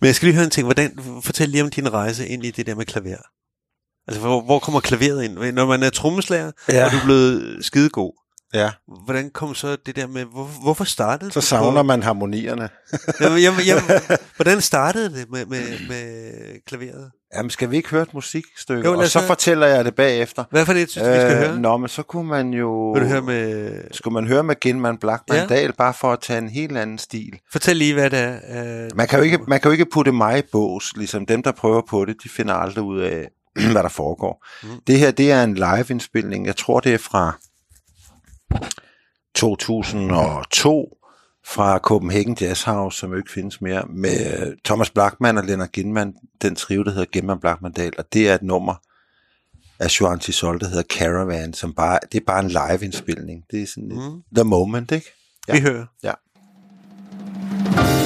Men 0.00 0.06
jeg 0.06 0.14
skal 0.14 0.26
lige 0.26 0.34
høre 0.34 0.44
en 0.44 0.50
ting. 0.50 0.64
Hvordan, 0.64 0.98
fortæl 1.22 1.48
lige 1.48 1.62
om 1.62 1.70
din 1.70 1.92
rejse 1.92 2.28
ind 2.28 2.44
i 2.44 2.50
det 2.50 2.66
der 2.66 2.74
med 2.74 2.84
klaver. 2.84 3.16
Altså, 4.08 4.20
hvor, 4.20 4.40
hvor 4.40 4.58
kommer 4.58 4.80
klaveret 4.80 5.24
ind? 5.24 5.52
Når 5.52 5.66
man 5.66 5.82
er 5.82 5.90
trommeslager, 5.90 6.52
Ja. 6.68 6.84
og 6.84 6.92
du 6.92 6.96
er 6.96 7.04
blevet 7.04 7.64
skidegod, 7.64 8.12
Ja, 8.54 8.70
hvordan 9.04 9.30
kom 9.30 9.54
så 9.54 9.76
det 9.86 9.96
der 9.96 10.06
med, 10.06 10.24
hvor, 10.24 10.44
hvorfor 10.62 10.84
startede 10.84 11.32
så 11.32 11.40
du 11.40 11.46
savner 11.46 11.82
på, 11.82 11.86
man 11.86 12.02
harmonierne. 12.02 12.68
jamen, 13.20 13.38
jamen, 13.38 13.60
jamen, 13.66 13.82
hvordan 14.36 14.60
startede 14.60 15.18
det 15.18 15.30
med, 15.30 15.46
med, 15.46 15.88
med 15.88 16.32
klaveret? 16.66 17.10
Jamen, 17.36 17.50
skal 17.50 17.70
vi 17.70 17.76
ikke 17.76 17.88
høre 17.88 18.02
et 18.02 18.14
musikstykke? 18.14 18.88
Jo, 18.88 18.98
og 18.98 19.06
så 19.06 19.18
høre. 19.18 19.26
fortæller 19.26 19.66
jeg 19.66 19.84
det 19.84 19.94
bagefter. 19.94 20.44
Hvad 20.50 20.66
for 20.66 20.72
det, 20.72 20.90
synes 20.90 21.06
du, 21.06 21.12
vi 21.12 21.20
skal 21.20 21.36
høre? 21.36 21.58
Nå, 21.60 21.76
men 21.76 21.88
så 21.88 22.02
kunne 22.02 22.28
man 22.28 22.50
jo... 22.54 22.92
Vil 22.92 23.02
du 23.02 23.08
høre 23.08 23.22
med... 23.22 23.72
Skulle 23.92 24.14
man 24.14 24.26
høre 24.26 24.42
med 24.42 24.60
Genman 24.60 24.98
Blackman 24.98 25.38
Ja. 25.38 25.46
Dahl, 25.46 25.72
bare 25.72 25.94
for 25.94 26.12
at 26.12 26.20
tage 26.20 26.38
en 26.38 26.48
helt 26.48 26.78
anden 26.78 26.98
stil. 26.98 27.38
Fortæl 27.52 27.76
lige, 27.76 27.94
hvad 27.94 28.10
det 28.10 28.18
er. 28.18 28.86
Uh, 28.90 28.96
Man 28.96 29.08
kan, 29.08 29.18
jo 29.18 29.24
ikke, 29.24 29.38
man 29.48 29.60
kan 29.60 29.68
jo 29.68 29.72
ikke 29.72 29.86
putte 29.92 30.12
mig 30.12 30.38
i 30.38 30.42
bås, 30.52 30.92
ligesom 30.96 31.26
dem, 31.26 31.42
der 31.42 31.52
prøver 31.52 31.82
på 31.90 32.04
det, 32.04 32.16
de 32.24 32.28
finder 32.28 32.54
aldrig 32.54 32.84
ud 32.84 33.00
af, 33.00 33.28
hvad 33.72 33.82
der 33.82 33.88
foregår. 33.88 34.46
Mm. 34.62 34.68
Det 34.86 34.98
her, 34.98 35.10
det 35.10 35.32
er 35.32 35.44
en 35.44 35.54
live-indspilning. 35.54 36.46
Jeg 36.46 36.56
tror, 36.56 36.80
det 36.80 36.94
er 36.94 36.98
fra 36.98 37.38
2002 39.34 40.96
fra 41.46 41.78
Copenhagen 41.78 42.36
Jazz 42.40 42.62
House, 42.62 42.98
som 42.98 43.10
jo 43.10 43.16
ikke 43.16 43.30
findes 43.32 43.60
mere, 43.60 43.82
med 43.88 44.54
Thomas 44.64 44.90
Blackman 44.90 45.38
og 45.38 45.44
Lennart 45.44 45.72
Ginman, 45.72 46.14
den 46.42 46.54
trio, 46.56 46.82
der 46.82 46.90
hedder 46.90 47.04
Ginman 47.12 47.40
Blackman 47.40 47.72
Dahl, 47.72 47.92
og 47.98 48.04
det 48.12 48.28
er 48.28 48.34
et 48.34 48.42
nummer 48.42 48.74
af 49.78 50.00
Joan 50.00 50.18
Tisol, 50.18 50.60
der 50.60 50.68
hedder 50.68 50.82
Caravan, 50.82 51.52
som 51.54 51.74
bare, 51.74 51.98
det 52.12 52.20
er 52.20 52.24
bare 52.26 52.40
en 52.44 52.48
live-indspilning. 52.50 53.44
Det 53.50 53.62
er 53.62 53.66
sådan 53.66 53.88
Mm. 53.88 54.22
the 54.36 54.44
moment, 54.44 54.92
ikke? 54.92 55.06
ja. 55.48 55.52
Vi 55.54 55.60
hører. 55.60 55.86
Ja. 56.02 56.12
Carsten? 57.74 57.99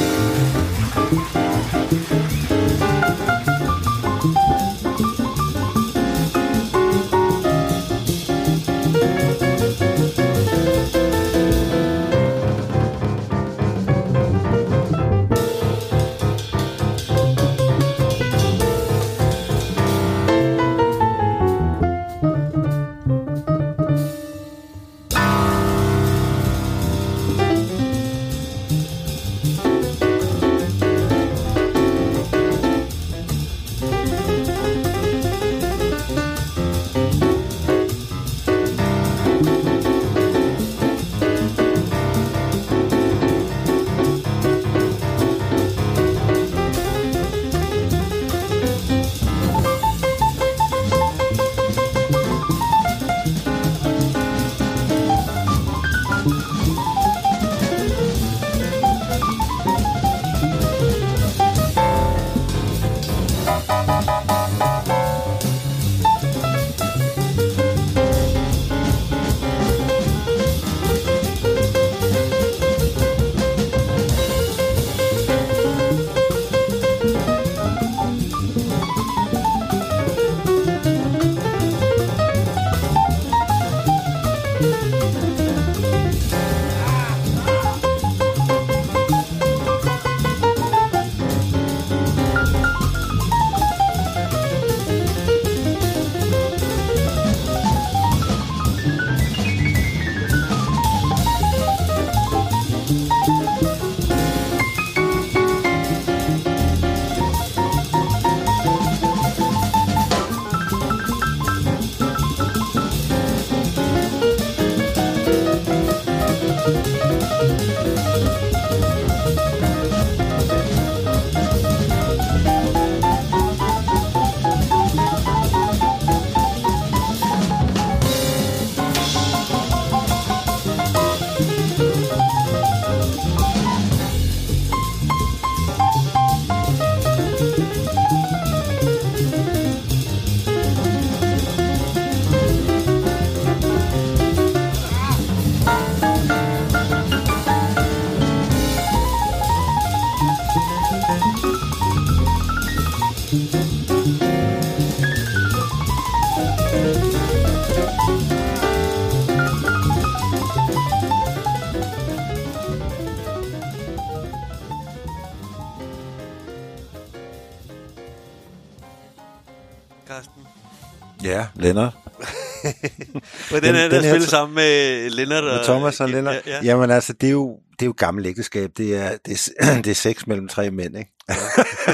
Lennart. 171.65 171.93
Hvordan 173.51 173.75
Den- 173.75 173.83
er 173.85 173.89
det 173.89 173.97
at 173.97 174.05
spille 174.05 174.27
sammen 174.27 174.55
med 174.55 175.11
Lennart? 175.11 175.45
Med 175.45 175.65
Thomas 175.65 176.01
og 176.01 176.09
Lennart. 176.09 176.35
Ja, 176.47 176.53
ja. 176.53 176.61
Jamen 176.65 176.91
altså, 176.91 177.13
det 177.13 177.27
er 177.27 177.31
jo, 177.31 177.59
det 177.73 177.83
er 177.83 177.87
jo 177.87 177.95
gammelt 177.97 178.27
ægteskab. 178.27 178.71
Det 178.77 178.97
er, 178.97 179.11
det, 179.27 179.53
er, 179.61 179.75
det 179.85 179.91
er 179.91 179.95
sex 179.95 180.27
mellem 180.27 180.49
tre 180.49 180.71
mænd, 180.71 180.99
ikke? 180.99 181.13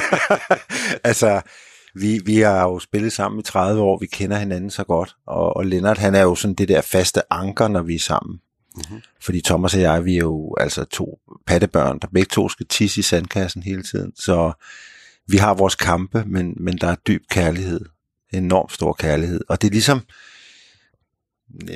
altså, 1.05 1.41
vi, 1.95 2.21
vi 2.27 2.39
har 2.39 2.63
jo 2.63 2.79
spillet 2.79 3.13
sammen 3.13 3.41
i 3.41 3.43
30 3.43 3.83
år. 3.83 3.99
Vi 4.01 4.07
kender 4.07 4.39
hinanden 4.39 4.71
så 4.71 4.85
godt. 4.85 5.15
Og, 5.27 5.57
og 5.57 5.67
Lennart, 5.67 5.99
han 5.99 6.15
er 6.15 6.23
jo 6.23 6.35
sådan 6.35 6.55
det 6.55 6.69
der 6.69 6.81
faste 6.81 7.33
anker, 7.33 7.69
når 7.69 7.83
vi 7.83 7.95
er 7.95 7.99
sammen. 7.99 8.39
Mhm. 8.77 9.01
Fordi 9.23 9.41
Thomas 9.45 9.75
og 9.75 9.81
jeg, 9.81 10.05
vi 10.05 10.13
er 10.15 10.19
jo 10.21 10.55
altså 10.61 10.85
to 10.85 11.19
pattebørn, 11.47 11.99
der 11.99 12.09
begge 12.15 12.29
to 12.33 12.49
skal 12.49 12.67
tisse 12.67 12.99
i 13.01 13.03
sandkassen 13.03 13.63
hele 13.63 13.83
tiden. 13.83 14.13
Så 14.17 14.53
vi 15.29 15.37
har 15.37 15.55
vores 15.55 15.75
kampe, 15.75 16.25
men, 16.27 16.55
men 16.61 16.77
der 16.79 16.87
er 16.89 16.95
dyb 16.95 17.23
kærlighed. 17.31 17.81
Enormt 18.33 18.73
stor 18.73 18.93
kærlighed. 18.93 19.41
Og 19.49 19.63
det 19.63 19.69
er 19.69 19.73
ligesom, 19.73 20.01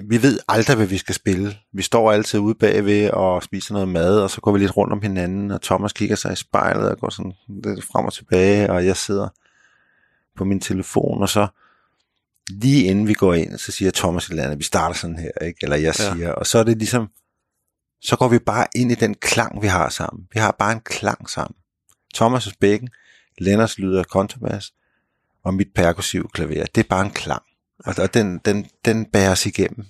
vi 0.09 0.23
ved 0.23 0.39
aldrig, 0.49 0.77
hvad 0.77 0.87
vi 0.87 0.99
skal 0.99 1.15
spille. 1.15 1.57
Vi 1.73 1.83
står 1.83 2.13
altid 2.13 2.39
ude 2.39 2.55
bagved 2.55 3.11
og 3.11 3.43
spiser 3.43 3.73
noget 3.75 3.89
mad, 3.89 4.21
og 4.21 4.31
så 4.31 4.41
går 4.41 4.53
vi 4.53 4.59
lidt 4.59 4.77
rundt 4.77 4.93
om 4.93 5.03
hinanden, 5.03 5.51
og 5.51 5.63
Thomas 5.63 5.93
kigger 5.93 6.17
sig 6.17 6.33
i 6.33 6.37
spejlet 6.37 6.91
og 6.91 6.99
går 6.99 7.11
sådan 7.11 7.33
lidt 7.49 7.85
frem 7.85 8.05
og 8.05 8.13
tilbage, 8.13 8.71
og 8.71 8.87
jeg 8.87 8.97
sidder 8.97 9.29
på 10.37 10.45
min 10.45 10.61
telefon, 10.61 11.23
og 11.23 11.29
så 11.29 11.47
lige 12.51 12.85
inden 12.85 13.09
vi 13.09 13.15
går 13.15 13.35
ind, 13.35 13.59
så 13.59 13.73
siger 13.73 13.91
Thomas 13.91 14.25
et 14.27 14.31
eller 14.31 14.43
andet, 14.43 14.59
vi 14.59 14.65
starter 14.65 14.95
sådan 14.97 15.19
her, 15.19 15.31
ikke? 15.47 15.59
eller 15.63 15.77
jeg 15.77 15.95
Ja. 15.99 16.15
siger, 16.15 16.33
og 16.33 16.47
så 16.47 16.59
er 16.59 16.63
det 16.65 16.79
ligesom, 16.79 17.09
så 18.03 18.17
går 18.17 18.29
vi 18.29 18.39
bare 18.39 18.67
ind 18.75 18.93
i 18.93 18.95
den 18.95 19.15
klang, 19.15 19.63
vi 19.63 19.67
har 19.67 19.89
sammen. 19.89 20.27
Vi 20.33 20.41
har 20.41 20.57
bare 20.59 20.73
en 20.73 20.81
klang 20.81 21.31
sammen. 21.31 21.57
Thomas' 22.17 22.53
bækken, 22.61 22.89
Lennarts 23.39 23.79
lyder 23.79 24.03
kontrabas, 24.03 24.73
og 25.45 25.55
mit 25.55 25.69
perkussive 25.75 26.29
klaver. 26.35 26.65
Det 26.75 26.85
er 26.85 26.89
bare 26.89 27.05
en 27.05 27.11
klang. 27.11 27.43
Og, 27.85 27.95
og 27.99 28.15
den, 28.15 28.39
den, 28.45 28.67
den 28.85 29.07
bærer 29.13 29.31
os 29.31 29.47
igennem. 29.47 29.85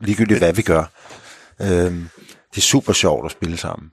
Ligegyldigt 0.00 0.38
hvad 0.38 0.52
vi 0.52 0.62
gør. 0.62 0.84
Øhm, 1.62 2.08
det 2.50 2.56
er 2.56 2.60
super 2.60 2.92
sjovt 2.92 3.24
at 3.24 3.30
spille 3.32 3.56
sammen. 3.56 3.90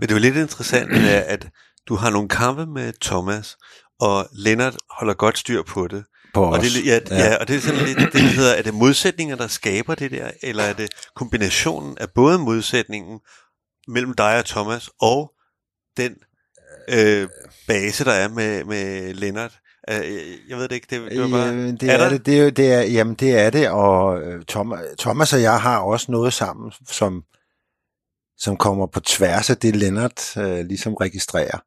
Men 0.00 0.02
det 0.02 0.10
er 0.10 0.14
jo 0.14 0.20
lidt 0.20 0.36
interessant, 0.36 0.92
at 1.06 1.48
du 1.88 1.94
har 1.94 2.10
nogle 2.10 2.28
kampe 2.28 2.66
med 2.66 2.92
Thomas, 3.00 3.56
og 4.00 4.28
Lennart 4.32 4.76
holder 4.90 5.14
godt 5.14 5.38
styr 5.38 5.62
på 5.62 5.88
det. 5.88 6.04
På 6.34 6.42
Og 6.44 6.48
os. 6.50 6.60
det, 6.72 6.94
er- 6.94 7.00
ja, 7.16 7.24
ja. 7.30 7.36
og 7.40 7.48
det 7.48 7.56
er 7.56 7.60
sådan 7.60 7.84
lidt, 7.84 7.98
det 7.98 8.12
der 8.12 8.18
hedder, 8.18 8.54
er 8.54 8.62
det 8.62 8.74
modsætninger, 8.74 9.36
der 9.36 9.46
skaber 9.46 9.94
det 9.94 10.10
der, 10.10 10.30
eller 10.42 10.62
er 10.62 10.72
det 10.72 10.90
kombinationen 11.16 11.98
af 11.98 12.10
både 12.14 12.38
modsætningen 12.38 13.20
mellem 13.88 14.14
dig 14.14 14.38
og 14.38 14.44
Thomas, 14.44 14.90
og 15.00 15.32
den 15.96 16.14
øh, 16.88 17.28
base, 17.68 18.04
der 18.04 18.12
er 18.12 18.28
med, 18.28 18.64
med 18.64 19.14
Lennart? 19.14 19.58
Øh, 19.90 20.50
jeg 20.50 20.58
ved 20.58 20.68
det 20.68 20.74
ikke, 20.74 20.86
det, 20.90 21.10
det 21.10 21.20
var 21.20 21.28
bare... 21.28 21.54
Øh, 21.54 21.72
det 21.80 21.82
er 21.82 21.98
er, 21.98 22.08
det, 22.08 22.26
det, 22.26 22.40
er, 22.40 22.50
det 22.50 22.72
er, 22.72 22.80
jamen 22.80 23.14
det 23.14 23.38
er 23.38 23.50
det, 23.50 23.68
og 23.68 24.22
øh, 24.22 24.44
Thomas, 24.48 24.80
Thomas 24.98 25.32
og 25.32 25.42
jeg 25.42 25.60
har 25.60 25.78
også 25.78 26.12
noget 26.12 26.32
sammen, 26.32 26.72
som, 26.88 27.24
som 28.38 28.56
kommer 28.56 28.86
på 28.86 29.00
tværs 29.00 29.50
af 29.50 29.56
det, 29.56 29.76
Lennart 29.76 30.36
øh, 30.36 30.66
ligesom 30.66 30.94
registrerer. 30.94 31.58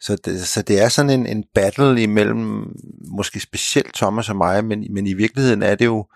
Så 0.00 0.16
det, 0.16 0.46
så 0.46 0.62
det 0.62 0.80
er 0.80 0.88
sådan 0.88 1.10
en, 1.10 1.26
en 1.26 1.44
battle 1.54 2.02
imellem 2.02 2.76
måske 3.06 3.40
specielt 3.40 3.94
Thomas 3.94 4.28
og 4.28 4.36
mig, 4.36 4.64
men, 4.64 4.86
men 4.90 5.06
i 5.06 5.14
virkeligheden 5.14 5.62
er 5.62 5.74
det 5.74 5.84
jo 5.84 6.06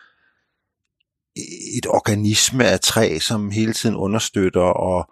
et 1.76 1.86
organisme 1.86 2.64
af 2.64 2.80
træ, 2.80 3.18
som 3.18 3.50
hele 3.50 3.72
tiden 3.72 3.96
understøtter 3.96 4.60
og, 4.60 5.10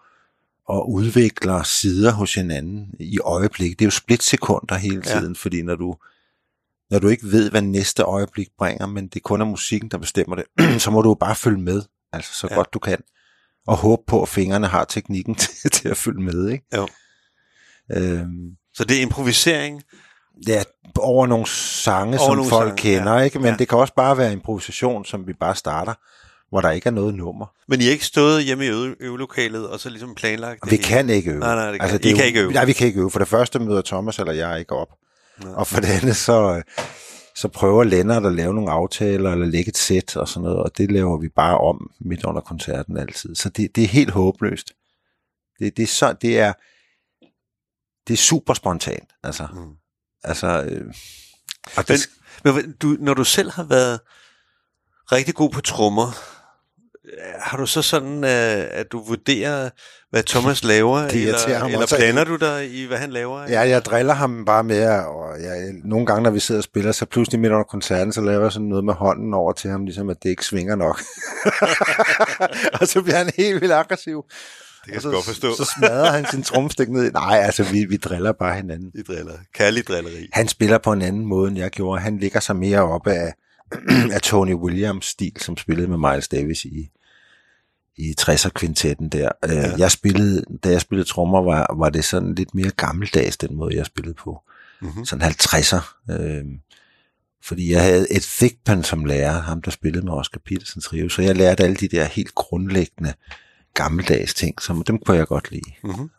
og 0.69 0.93
udvikler 0.93 1.63
sider 1.63 2.13
hos 2.13 2.35
hinanden 2.35 2.95
i 3.01 3.19
øjeblik. 3.19 3.71
Det 3.79 3.85
er 3.85 3.87
jo 3.87 3.91
splitsekunder 3.91 4.75
hele 4.75 5.03
tiden, 5.03 5.33
ja. 5.33 5.39
fordi 5.43 5.63
når 5.63 5.75
du, 5.77 5.97
når 6.91 6.99
du 6.99 7.09
ikke 7.09 7.27
ved, 7.33 7.51
hvad 7.51 7.63
næste 7.63 8.03
øjeblik 8.03 8.49
bringer, 8.59 8.87
men 8.87 9.07
det 9.09 9.23
kun 9.23 9.41
er 9.41 9.45
musikken, 9.45 9.89
der 9.91 9.99
bestemmer 9.99 10.37
det, 10.37 10.45
så 10.83 10.91
må 10.91 11.03
du 11.03 11.09
jo 11.11 11.15
bare 11.15 11.35
følge 11.35 11.61
med, 11.61 11.83
altså 12.13 12.35
så 12.35 12.47
Ja. 12.51 12.55
godt 12.55 12.75
du 12.75 12.79
kan. 12.79 12.99
Og 13.67 13.77
håbe 13.77 14.03
på, 14.07 14.23
at 14.23 14.29
fingrene 14.29 14.67
har 14.67 14.85
teknikken 14.85 15.35
til, 15.63 15.71
til 15.71 15.89
at 15.89 15.97
følge 15.97 16.23
med, 16.23 16.49
ikke? 16.49 16.65
Jo. 16.77 16.89
Øhm, 17.97 18.51
Så 18.75 18.85
det 18.85 18.97
er 18.99 19.03
improvisering, 19.03 19.83
ja, 20.49 20.63
over 20.99 21.27
nogle 21.27 21.47
sange, 21.47 22.19
Over 22.19 22.29
som 22.29 22.37
nogle 22.37 22.51
folk 22.51 22.69
sange, 22.81 22.99
kender, 22.99 23.13
ja. 23.15 23.21
ikke? 23.21 23.39
Men 23.39 23.49
Ja. 23.49 23.57
det 23.57 23.69
kan 23.69 23.79
også 23.79 23.95
bare 23.95 24.19
være 24.19 24.33
improvisation, 24.33 25.05
som 25.05 25.27
vi 25.27 25.33
bare 25.33 25.55
starter, 25.55 25.95
hvor 26.49 26.61
der 26.61 26.71
ikke 26.71 26.87
er 26.87 26.91
noget 26.91 27.15
nummer. 27.15 27.47
men 27.69 27.81
I 27.81 27.85
har 27.85 27.91
ikke 27.91 28.05
stået 28.05 28.45
hjemme 28.45 28.65
i 28.65 28.69
øve, 28.69 28.95
øvelokalet, 29.01 29.69
og 29.69 29.81
så 29.81 29.89
ligesom 29.91 30.15
planlagt 30.15 30.61
det 30.65 30.71
vi 30.71 30.77
hele? 30.77 30.89
kan 30.89 31.11
ikke 31.11 31.31
øve. 31.31 31.41
Nej, 31.41 31.55
nej, 31.55 31.71
det 31.71 31.81
kan- 31.81 31.91
altså, 31.91 31.97
I 31.97 32.03
det 32.03 32.15
kan 32.17 32.25
jo, 32.25 32.27
ikke 32.27 32.41
øve. 32.41 32.53
Nej, 32.53 32.65
vi 32.65 32.73
kan 32.73 32.87
ikke 32.87 33.01
øve. 33.01 33.11
For 33.11 33.19
det 33.19 33.29
første 33.29 33.59
møder 33.59 33.83
Thomas 33.83 34.19
eller 34.19 34.33
jeg 34.33 34.59
ikke 34.59 34.73
op. 34.73 34.89
Nej. 35.45 35.53
Og 35.55 35.67
for 35.67 35.81
det 35.81 35.89
andet, 35.89 36.17
så, 36.17 36.63
så 37.37 37.49
prøver 37.49 37.85
Lennart 37.85 38.27
at 38.27 38.33
lave 38.35 38.55
nogle 38.55 38.71
aftaler, 38.71 39.33
eller 39.33 39.47
lægge 39.47 39.69
et 39.69 39.77
sæt 39.77 40.17
og 40.17 40.29
sådan 40.29 40.43
noget, 40.43 40.59
og 40.59 40.71
det 40.79 40.93
laver 40.93 41.19
vi 41.19 41.29
bare 41.29 41.59
om 41.59 41.91
midt 42.01 42.25
under 42.25 42.41
koncerten 42.41 42.97
altid. 42.97 43.35
Så 43.35 43.49
det, 43.49 43.77
det 43.77 43.85
er 43.85 43.89
helt 43.89 44.11
håbløst. 44.11 44.73
Det, 45.59 45.77
det, 45.77 45.83
er 45.83 45.87
så, 45.87 46.13
det 46.13 46.39
er 46.39 46.53
det 48.07 48.13
er 48.13 48.17
super 48.19 48.55
spontant. 48.55 49.11
Altså, 49.23 49.49
Mm. 49.53 49.73
altså 50.25 50.47
øh, 50.63 50.95
og 51.77 51.85
Men, 51.89 51.97
det, 51.97 52.09
men 52.45 52.53
hvad- 52.53 52.73
du, 52.83 52.97
når 53.01 53.15
du 53.15 53.25
selv 53.25 53.51
har 53.51 53.65
været 53.65 54.01
rigtig 55.13 55.35
god 55.35 55.51
på 55.51 55.61
trommer, 55.61 56.07
har 57.39 57.57
du 57.59 57.67
så 57.67 57.83
sådan, 57.83 58.25
øh, 58.25 58.65
at 58.71 58.93
du 58.93 59.03
vurderer, 59.03 59.71
hvad 60.11 60.23
Thomas 60.23 60.65
laver, 60.73 61.09
Det 61.09 61.23
eller, 61.23 61.59
ham 61.59 61.71
eller 61.71 61.95
blander 61.97 62.25
du 62.25 62.37
dig 62.37 62.71
i, 62.75 62.87
hvad 62.87 62.99
han 62.99 63.11
laver? 63.11 63.41
Ja, 63.49 63.61
jeg 63.61 63.85
driller 63.85 64.15
ham 64.15 64.45
bare 64.45 64.65
med, 64.65 64.89
og 64.89 65.43
jeg, 65.43 65.73
nogle 65.85 66.07
gange, 66.07 66.23
når 66.23 66.31
vi 66.31 66.41
sidder 66.41 66.59
og 66.61 66.65
spiller, 66.65 66.93
så 66.93 67.07
pludselig 67.07 67.41
midt 67.41 67.53
under 67.53 67.65
koncerten, 67.65 68.13
så 68.13 68.21
laver 68.21 68.43
jeg 68.43 68.53
sådan 68.53 68.69
noget 68.69 68.85
med 68.85 68.95
hånden 68.95 69.35
over 69.35 69.53
til 69.53 69.71
ham, 69.71 69.85
ligesom 69.85 70.11
at 70.11 70.23
det 70.23 70.29
ikke 70.29 70.45
svinger 70.45 70.77
nok. 70.77 71.01
og 72.81 72.89
så 72.89 73.03
bliver 73.03 73.17
han 73.17 73.31
helt 73.37 73.61
vildt 73.61 73.75
aggressiv. 73.75 74.25
det 74.85 74.93
kan 74.93 74.97
og 74.97 75.03
så, 75.03 75.09
jeg 75.09 75.15
godt 75.15 75.25
forstå. 75.25 75.57
Så 75.57 75.75
smadrer 75.79 76.11
han 76.11 76.27
sin 76.31 76.43
tromstik 76.43 76.89
ned. 76.89 77.13
Nej, 77.13 77.39
altså, 77.39 77.65
vi, 77.65 77.85
vi 77.85 77.97
driller 77.97 78.33
bare 78.33 78.55
hinanden. 78.55 78.91
I 78.95 79.03
driller. 79.03 79.33
Kærlig 79.55 79.87
drilleri. 79.89 80.29
Han 80.33 80.49
spiller 80.49 80.79
på 80.79 80.93
en 80.93 81.03
anden 81.03 81.27
måde, 81.27 81.49
end 81.49 81.59
jeg 81.59 81.71
gjorde. 81.71 82.01
Han 82.01 82.19
ligger 82.19 82.41
sig 82.41 82.57
mere 82.57 82.81
op 82.81 83.07
af, 83.07 83.33
af 84.15 84.21
Tony 84.23 84.55
Williams 84.55 85.07
stil, 85.07 85.33
som 85.41 85.57
spillede 85.57 85.89
med 85.89 85.99
Miles 86.11 86.29
Davis 86.29 86.65
i, 86.65 86.91
i 87.97 88.15
60'er-kvintetten 88.21 89.09
der. 89.09 89.29
Ja. 89.47 89.53
Ja. 89.53 89.73
Jeg 89.79 89.91
spillede, 89.91 90.45
da 90.65 90.71
jeg 90.71 90.81
spillede 90.81 91.09
trommer, 91.09 91.43
var, 91.43 91.75
var 91.79 91.91
det 91.91 92.05
sådan 92.05 92.35
lidt 92.35 92.55
mere 92.55 92.71
gammeldags, 92.71 93.37
den 93.37 93.57
måde, 93.57 93.77
jeg 93.77 93.87
spillede 93.87 94.15
på. 94.15 94.43
Mm-hmm. 94.81 95.05
Sådan 95.05 95.31
50'er. 95.31 96.13
Øh, 96.13 96.45
fordi 97.43 97.73
jeg 97.73 97.83
havde 97.83 98.13
et 98.13 98.23
Thigpen 98.23 98.85
som 98.85 99.05
lærer, 99.05 99.41
ham 99.43 99.63
der 99.63 99.71
spillede 99.71 100.05
med 100.05 100.13
Oscar 100.13 100.41
Petersen 100.45 100.81
Trio, 100.83 101.09
så 101.09 101.23
jeg 101.23 101.37
lærte 101.37 101.65
alle 101.65 101.77
de 101.77 101.89
der 101.89 102.05
helt 102.05 102.35
grundlæggende 102.35 103.15
gammeldags 103.75 104.35
ting, 104.35 104.63
som 104.63 104.83
dem 104.85 104.99
kunne 104.99 105.17
jeg 105.17 105.27
godt 105.27 105.51
lide. 105.51 105.73
Mm-hmm. 105.85 106.11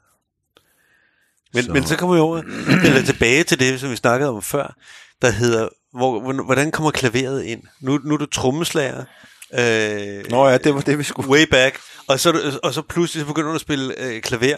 Men. 1.54 1.64
Så- 1.64 1.74
men 1.74 1.84
så 1.84 1.98
kommer 1.98 2.16
vi 2.16 2.20
over, 2.22 2.38
eller 2.86 3.02
tilbage 3.06 3.44
til 3.44 3.60
det, 3.60 3.80
som 3.80 3.92
vi 3.92 3.96
snakkede 3.96 4.30
om 4.30 4.42
før, 4.42 4.76
der 5.22 5.32
hedder, 5.32 5.70
hvor, 5.94 6.20
hvor- 6.20 6.44
hvordan 6.46 6.72
kommer 6.72 6.92
klaveret 6.92 7.44
ind? 7.44 7.64
Nu, 7.82 8.00
nu 8.04 8.14
er 8.14 8.18
du 8.18 8.26
trommeslager. 8.26 9.06
Øh, 9.54 10.30
Nå 10.30 10.48
ja, 10.48 10.58
det 10.58 10.74
var 10.76 10.82
det, 10.82 10.98
vi 10.98 11.04
skulle. 11.04 11.30
way 11.30 11.44
back, 11.52 11.80
og 12.08 12.20
så, 12.20 12.60
og 12.64 12.74
så 12.74 12.82
pludselig 12.82 13.22
så 13.22 13.28
begynder 13.28 13.50
du 13.50 13.56
at 13.56 13.62
spille 13.62 14.02
øh, 14.02 14.22
klaver, 14.22 14.58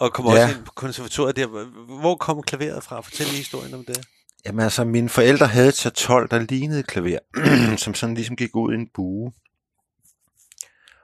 og 0.00 0.12
kommer 0.12 0.34
ja. 0.36 0.42
Også 0.44 0.56
ind 0.56 0.64
på 0.64 0.72
konservatoriet 0.74 1.36
der. 1.36 1.46
Hvor 2.00 2.16
kom 2.16 2.42
klaveret 2.42 2.82
fra? 2.84 3.00
Fortæl 3.00 3.26
lige 3.26 3.36
historien 3.36 3.74
om 3.74 3.84
det. 3.84 4.00
Jamen 4.46 4.60
altså, 4.60 4.84
mine 4.84 5.08
forældre 5.08 5.46
havde 5.46 5.68
et 5.68 5.74
chatol, 5.76 6.28
der 6.30 6.38
lignede 6.38 6.82
klaver, 6.82 7.18
som 7.84 7.94
sådan 7.94 8.14
ligesom 8.14 8.36
gik 8.36 8.56
ud 8.56 8.72
i 8.72 8.76
en 8.76 8.88
bue. 8.94 9.32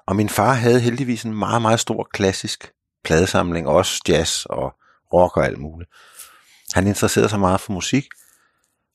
Og 0.06 0.16
min 0.16 0.28
far 0.28 0.52
havde 0.54 0.80
heldigvis 0.80 1.22
en 1.22 1.34
meget, 1.34 1.62
meget 1.62 1.80
stor 1.80 2.08
klassisk 2.12 2.70
pladesamling, 3.04 3.68
også 3.68 4.02
jazz 4.08 4.44
og 4.44 4.72
rock 5.12 5.36
og 5.36 5.44
alt 5.46 5.58
muligt. 5.58 5.90
Han 6.74 6.86
interesserede 6.86 7.28
sig 7.28 7.40
meget 7.40 7.60
for 7.60 7.72
musik, 7.72 8.04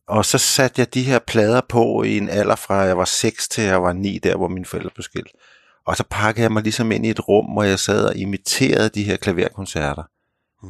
og 0.07 0.25
så 0.25 0.37
satte 0.37 0.79
jeg 0.79 0.93
de 0.93 1.03
her 1.03 1.19
plader 1.19 1.61
på 1.69 2.03
i 2.03 2.17
en 2.17 2.29
alder 2.29 2.55
fra 2.55 2.75
jeg 2.75 2.97
var 2.97 3.05
6 3.05 3.47
til 3.47 3.63
jeg 3.63 3.83
var 3.83 3.93
9, 3.93 4.19
der 4.23 4.37
hvor 4.37 4.47
mine 4.47 4.65
forældre 4.65 4.89
blev 4.95 5.03
skilt. 5.03 5.31
Og 5.85 5.97
så 5.97 6.03
pakkede 6.09 6.43
jeg 6.43 6.51
mig 6.51 6.63
ligesom 6.63 6.91
ind 6.91 7.05
i 7.05 7.09
et 7.09 7.27
rum, 7.27 7.45
hvor 7.45 7.63
jeg 7.63 7.79
sad 7.79 8.05
og 8.05 8.15
imiterede 8.15 8.89
de 8.89 9.03
her 9.03 9.17
klaverkoncerter 9.17 10.03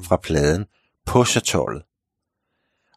fra 0.04 0.18
pladen 0.18 0.66
på 1.06 1.26
chatollet. 1.26 1.84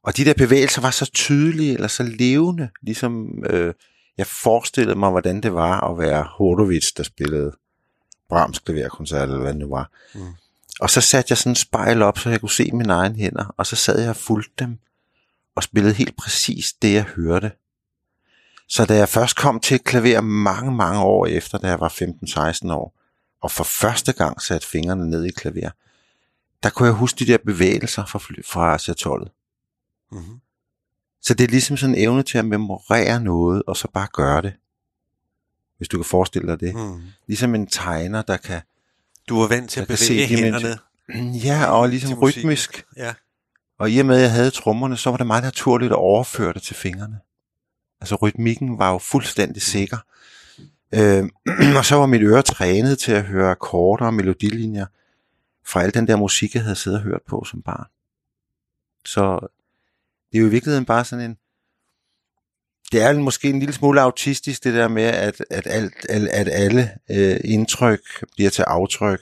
Og 0.03 0.17
de 0.17 0.25
der 0.25 0.35
bevægelser 0.35 0.83
var 0.83 0.91
så 0.91 1.11
tydelige 1.11 1.75
eller 1.75 1.89
så 1.89 2.03
levende, 2.03 2.69
ligesom 2.83 3.45
øh, 3.47 3.75
jeg 4.19 4.27
forestillede 4.27 4.99
mig, 4.99 5.11
hvordan 5.11 5.41
det 5.41 5.55
var 5.55 5.81
at 5.91 5.99
være 5.99 6.23
Horowitz, 6.23 6.93
der 6.97 7.03
spillede 7.03 7.53
Brahms 8.29 8.59
klaverkoncert, 8.59 9.29
eller 9.29 9.41
hvad 9.41 9.53
det 9.53 9.61
nu 9.61 9.69
var. 9.69 9.91
Mm. 10.15 10.21
Mm. 10.21 10.27
Og 10.81 10.91
så 10.91 11.01
satte 11.01 11.31
jeg 11.31 11.39
sådan 11.39 11.53
en 11.53 11.57
spejl 11.57 12.03
op, 12.03 12.19
så 12.19 12.31
jeg 12.31 12.41
kunne 12.41 12.51
se 12.51 12.71
mine 12.73 12.93
egne 12.93 13.15
hænder, 13.15 13.55
og 13.57 13.67
så 13.67 13.77
sad 13.77 14.01
jeg 14.01 14.11
og 14.11 14.17
fulgte 14.17 14.53
dem, 14.59 14.79
og 15.55 15.63
spillede 15.63 15.95
helt 15.95 16.17
præcis 16.17 16.73
det, 16.73 16.93
jeg 16.93 17.03
hørte. 17.03 17.53
Så 18.69 18.85
da 18.85 18.97
jeg 18.97 19.09
først 19.09 19.37
kom 19.37 19.61
til 19.61 19.79
klaver 19.79 20.21
mange, 20.21 20.73
mange 20.73 21.01
år 21.01 21.27
efter, 21.27 21.59
da 21.59 21.69
jeg 21.69 21.81
var 21.81 21.89
15-16 21.89 22.73
år, 22.73 22.97
og 23.41 23.51
for 23.51 23.65
første 23.65 24.13
gang 24.13 24.43
satte 24.43 24.67
fingrene 24.67 25.11
ned 25.11 25.25
i 25.25 25.31
klaver, 25.31 25.71
der 26.63 26.71
kunne 26.71 26.87
jeg 26.87 26.95
huske 26.95 27.19
de 27.19 27.33
der 27.33 27.39
bevægelser 27.47 28.05
fra, 28.05 28.19
fra 28.53 28.79
chatollet. 28.79 29.31
Mm-hmm. 30.13 30.41
Så 31.23 31.35
det 31.35 31.45
er 31.45 31.49
ligesom 31.49 31.77
sådan 31.77 31.95
en 31.95 32.03
evne 32.03 32.23
til 32.23 32.39
at 32.39 32.45
memorere 32.45 33.21
noget, 33.21 33.63
og 33.67 33.77
så 33.77 33.89
bare 33.95 34.09
gøre 34.13 34.43
det. 34.43 34.53
Hvis 35.77 35.89
du 35.89 35.99
kan 35.99 36.05
forestille 36.05 36.49
dig 36.49 36.61
det. 36.61 36.75
Mm. 36.75 37.03
Ligesom 37.27 37.55
en 37.55 37.67
tegner, 37.67 38.23
der 38.23 38.37
kan, 38.37 38.61
Du 39.29 39.41
var 39.41 39.49
vant 39.49 39.71
til 39.71 39.81
at 39.81 39.89
bevæge 39.89 40.29
de 40.29 40.43
hænderne. 40.43 40.79
ja, 41.45 41.67
og 41.67 41.89
ligesom 41.89 42.19
rytmisk. 42.19 42.85
Ja. 42.97 43.15
Og 43.81 43.91
i 43.91 43.99
og 43.99 44.07
med, 44.07 44.17
at 44.17 44.23
jeg 44.23 44.33
havde 44.33 44.51
trommerne, 44.51 44.97
så 44.97 45.11
var 45.11 45.17
det 45.17 45.27
meget 45.27 45.43
naturligt 45.45 45.93
at 45.93 45.97
overføre 45.97 46.53
det 46.53 46.63
til 46.63 46.77
fingrene. 46.77 47.21
Altså 48.01 48.15
rytmikken 48.15 48.79
var 48.79 48.93
jo 48.93 48.99
fuldstændig 48.99 49.63
sikker. 49.63 49.97
Øh, 50.95 51.29
og 51.79 51.85
så 51.85 51.97
var 51.97 52.07
mit 52.07 52.23
øre 52.23 52.43
trænet 52.43 52.99
til 52.99 53.13
at 53.13 53.25
høre 53.25 53.51
akkorder 53.51 54.07
og 54.07 54.15
melodilinjer 54.15 54.87
fra 55.67 55.83
al 55.83 55.95
den 55.95 56.09
der 56.09 56.17
musik, 56.17 56.55
jeg 56.55 56.63
havde 56.63 56.77
siddet 56.77 56.99
og 56.99 57.05
hørt 57.05 57.21
på 57.29 57.45
som 57.45 57.63
barn. 57.63 57.87
Så 59.05 59.39
det 60.33 60.39
er 60.39 60.43
jo 60.43 60.47
i 60.47 60.51
virkeligheden 60.51 60.85
bare 60.85 61.05
sådan 61.05 61.25
en... 61.25 61.37
Det 62.93 63.03
er 63.03 63.19
måske 63.19 63.49
en 63.49 63.59
lille 63.59 63.73
smule 63.75 64.01
autistisk, 64.01 64.65
det 64.65 64.75
der 64.75 64.89
med, 64.89 65.03
at, 65.03 65.45
at, 65.51 65.67
alt, 65.67 66.07
at, 66.09 66.23
at 66.23 66.49
alle 66.49 66.91
øh, 67.11 67.41
indtryk 67.45 68.01
bliver 68.37 68.51
til 68.51 68.63
aftryk, 68.63 69.21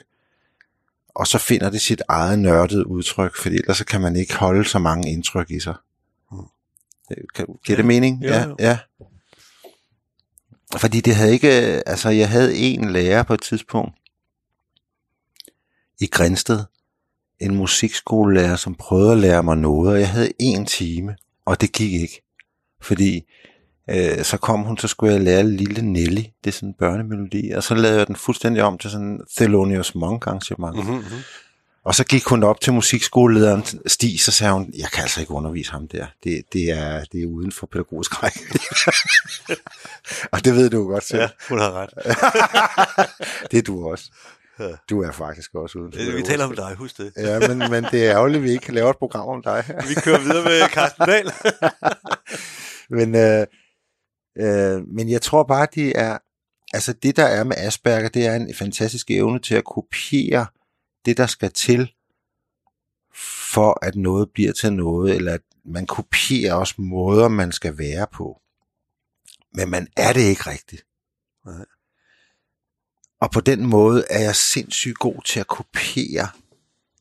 og 1.19 1.27
så 1.27 1.39
finder 1.39 1.71
det 1.71 1.81
sit 1.81 2.03
eget 2.09 2.39
nørdede 2.39 2.87
udtryk, 2.87 3.37
fordi 3.37 3.57
ellers 3.57 3.77
så 3.79 3.85
kan 3.85 4.01
man 4.01 4.17
ikke 4.17 4.35
holde 4.37 4.65
så 4.65 4.79
mange 4.79 5.13
indtryk 5.13 5.51
i 5.51 5.61
sig. 5.61 5.75
Mm. 6.33 6.39
Øh, 7.11 7.25
giver 7.65 7.77
det 7.77 7.79
Ja. 7.79 7.83
mening? 7.83 8.25
Jo, 8.25 8.29
ja, 8.29 8.45
jo. 8.49 8.57
ja. 8.59 8.79
Fordi 10.77 11.01
det 11.01 11.15
havde 11.15 11.33
ikke, 11.33 11.75
øh, 11.77 11.83
altså 11.87 12.09
jeg 12.11 12.29
havde 12.29 12.57
en 12.57 12.91
lærer 12.91 13.23
på 13.23 13.35
et 13.35 13.43
tidspunkt 13.43 13.95
i 16.01 16.07
Grænsted, 16.07 16.65
en 17.41 17.55
musikskolelærer, 17.55 18.57
som 18.57 18.75
prøvede 18.75 19.13
at 19.13 19.19
lære 19.19 19.43
mig 19.43 19.57
noget, 19.57 19.93
og 19.93 20.01
jeg 20.01 20.11
havde 20.11 20.33
en 20.39 20.67
time, 20.67 21.17
og 21.45 21.61
det 21.61 21.73
gik 21.73 21.93
ikke. 21.93 22.23
Fordi 22.81 23.23
øh, 23.91 24.25
så 24.25 24.37
kom 24.37 24.61
hun, 24.61 24.79
så 24.79 24.89
skulle 24.89 25.13
jeg 25.13 25.23
lære 25.23 25.51
Lille 25.51 25.83
Nelly, 25.83 26.23
det 26.45 26.51
er 26.51 26.53
sådan 26.53 26.69
en 26.69 26.75
børnemelodi, 26.79 27.51
og 27.51 27.63
så 27.63 27.75
lavede 27.75 27.99
jeg 27.99 28.07
den 28.07 28.17
fuldstændig 28.17 28.63
om 28.63 28.79
til 28.79 28.91
sådan 28.91 29.07
en 29.07 29.21
Thelonious 29.37 29.95
Monk 29.95 30.27
arrangement. 30.27 30.77
Mm-hmm. 30.77 31.05
Og 31.85 31.95
så 31.95 32.05
gik 32.05 32.25
hun 32.25 32.43
op 32.43 32.61
til 32.61 32.73
musikskolelederen 32.73 33.65
Stig, 33.87 34.21
så 34.21 34.33
sagde 34.33 34.53
hun, 34.53 34.73
jeg 34.79 34.89
kan 34.93 35.03
altså 35.03 35.21
ikke 35.21 35.33
undervise 35.33 35.73
ham 35.73 35.89
der. 35.89 36.07
Det, 36.25 36.43
det, 36.53 36.71
er, 36.71 37.05
det 37.13 37.23
er 37.23 37.27
uden 37.27 37.53
for 37.53 37.67
pædagogisk 37.67 38.23
række. 38.23 38.41
og 40.33 40.45
det 40.45 40.55
ved 40.55 40.71
du 40.71 40.89
godt 40.89 41.05
selv. 41.05 41.21
Ja, 41.21 41.29
hun 41.49 41.59
har 41.59 41.73
ret. 41.73 41.91
det 43.51 43.59
er 43.59 43.63
du 43.63 43.89
også. 43.89 44.11
Du 44.91 45.03
er 45.03 45.13
faktisk 45.13 45.55
også 45.55 45.79
uden 45.79 45.93
for 45.93 46.01
Øh, 46.01 46.17
Vi 46.17 46.23
taler 46.23 46.45
om 46.45 46.57
dig, 46.57 46.75
husk 46.75 46.99
det. 46.99 47.13
Ja, 47.17 47.49
men, 47.49 47.59
men 47.59 47.85
det 47.85 48.07
er 48.07 48.13
ærgerligt, 48.13 48.37
at 48.37 48.43
vi 48.43 48.51
ikke 48.51 48.65
kan 48.65 48.75
lave 48.75 48.91
et 48.91 48.97
program 48.97 49.29
om 49.29 49.43
dig. 49.43 49.65
Vi 49.89 49.95
kører 49.95 50.19
videre 50.19 50.45
med 50.45 50.69
Carsten 50.69 51.07
Dahl. 51.07 51.33
Men, 52.91 53.15
øh, 53.15 53.47
øh, 54.39 54.89
men 54.89 55.09
jeg 55.09 55.23
tror 55.23 55.43
bare, 55.43 55.67
det 55.75 55.93
er, 55.99 56.19
altså 56.73 56.93
det 56.93 57.17
der 57.17 57.25
er 57.25 57.45
med 57.45 57.57
Asperger, 57.57 58.09
det 58.09 58.27
er 58.27 58.35
en 58.35 58.55
fantastisk 58.55 59.11
evne 59.11 59.39
til 59.39 59.55
at 59.55 59.65
kopiere 59.65 60.47
det, 61.05 61.17
der 61.17 61.27
skal 61.27 61.53
til, 61.53 61.93
for 63.53 63.85
at 63.85 63.97
noget 63.97 64.31
bliver 64.35 64.53
til 64.53 64.73
noget, 64.73 65.17
eller 65.17 65.33
at 65.35 65.41
man 65.65 65.87
kopierer 65.87 66.55
også 66.55 66.75
måder, 66.79 67.29
man 67.29 67.53
skal 67.53 67.79
være 67.79 68.07
på. 68.13 68.41
Men 69.55 69.71
man 69.71 69.89
er 69.97 70.13
det 70.13 70.21
ikke 70.21 70.51
rigtigt. 70.51 70.85
Nej. 71.47 71.65
Og 73.21 73.31
på 73.31 73.41
den 73.41 73.67
måde 73.67 74.05
er 74.11 74.21
jeg 74.21 74.37
sindssygt 74.37 74.99
god 74.99 75.23
til 75.27 75.41
at 75.41 75.47
kopiere, 75.47 76.29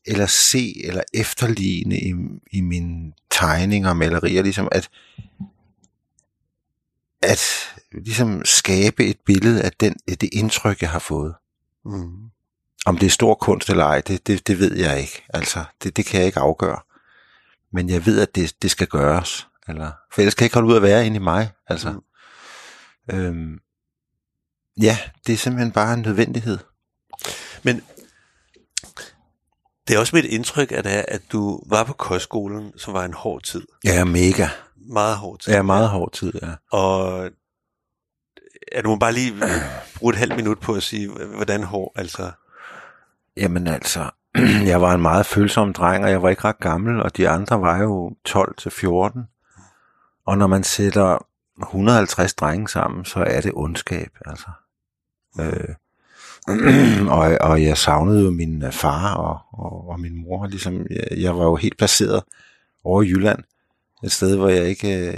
eller 0.06 0.26
se, 0.26 0.74
eller 0.84 1.02
efterligne 1.14 1.98
i, 1.98 2.14
i 2.52 2.60
mine 2.60 3.12
tegninger 3.30 3.88
og 3.88 3.96
malerier, 3.96 4.42
ligesom 4.42 4.68
at 4.72 4.90
at 7.22 7.40
ligesom 7.92 8.44
skabe 8.44 9.06
et 9.06 9.20
billede 9.26 9.62
af 9.62 9.72
den, 9.80 9.96
det 10.08 10.28
indtryk, 10.32 10.82
jeg 10.82 10.90
har 10.90 10.98
fået. 10.98 11.34
Mm. 11.84 12.30
Om 12.86 12.98
det 12.98 13.06
er 13.06 13.10
stor 13.10 13.34
kunst 13.34 13.70
eller 13.70 13.84
ej, 13.84 14.00
det, 14.00 14.26
det, 14.26 14.46
det 14.46 14.58
ved 14.58 14.76
jeg 14.76 15.00
ikke. 15.00 15.24
Altså, 15.28 15.64
det, 15.82 15.96
det 15.96 16.06
kan 16.06 16.18
jeg 16.18 16.26
ikke 16.26 16.40
afgøre. 16.40 16.80
Men 17.72 17.90
jeg 17.90 18.06
ved, 18.06 18.20
at 18.20 18.34
det, 18.34 18.62
det 18.62 18.70
skal 18.70 18.86
gøres. 18.86 19.48
Eller, 19.68 19.92
for 20.12 20.20
ellers 20.20 20.34
kan 20.34 20.42
jeg 20.42 20.46
ikke 20.46 20.54
holde 20.54 20.68
ud 20.68 20.76
at 20.76 20.82
være 20.82 21.06
inde 21.06 21.16
i 21.16 21.20
mig. 21.20 21.50
Altså, 21.68 21.92
mm. 21.92 23.16
øhm, 23.16 23.58
ja, 24.80 24.98
det 25.26 25.32
er 25.32 25.36
simpelthen 25.36 25.72
bare 25.72 25.94
en 25.94 26.02
nødvendighed. 26.02 26.58
Men 27.62 27.82
det 29.88 29.94
er 29.94 29.98
også 29.98 30.16
mit 30.16 30.24
indtryk, 30.24 30.72
at, 30.72 30.86
at 30.86 31.22
du 31.32 31.62
var 31.66 31.84
på 31.84 31.92
kostskolen, 31.92 32.78
som 32.78 32.94
var 32.94 33.04
en 33.04 33.14
hård 33.14 33.42
tid. 33.42 33.66
Er 33.86 34.04
mega. 34.04 34.48
Meget 34.88 35.16
hård 35.16 35.38
tid. 35.38 35.52
Er 35.52 35.62
meget 35.62 35.88
hård 35.88 36.12
tid, 36.12 36.32
ja. 36.42 36.78
Og 36.78 37.30
ja, 38.72 38.80
du 38.80 38.88
må 38.88 38.96
bare 38.96 39.12
lige 39.12 39.34
bruge 39.96 40.12
et 40.12 40.18
halvt 40.18 40.36
minut 40.36 40.58
på 40.58 40.74
at 40.74 40.82
sige, 40.82 41.10
hvordan 41.34 41.62
hård, 41.62 41.92
altså. 41.96 42.30
Jamen 43.36 43.66
altså, 43.66 44.10
jeg 44.70 44.80
var 44.80 44.94
en 44.94 45.02
meget 45.02 45.26
følsom 45.26 45.72
dreng, 45.72 46.04
og 46.04 46.10
jeg 46.10 46.22
var 46.22 46.28
ikke 46.28 46.44
ret 46.44 46.58
gammel, 46.58 47.02
og 47.02 47.16
de 47.16 47.28
andre 47.28 47.60
var 47.60 47.82
jo 47.82 48.16
12 48.24 48.54
til 48.56 48.70
14. 48.70 49.22
Og 50.26 50.38
når 50.38 50.46
man 50.46 50.64
sætter 50.64 51.26
150 51.62 52.34
drenge 52.34 52.68
sammen, 52.68 53.04
så 53.04 53.24
er 53.26 53.40
det 53.40 53.52
ondskab, 53.54 54.10
altså. 54.26 54.48
Øh, 55.40 55.74
og, 57.18 57.38
og 57.40 57.62
jeg 57.62 57.78
savnede 57.78 58.24
jo 58.24 58.30
min 58.30 58.64
øh, 58.64 58.72
far 58.72 59.14
og, 59.14 59.38
og, 59.52 59.88
og 59.88 60.00
min 60.00 60.22
mor. 60.22 60.46
Ligesom, 60.46 60.86
jeg, 60.90 61.06
jeg 61.16 61.38
var 61.38 61.44
jo 61.44 61.56
helt 61.56 61.78
placeret 61.78 62.22
over 62.84 63.02
i 63.02 63.08
Jylland. 63.08 63.38
Et 64.04 64.12
sted, 64.12 64.36
hvor 64.36 64.48
jeg 64.48 64.64
ikke... 64.64 64.88
Øh, 64.88 65.14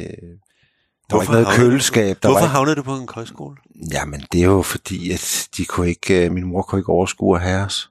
der 1.11 1.16
var 1.16 1.22
ikke 1.22 1.33
noget 1.33 1.47
havnede 1.47 1.70
køleskab. 1.70 2.22
Der 2.22 2.28
Hvorfor 2.28 2.41
var 2.41 2.47
ikke, 2.47 2.53
havnede 2.53 2.76
du 2.76 2.83
på 2.83 2.97
en 2.97 3.07
kostskole? 3.07 3.57
Jamen, 3.93 4.24
det 4.33 4.41
er 4.41 4.45
jo 4.45 4.62
fordi, 4.62 5.11
at 5.11 5.49
de 5.57 5.64
kunne 5.64 5.89
ikke, 5.89 6.24
øh, 6.24 6.33
min 6.33 6.45
mor 6.45 6.62
kunne 6.62 6.78
ikke 6.81 6.93
overskue 6.93 7.37
at 7.37 7.43
have 7.43 7.64
os. 7.64 7.91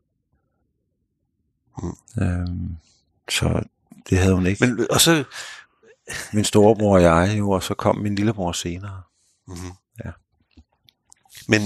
Mm. 1.84 2.24
Øhm, 2.24 2.78
så 3.30 3.64
det 4.10 4.18
havde 4.18 4.34
hun 4.34 4.46
ikke. 4.46 4.66
Men, 4.66 4.76
Men, 4.76 4.88
og 4.92 5.02
så... 5.02 5.24
min 6.34 6.46
storebror 6.46 6.96
og 6.96 7.02
jeg 7.02 7.36
jo, 7.38 7.52
og 7.52 7.64
så 7.64 7.74
kom 7.74 7.98
min 7.98 8.16
lillebror 8.16 8.52
senere. 8.52 9.02
Mm-hmm. 9.48 9.72
Ja. 10.06 10.12
Men... 11.48 11.62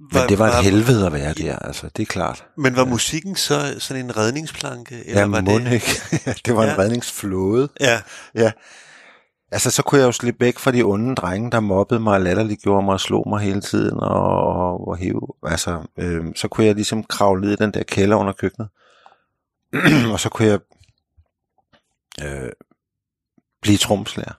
Men 0.00 0.28
det 0.28 0.38
var 0.38 0.48
et 0.58 0.64
helvede 0.64 1.06
at 1.06 1.12
være 1.12 1.34
der, 1.34 1.56
altså, 1.58 1.88
det 1.96 2.02
er 2.02 2.06
klart. 2.06 2.46
Men 2.56 2.76
var 2.76 2.84
musikken 2.84 3.36
så 3.36 3.76
sådan 3.78 4.04
en 4.04 4.16
redningsplanke? 4.16 5.04
Eller 5.06 5.20
Ja, 5.20 5.26
var 5.26 5.40
det... 5.40 5.72
ikke. 5.72 5.86
det 6.46 6.56
var 6.56 6.62
en 6.62 6.68
Ja. 6.68 6.78
redningsflåde. 6.78 7.68
Ja, 7.80 8.00
Ja. 8.34 8.52
Altså, 9.52 9.70
så 9.70 9.82
kunne 9.82 10.00
jeg 10.00 10.06
jo 10.06 10.12
slippe 10.12 10.40
væk 10.44 10.58
fra 10.58 10.70
de 10.70 10.82
onde 10.82 11.14
drenge, 11.14 11.50
der 11.50 11.60
mobbede 11.60 12.00
mig, 12.00 12.20
latterliggjorde 12.20 12.84
mig 12.84 12.92
og 12.92 13.00
slog 13.00 13.28
mig 13.28 13.40
hele 13.40 13.60
tiden, 13.60 14.00
og, 14.00 14.30
og, 14.40 14.88
og 14.88 14.96
hæve. 14.96 15.20
Altså, 15.42 15.86
øh, 15.98 16.24
så 16.36 16.48
kunne 16.48 16.66
jeg 16.66 16.74
ligesom 16.74 17.04
kravle 17.04 17.40
ned 17.40 17.52
i 17.52 17.56
den 17.56 17.74
der 17.74 17.82
kælder 17.82 18.16
under 18.16 18.32
køkkenet. 18.32 18.68
og 20.12 20.20
så 20.20 20.28
kunne 20.28 20.48
jeg 20.48 20.58
øh, 22.22 22.50
blive 23.62 23.78
tromslærer. 23.78 24.32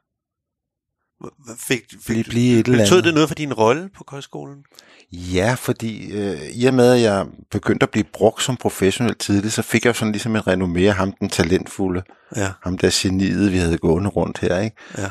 Fik, 1.58 1.82
fik 1.92 2.06
Blive, 2.06 2.24
blive 2.24 2.60
et 2.60 2.66
eller 2.68 2.80
betød 2.84 2.92
andet. 2.98 3.04
det 3.06 3.14
noget 3.14 3.30
for 3.30 3.36
din 3.36 3.54
rolle 3.54 3.90
på 3.98 4.04
kostskolen? 4.04 4.64
Ja, 5.12 5.56
fordi 5.58 6.12
øh, 6.12 6.42
i 6.54 6.66
og 6.66 6.74
med, 6.74 6.94
at 6.94 7.02
jeg 7.02 7.26
begyndte 7.52 7.84
at 7.84 7.90
blive 7.90 8.06
brugt 8.14 8.44
som 8.44 8.58
professionel 8.58 9.16
tidligt, 9.16 9.54
så 9.54 9.62
fik 9.62 9.86
jeg 9.86 9.96
sådan 9.96 10.12
ligesom 10.12 10.36
en 10.36 10.42
renommé 10.42 10.80
af 10.80 10.94
ham, 10.94 11.12
den 11.12 11.30
talentfulde, 11.30 12.04
Ja, 12.36 12.52
ham 12.64 12.78
der 12.78 12.90
geniet, 12.94 13.52
vi 13.52 13.58
havde 13.58 13.78
gående 13.78 14.10
rundt 14.10 14.40
her, 14.40 14.60
ikke? 14.60 14.76
ja. 14.98 15.10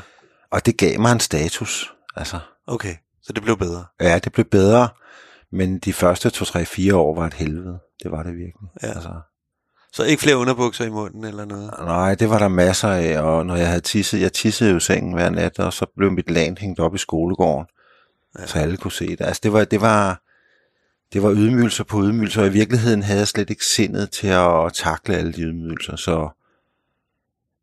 Og 0.53 0.67
det 0.67 0.77
gav 0.77 1.01
mig 1.01 1.13
en 1.13 1.21
status, 1.21 1.93
altså. 2.17 2.39
Okay, 2.67 2.95
så 3.23 3.33
det 3.33 3.43
blev 3.43 3.57
bedre. 3.59 3.85
Ja, 4.01 4.19
det 4.19 4.33
blev 4.33 4.45
bedre, 4.47 4.89
men 5.53 5.79
de 5.79 5.93
første 5.93 6.29
2-3-4 6.29 6.95
år 6.95 7.15
var 7.15 7.27
et 7.27 7.35
helvede. 7.35 7.79
Det 8.03 8.11
var 8.11 8.23
det 8.23 8.33
virkelig. 8.33 8.69
Ja. 8.83 8.89
Altså, 8.89 9.11
Så 9.93 10.03
ikke 10.05 10.23
flere 10.23 10.37
underbukser 10.37 10.85
i 10.85 10.91
munden 10.91 11.25
eller 11.25 11.45
noget? 11.45 11.71
nej, 11.79 12.15
det 12.15 12.31
var 12.31 12.39
der 12.39 12.49
masser 12.49 12.89
af, 12.89 13.21
og 13.21 13.47
når 13.47 13.57
jeg 13.57 13.69
havde 13.69 13.81
tisset, 13.81 14.21
jeg 14.21 14.33
tissede 14.33 14.71
jo 14.71 14.77
i 14.77 14.81
sengen 14.81 15.13
hver 15.15 15.31
nat, 15.31 15.59
og 15.59 15.73
så 15.73 15.87
blev 15.97 16.11
mit 16.13 16.31
lan 16.31 16.57
hængt 16.61 16.81
op 16.81 16.95
i 16.95 16.99
skolegården, 16.99 17.67
Ja. 18.39 18.47
så 18.47 18.59
alle 18.59 18.77
kunne 18.77 18.93
se 18.93 19.09
det. 19.09 19.21
Altså, 19.21 19.41
det 19.43 19.53
var, 19.53 19.65
det 19.65 19.81
var, 19.81 20.23
det 21.13 21.23
var 21.23 21.33
ydmygelser 21.33 21.85
på 21.85 22.03
ydmygelser, 22.03 22.41
og 22.41 22.47
i 22.47 22.51
virkeligheden 22.51 23.03
havde 23.03 23.19
jeg 23.19 23.29
slet 23.29 23.51
ikke 23.51 23.65
sindet 23.65 24.11
til 24.11 24.27
at, 24.27 24.67
at 24.67 24.73
takle 24.73 25.17
alle 25.17 25.33
de 25.33 25.43
ydmygelser, 25.43 25.97
så, 25.97 26.29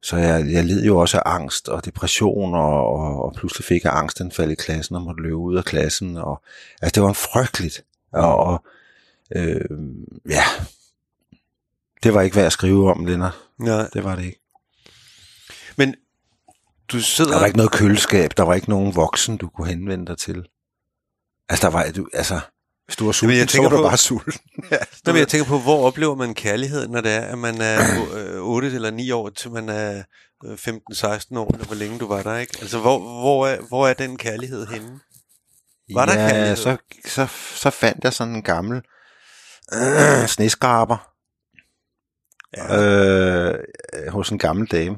så 0.02 0.18
jeg, 0.18 0.52
jeg 0.52 0.66
led 0.66 0.86
jo 0.86 0.98
også 0.98 1.18
af 1.18 1.22
angst 1.26 1.70
og 1.70 1.86
depression, 1.86 2.54
og, 2.54 2.88
og, 2.88 3.26
og 3.26 3.34
pludselig 3.38 3.66
fik 3.66 3.84
jeg 3.84 3.94
angstanfald 3.94 4.52
i 4.52 4.56
klassen, 4.56 4.96
og 4.96 5.02
måtte 5.02 5.24
løbe 5.24 5.36
ud 5.36 5.58
af 5.58 5.66
klassen, 5.66 6.18
og 6.18 6.44
altså, 6.82 6.96
det 6.96 7.04
var 7.04 7.10
en 7.10 7.16
frygteligt, 7.16 7.86
og, 8.12 8.38
og 8.38 8.66
øh, 9.36 9.80
ja, 10.30 10.44
det 12.04 12.14
var 12.14 12.22
ikke 12.22 12.36
værd 12.36 12.46
at 12.46 12.52
skrive 12.52 12.92
om, 12.92 13.06
Lennart. 13.06 13.34
Nej. 13.58 13.90
Det 13.94 14.04
var 14.04 14.16
det 14.16 14.26
ikke. 14.26 14.42
Men 15.78 15.96
du 16.88 17.00
sidder... 17.00 17.32
Der 17.32 17.40
var 17.40 17.46
ikke 17.46 17.58
noget 17.58 17.72
køleskab, 17.72 18.32
der 18.38 18.44
var 18.44 18.54
ikke 18.54 18.70
nogen 18.70 18.96
voksen, 18.96 19.38
du 19.38 19.50
kunne 19.50 19.68
henvende 19.68 20.06
dig 20.06 20.18
til. 20.18 20.48
Altså, 21.50 21.68
der 21.68 21.74
var, 21.74 21.92
du, 21.96 22.08
altså, 22.14 22.40
Hvis 22.86 22.96
du 22.96 23.08
er 23.08 23.12
sulten, 23.12 23.38
jeg 23.38 23.48
så 23.50 23.52
tænker 23.54 23.70
er 23.70 23.72
du 23.72 23.78
på- 23.78 23.84
bare 23.84 23.98
sulten. 23.98 24.34
ja, 24.72 24.78
Nå, 25.06 25.12
men 25.12 25.20
jeg 25.20 25.28
tænker 25.28 25.46
på, 25.48 25.60
hvor 25.60 25.88
oplever 25.88 26.16
man 26.16 26.34
kærlighed, 26.34 26.88
når 26.88 27.02
det 27.02 27.12
er, 27.12 27.22
at 27.22 27.38
man 27.38 27.62
er 27.62 27.80
øh, 28.18 28.42
8 28.42 28.68
eller 28.68 28.92
9 28.92 29.12
år, 29.12 29.30
til 29.30 29.52
man 29.52 29.70
er 29.70 30.04
øh, 30.46 30.54
15-16 30.54 30.58
år, 31.38 31.54
eller 31.54 31.66
hvor 31.66 31.76
længe 31.76 32.00
du 32.00 32.08
var 32.08 32.24
der, 32.24 32.38
ikke? 32.38 32.58
Altså, 32.62 32.80
hvor, 32.80 33.00
hvor, 33.00 33.48
er, 33.48 33.62
hvor 33.62 33.88
er 33.88 33.94
den 33.94 34.18
kærlighed 34.18 34.68
henne? 34.68 35.00
Var 35.94 36.06
der 36.06 36.22
ja, 36.22 36.30
kærlighed? 36.30 36.56
så, 36.56 36.78
så, 37.06 37.28
så 37.56 37.70
fandt 37.70 38.04
jeg 38.04 38.14
sådan 38.14 38.36
en 38.36 38.44
gammel 38.44 38.82
øh, 39.74 40.28
sneskraber 40.36 41.12
Ja. 42.58 42.82
øh, 42.82 43.60
hos 44.10 44.30
en 44.30 44.40
gammel 44.40 44.68
dame. 44.68 44.98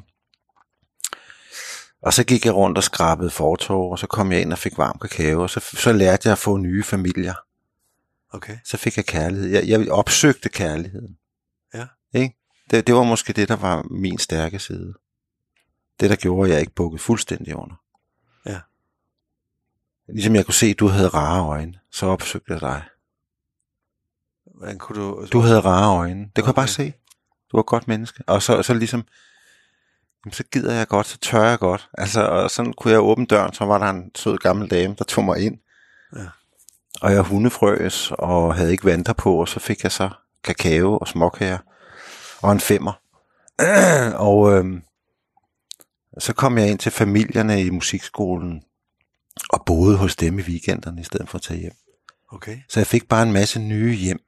Og 2.02 2.12
så 2.12 2.24
gik 2.24 2.44
jeg 2.44 2.54
rundt 2.54 2.78
og 2.78 2.84
skrabede 2.84 3.30
fortov, 3.30 3.92
og 3.92 3.98
så 3.98 4.06
kom 4.06 4.32
jeg 4.32 4.40
ind 4.40 4.52
og 4.52 4.58
fik 4.58 4.78
varm 4.78 4.98
kakao, 4.98 5.42
og 5.42 5.50
så, 5.50 5.60
så 5.60 5.92
lærte 5.92 6.26
jeg 6.28 6.32
at 6.32 6.38
få 6.38 6.56
nye 6.56 6.82
familier. 6.82 7.34
Okay. 8.30 8.58
Så 8.64 8.76
fik 8.76 8.96
jeg 8.96 9.06
kærlighed. 9.06 9.48
Jeg, 9.48 9.68
jeg 9.68 9.90
opsøgte 9.90 10.48
kærligheden. 10.48 11.18
Ja. 11.74 11.86
Ikke? 12.14 12.36
Det, 12.70 12.86
det 12.86 12.94
var 12.94 13.02
måske 13.02 13.32
det, 13.32 13.48
der 13.48 13.56
var 13.56 13.82
min 13.90 14.18
stærke 14.18 14.58
side. 14.58 14.94
Det, 16.00 16.10
der 16.10 16.16
gjorde, 16.16 16.48
at 16.48 16.52
jeg 16.52 16.60
ikke 16.60 16.74
bukkede 16.74 17.02
fuldstændig 17.02 17.56
under. 17.56 17.76
Ja. 18.46 18.60
Ligesom 20.08 20.34
jeg 20.34 20.44
kunne 20.44 20.54
se, 20.54 20.66
at 20.66 20.78
du 20.78 20.88
havde 20.88 21.08
rare 21.08 21.46
øjne, 21.48 21.78
så 21.92 22.06
opsøgte 22.06 22.52
jeg 22.52 22.60
dig. 22.60 22.82
Hvordan 24.44 24.78
kunne 24.78 25.00
du... 25.02 25.26
Du 25.32 25.40
havde 25.40 25.60
rare 25.60 25.96
øjne. 25.98 26.20
Det 26.20 26.34
kunne 26.34 26.42
jeg 26.42 26.48
Okay. 26.48 26.54
bare 26.54 26.68
se. 26.68 26.92
Du 27.52 27.56
var 27.56 27.60
et 27.60 27.66
godt 27.66 27.88
menneske. 27.88 28.24
Og 28.26 28.42
så, 28.42 28.62
så 28.62 28.74
ligesom, 28.74 29.04
så 30.32 30.44
gider 30.52 30.74
jeg 30.74 30.88
godt, 30.88 31.06
så 31.06 31.18
tør 31.18 31.44
jeg 31.44 31.58
godt. 31.58 31.88
Altså, 31.98 32.22
og 32.22 32.50
sådan 32.50 32.72
kunne 32.72 32.92
jeg 32.92 33.00
åbne 33.00 33.26
døren, 33.26 33.52
så 33.52 33.64
var 33.64 33.78
der 33.78 33.90
en 33.90 34.10
sød 34.14 34.38
gammel 34.38 34.70
dame, 34.70 34.94
der 34.98 35.04
tog 35.04 35.24
mig 35.24 35.38
ind. 35.38 35.58
Ja. 36.16 36.26
Og 37.00 37.12
jeg 37.12 37.22
hundefrøs, 37.22 38.12
og 38.18 38.54
havde 38.54 38.72
ikke 38.72 38.84
vanter 38.84 39.12
på, 39.12 39.40
og 39.40 39.48
så 39.48 39.60
fik 39.60 39.82
jeg 39.82 39.92
så 39.92 40.10
kakao 40.44 40.98
og 40.98 41.08
småkager, 41.08 41.58
og 42.42 42.52
en 42.52 42.60
femmer. 42.60 43.00
og 44.28 44.52
øhm, 44.52 44.82
så 46.18 46.32
kom 46.32 46.58
jeg 46.58 46.70
ind 46.70 46.78
til 46.78 46.92
familierne 46.92 47.62
i 47.62 47.70
musikskolen, 47.70 48.62
og 49.50 49.62
boede 49.66 49.96
hos 49.96 50.16
dem 50.16 50.38
i 50.38 50.42
weekenderne, 50.42 51.00
i 51.00 51.04
stedet 51.04 51.28
for 51.28 51.38
at 51.38 51.42
tage 51.42 51.60
hjem. 51.60 51.72
Okay. 52.32 52.58
Så 52.68 52.80
jeg 52.80 52.86
fik 52.86 53.08
bare 53.08 53.22
en 53.22 53.32
masse 53.32 53.60
nye 53.60 53.94
hjem. 53.94 54.20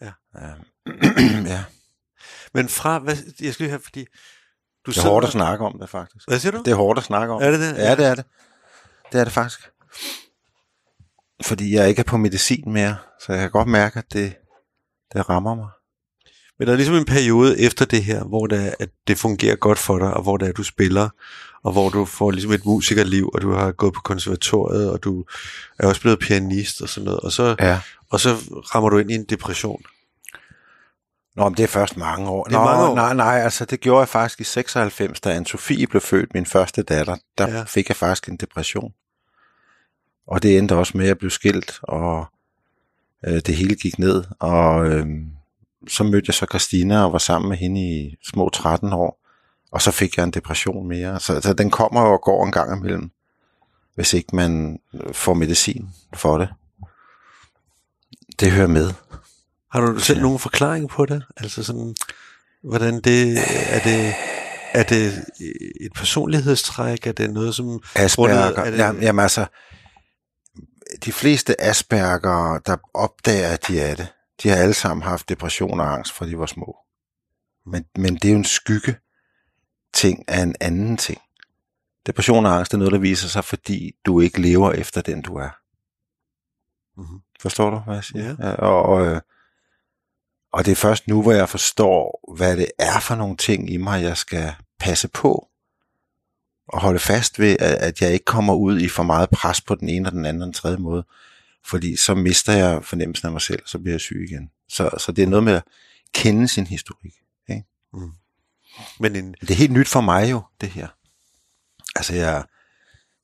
Ja. 0.00 0.12
Øhm, 0.36 1.46
ja. 1.54 1.64
Men 2.54 2.68
fra... 2.68 2.98
Hvad, 2.98 3.16
jeg 3.40 3.54
skal 3.54 3.64
lige 3.64 3.70
have, 3.70 3.80
fordi... 3.82 4.06
Du 4.86 4.90
Det 4.90 4.98
er 4.98 5.02
hårdt 5.08 5.26
at 5.26 5.32
snakke 5.32 5.64
om 5.64 5.78
det, 5.80 5.88
faktisk. 5.88 6.28
Hvad 6.28 6.38
siger 6.38 6.52
du? 6.52 6.62
Det 6.64 6.70
er 6.70 6.74
hårdt 6.74 6.98
at 6.98 7.04
snakke 7.04 7.34
om. 7.34 7.42
Er 7.42 7.50
det 7.50 7.60
det? 7.60 7.76
Ja, 7.76 7.94
det 7.96 8.06
er 8.06 8.14
det. 8.14 8.24
Det 9.12 9.20
er 9.20 9.24
det 9.24 9.32
faktisk. 9.32 9.70
Fordi 11.42 11.74
jeg 11.74 11.88
ikke 11.88 12.00
er 12.00 12.04
på 12.04 12.16
medicin 12.16 12.72
mere, 12.72 12.96
så 13.26 13.32
jeg 13.32 13.40
kan 13.40 13.50
godt 13.50 13.68
mærke, 13.68 13.98
at 13.98 14.04
det, 14.12 14.34
det 15.12 15.28
rammer 15.28 15.54
mig. 15.54 15.68
Men 16.58 16.66
der 16.66 16.72
er 16.72 16.76
ligesom 16.76 16.94
en 16.94 17.04
periode 17.04 17.60
efter 17.60 17.84
det 17.84 18.04
her, 18.04 18.24
hvor 18.24 18.46
det 18.46 18.66
er, 18.66 18.74
at 18.80 18.88
det 19.08 19.18
fungerer 19.18 19.56
godt 19.56 19.78
for 19.78 19.98
dig, 19.98 20.14
og 20.14 20.22
hvor 20.22 20.36
det 20.36 20.46
er, 20.46 20.50
at 20.50 20.56
du 20.56 20.62
spiller, 20.62 21.08
og 21.64 21.72
hvor 21.72 21.88
du 21.88 22.04
får 22.04 22.30
ligesom 22.30 22.52
et 22.52 22.64
musikerliv, 22.66 23.30
og 23.34 23.42
du 23.42 23.52
har 23.52 23.72
gået 23.72 23.92
på 23.94 24.00
konservatoriet, 24.00 24.90
og 24.90 25.04
du 25.04 25.24
er 25.78 25.86
også 25.86 26.00
blevet 26.00 26.18
pianist 26.18 26.82
og 26.82 26.88
sådan 26.88 27.04
noget, 27.04 27.20
og 27.20 27.32
så, 27.32 27.56
Ja. 27.58 27.80
og 28.10 28.20
så 28.20 28.34
rammer 28.74 28.90
du 28.90 28.98
ind 28.98 29.10
i 29.10 29.14
en 29.14 29.24
depression. 29.24 29.82
Nå, 31.36 31.44
men 31.48 31.56
det 31.56 31.62
er 31.62 31.66
først 31.68 31.96
mange 31.96 32.28
år. 32.30 32.44
Det 32.44 32.54
er 32.54 32.58
Nå, 32.58 32.64
mange 32.64 32.84
år. 32.88 32.94
Nej, 32.94 33.14
nej, 33.14 33.40
altså 33.40 33.64
det 33.64 33.80
gjorde 33.80 34.00
jeg 34.00 34.08
faktisk 34.08 34.40
i 34.40 34.44
96, 34.44 35.20
da 35.20 35.38
Anne-Sophie 35.40 35.86
blev 35.90 36.00
født, 36.00 36.34
min 36.34 36.46
første 36.46 36.82
datter. 36.82 37.16
Der 37.38 37.48
Ja. 37.48 37.62
fik 37.64 37.88
jeg 37.88 37.96
faktisk 37.96 38.28
en 38.28 38.36
depression. 38.36 38.92
Og 40.26 40.42
det 40.42 40.58
endte 40.58 40.76
også 40.76 40.92
med, 40.96 41.04
at 41.04 41.08
jeg 41.08 41.18
blev 41.18 41.30
skilt, 41.30 41.78
og 41.82 42.26
øh, 43.26 43.40
det 43.46 43.56
hele 43.56 43.74
gik 43.74 43.98
ned. 43.98 44.24
Og 44.38 44.86
øh, 44.86 45.06
så 45.88 46.04
mødte 46.04 46.24
jeg 46.28 46.34
så 46.34 46.46
Christina 46.50 47.04
og 47.04 47.12
var 47.12 47.18
sammen 47.18 47.48
med 47.48 47.56
hende 47.58 47.80
i 47.80 48.16
små 48.24 48.48
13 48.48 48.92
år. 48.92 49.20
Og 49.72 49.82
så 49.82 49.90
fik 49.90 50.16
jeg 50.16 50.24
en 50.24 50.30
depression 50.30 50.88
mere. 50.88 51.20
Så, 51.20 51.40
så 51.40 51.52
den 51.52 51.70
kommer 51.70 52.00
og 52.00 52.20
går 52.20 52.46
en 52.46 52.52
gang 52.52 52.78
imellem, 52.78 53.10
hvis 53.94 54.14
ikke 54.14 54.36
man 54.36 54.78
får 55.12 55.34
medicin 55.34 55.88
for 56.14 56.38
det. 56.38 56.48
Det 58.40 58.52
hører 58.52 58.66
med. 58.66 58.92
Har 59.72 59.80
du 59.80 59.98
selv 59.98 60.18
Ja. 60.18 60.22
nogen 60.22 60.38
forklaring 60.38 60.88
på 60.88 61.06
det? 61.06 61.24
Altså 61.36 61.62
sådan, 61.62 61.94
hvordan 62.62 62.94
det, 63.00 63.38
er 63.70 63.80
det, 63.84 64.14
er 64.72 64.82
det 64.82 65.24
et 65.80 65.92
personlighedstræk? 65.94 67.06
Er 67.06 67.12
det 67.12 67.30
noget, 67.30 67.54
som... 67.54 67.82
Asperger. 67.96 68.52
Grundet- 68.54 68.72
det... 68.72 68.78
jamen, 68.78 69.02
jamen 69.02 69.22
altså, 69.22 69.46
de 71.04 71.12
fleste 71.12 71.60
Asperger, 71.60 72.58
der 72.58 72.76
opdager, 72.94 73.48
at 73.48 73.68
de 73.68 73.80
er 73.80 73.94
det, 73.94 74.08
de 74.42 74.48
har 74.48 74.56
alle 74.56 74.74
sammen 74.74 75.02
haft 75.02 75.28
depression 75.28 75.80
og 75.80 75.92
angst, 75.92 76.12
fra 76.12 76.26
de 76.26 76.38
var 76.38 76.46
små. 76.46 76.76
Men, 77.66 77.84
men 77.96 78.14
det 78.14 78.24
er 78.24 78.32
jo 78.32 78.38
en 78.38 78.44
skygge 78.44 78.96
ting 79.94 80.24
af 80.28 80.42
en 80.42 80.54
anden 80.60 80.96
ting. 80.96 81.20
Depression 82.06 82.46
og 82.46 82.56
angst 82.56 82.74
er 82.74 82.78
noget, 82.78 82.92
der 82.92 82.98
viser 82.98 83.28
sig, 83.28 83.44
fordi 83.44 83.92
du 84.06 84.20
ikke 84.20 84.40
lever 84.40 84.72
efter 84.72 85.00
den, 85.00 85.22
du 85.22 85.34
er. 85.36 85.50
Mhm. 87.00 87.20
Forstår 87.40 87.70
du, 87.70 87.78
hvad 87.78 87.94
jeg 87.94 88.04
siger? 88.04 88.36
Ja. 88.40 88.52
og, 88.54 88.82
og, 88.82 89.06
øh, 89.06 89.20
og 90.52 90.64
det 90.64 90.72
er 90.72 90.76
først 90.76 91.08
nu, 91.08 91.22
hvor 91.22 91.32
jeg 91.32 91.48
forstår, 91.48 92.34
hvad 92.36 92.56
det 92.56 92.66
er 92.78 93.00
for 93.00 93.14
nogle 93.14 93.36
ting 93.36 93.70
i 93.70 93.76
mig, 93.76 94.02
jeg 94.02 94.16
skal 94.16 94.54
passe 94.78 95.08
på. 95.08 95.48
Og 96.68 96.80
holde 96.80 96.98
fast 96.98 97.38
ved, 97.38 97.56
at, 97.60 98.02
jeg 98.02 98.12
ikke 98.12 98.24
kommer 98.24 98.54
ud 98.54 98.80
i 98.80 98.88
for 98.88 99.02
meget 99.02 99.30
pres 99.30 99.60
på 99.60 99.74
den 99.74 99.88
ene 99.88 100.08
og 100.08 100.12
den 100.12 100.24
anden 100.24 100.42
og 100.42 100.46
den 100.46 100.52
tredje 100.52 100.76
måde. 100.76 101.04
Fordi 101.64 101.96
så 101.96 102.14
mister 102.14 102.52
jeg 102.52 102.84
fornemmelsen 102.84 103.26
af 103.26 103.32
mig 103.32 103.40
selv, 103.40 103.62
og 103.62 103.68
så 103.68 103.78
bliver 103.78 103.92
jeg 103.92 104.00
syg 104.00 104.26
igen. 104.30 104.50
Så, 104.68 104.90
så 104.98 105.12
det 105.12 105.24
er 105.24 105.28
noget 105.28 105.44
med 105.44 105.52
at 105.52 105.62
kende 106.14 106.48
sin 106.48 106.66
historik. 106.66 107.14
Ikke? 107.48 107.64
Men 109.00 109.16
en, 109.16 109.34
Det 109.40 109.50
er 109.50 109.54
helt 109.54 109.72
nyt 109.72 109.88
for 109.88 110.00
mig 110.00 110.30
jo, 110.30 110.42
det 110.60 110.68
her. 110.68 110.88
Altså, 111.96 112.14
jeg 112.14 112.44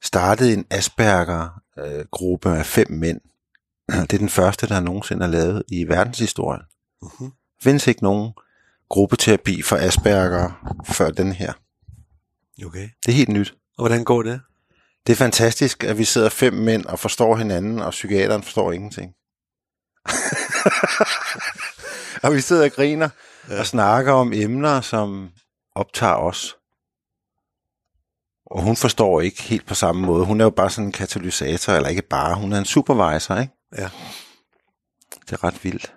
startede 0.02 0.52
en 0.52 0.66
Asperger-gruppe 0.70 2.56
af 2.56 2.66
fem 2.66 2.90
mænd. 2.90 3.20
Det 3.88 4.12
er 4.12 4.18
den 4.18 4.28
første, 4.28 4.68
der 4.68 4.80
nogensinde 4.80 5.26
er 5.26 5.30
lavet 5.30 5.62
i 5.68 5.88
verdenshistorien. 5.88 6.62
Mhm. 7.02 7.10
Der 7.20 7.30
findes 7.62 7.86
ikke 7.86 8.02
nogen 8.02 8.32
gruppeterapi 8.88 9.62
for 9.62 9.76
Asperger 9.76 10.74
før 10.84 11.10
den 11.10 11.32
her. 11.32 11.52
okay. 12.66 12.88
Det 13.06 13.12
er 13.12 13.16
helt 13.16 13.28
nyt. 13.28 13.54
Og 13.78 13.86
hvordan 13.86 14.04
går 14.04 14.22
det? 14.22 14.40
Det 15.06 15.12
er 15.12 15.16
fantastisk, 15.16 15.84
at 15.84 15.98
vi 15.98 16.04
sidder 16.04 16.28
fem 16.28 16.52
mænd 16.52 16.84
og 16.84 16.98
forstår 16.98 17.36
hinanden, 17.36 17.78
og 17.78 17.90
psykiateren 17.90 18.42
forstår 18.42 18.72
ingenting. 18.72 19.12
og 22.24 22.34
vi 22.34 22.40
sidder 22.40 22.64
og 22.64 22.70
griner 22.70 23.08
ja. 23.48 23.58
og 23.58 23.66
snakker 23.66 24.12
om 24.12 24.32
emner, 24.32 24.80
som 24.80 25.30
optager 25.74 26.14
os. 26.14 26.56
Og 28.46 28.62
hun 28.62 28.76
forstår 28.76 29.20
ikke 29.20 29.42
helt 29.42 29.66
på 29.66 29.74
samme 29.74 30.06
måde. 30.06 30.24
Hun 30.24 30.40
er 30.40 30.44
jo 30.44 30.50
bare 30.50 30.70
sådan 30.70 30.86
en 30.86 30.92
katalysator, 30.92 31.72
eller 31.72 31.88
ikke 31.88 32.02
bare, 32.02 32.34
hun 32.34 32.52
er 32.52 32.58
en 32.58 32.64
supervisor, 32.64 33.36
ikke? 33.36 33.52
Ja. 33.78 33.88
Det 35.20 35.32
er 35.32 35.44
ret 35.44 35.64
vildt. 35.64 35.92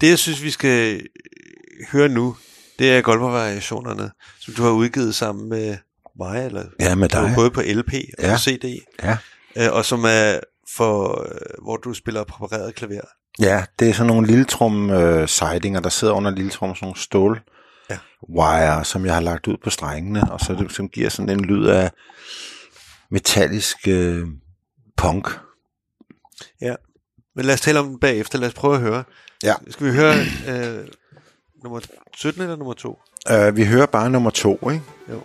Det, 0.00 0.08
jeg 0.08 0.18
synes, 0.18 0.42
vi 0.42 0.50
skal 0.50 0.94
øh, 0.96 1.00
høre 1.92 2.08
nu, 2.08 2.36
det 2.78 2.90
er 2.92 3.00
Golfer-variationerne, 3.02 4.10
som 4.40 4.54
du 4.54 4.62
har 4.62 4.70
udgivet 4.70 5.14
sammen 5.14 5.48
med 5.48 5.76
mig, 6.18 6.46
eller 6.46 6.64
Ja, 6.80 6.94
med 6.94 7.08
dig. 7.08 7.32
både 7.36 7.50
på 7.50 7.60
LP 7.60 7.92
og 8.18 8.24
Ja. 8.24 8.32
på 8.34 8.38
CD, 8.38 8.78
Ja. 9.02 9.16
øh, 9.56 9.72
og 9.72 9.84
som 9.84 10.04
er 10.04 10.40
for, 10.76 11.22
øh, 11.32 11.64
hvor 11.64 11.76
du 11.76 11.94
spiller 11.94 12.24
præpareret 12.24 12.74
klaver. 12.74 13.00
Ja, 13.40 13.64
det 13.78 13.88
er 13.88 13.92
sådan 13.92 14.06
nogle 14.06 14.26
lille 14.26 14.44
trum 14.44 14.90
øh, 14.90 15.28
sidinger, 15.28 15.80
der 15.80 15.88
sidder 15.88 16.14
under 16.14 16.30
lille 16.30 16.50
trum, 16.50 16.74
sådan 16.74 16.86
nogle 16.86 16.98
stål 17.00 17.40
Ja. 17.90 17.98
wire, 18.38 18.84
som 18.84 19.06
jeg 19.06 19.14
har 19.14 19.20
lagt 19.20 19.46
ud 19.46 19.56
på 19.64 19.70
strengene, 19.70 20.32
og 20.32 20.40
så 20.40 20.54
det, 20.54 20.72
som 20.72 20.88
giver 20.88 21.08
sådan 21.08 21.28
en 21.28 21.44
lyd 21.44 21.66
af 21.66 21.90
metallisk 23.10 23.76
øh, 23.88 24.26
punk. 24.96 25.28
Men 27.36 27.44
lad 27.44 27.54
os 27.54 27.60
tale 27.60 27.78
om 27.80 27.88
den 27.88 27.98
bagefter. 27.98 28.38
Lad 28.38 28.48
os 28.48 28.54
prøve 28.54 28.74
at 28.74 28.80
høre. 28.80 29.04
Ja. 29.42 29.54
Skal 29.70 29.86
vi 29.86 29.92
høre 29.92 30.14
øh, 30.48 30.86
nummer 31.62 31.80
17 32.16 32.42
eller 32.42 32.56
nummer 32.56 32.74
2? 32.74 33.00
Uh, 33.30 33.56
vi 33.56 33.64
hører 33.64 33.86
bare 33.86 34.10
nummer 34.10 34.30
to, 34.30 34.70
ikke? 34.70 34.82
Jo. 35.10 35.20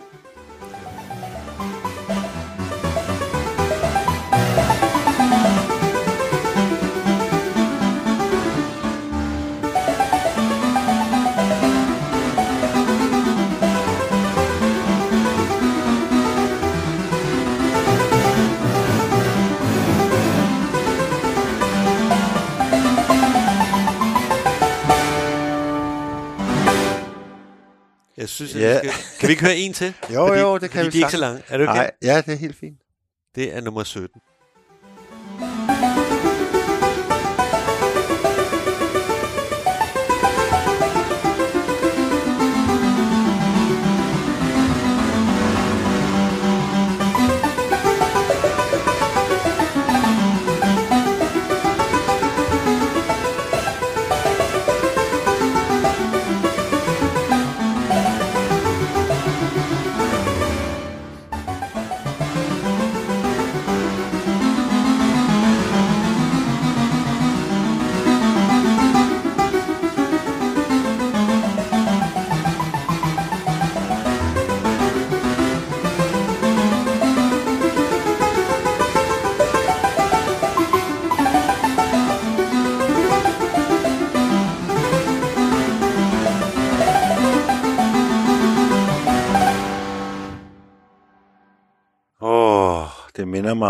Synes, 28.32 28.54
at 28.54 28.60
Ja. 28.60 28.80
vi 28.82 28.88
skal... 28.88 28.92
Kan 29.20 29.26
vi 29.28 29.32
ikke 29.32 29.42
høre 29.44 29.56
en 29.56 29.72
til? 29.72 29.94
Jo, 30.14 30.26
fordi, 30.26 30.40
jo, 30.40 30.58
det 30.58 30.70
kan 30.70 30.84
fordi 30.84 30.86
vi 30.86 30.92
de 30.98 31.02
er 31.02 31.06
ikke 31.06 31.12
så 31.12 31.18
lange. 31.18 31.42
Er 31.48 31.58
det 31.58 31.68
okay? 31.68 31.78
Nej, 31.78 31.90
ja, 32.02 32.16
det 32.26 32.32
er 32.32 32.36
helt 32.38 32.56
fint. 32.56 32.78
Det 33.34 33.54
er 33.56 33.60
nummer 33.60 33.84
17. 33.84 34.20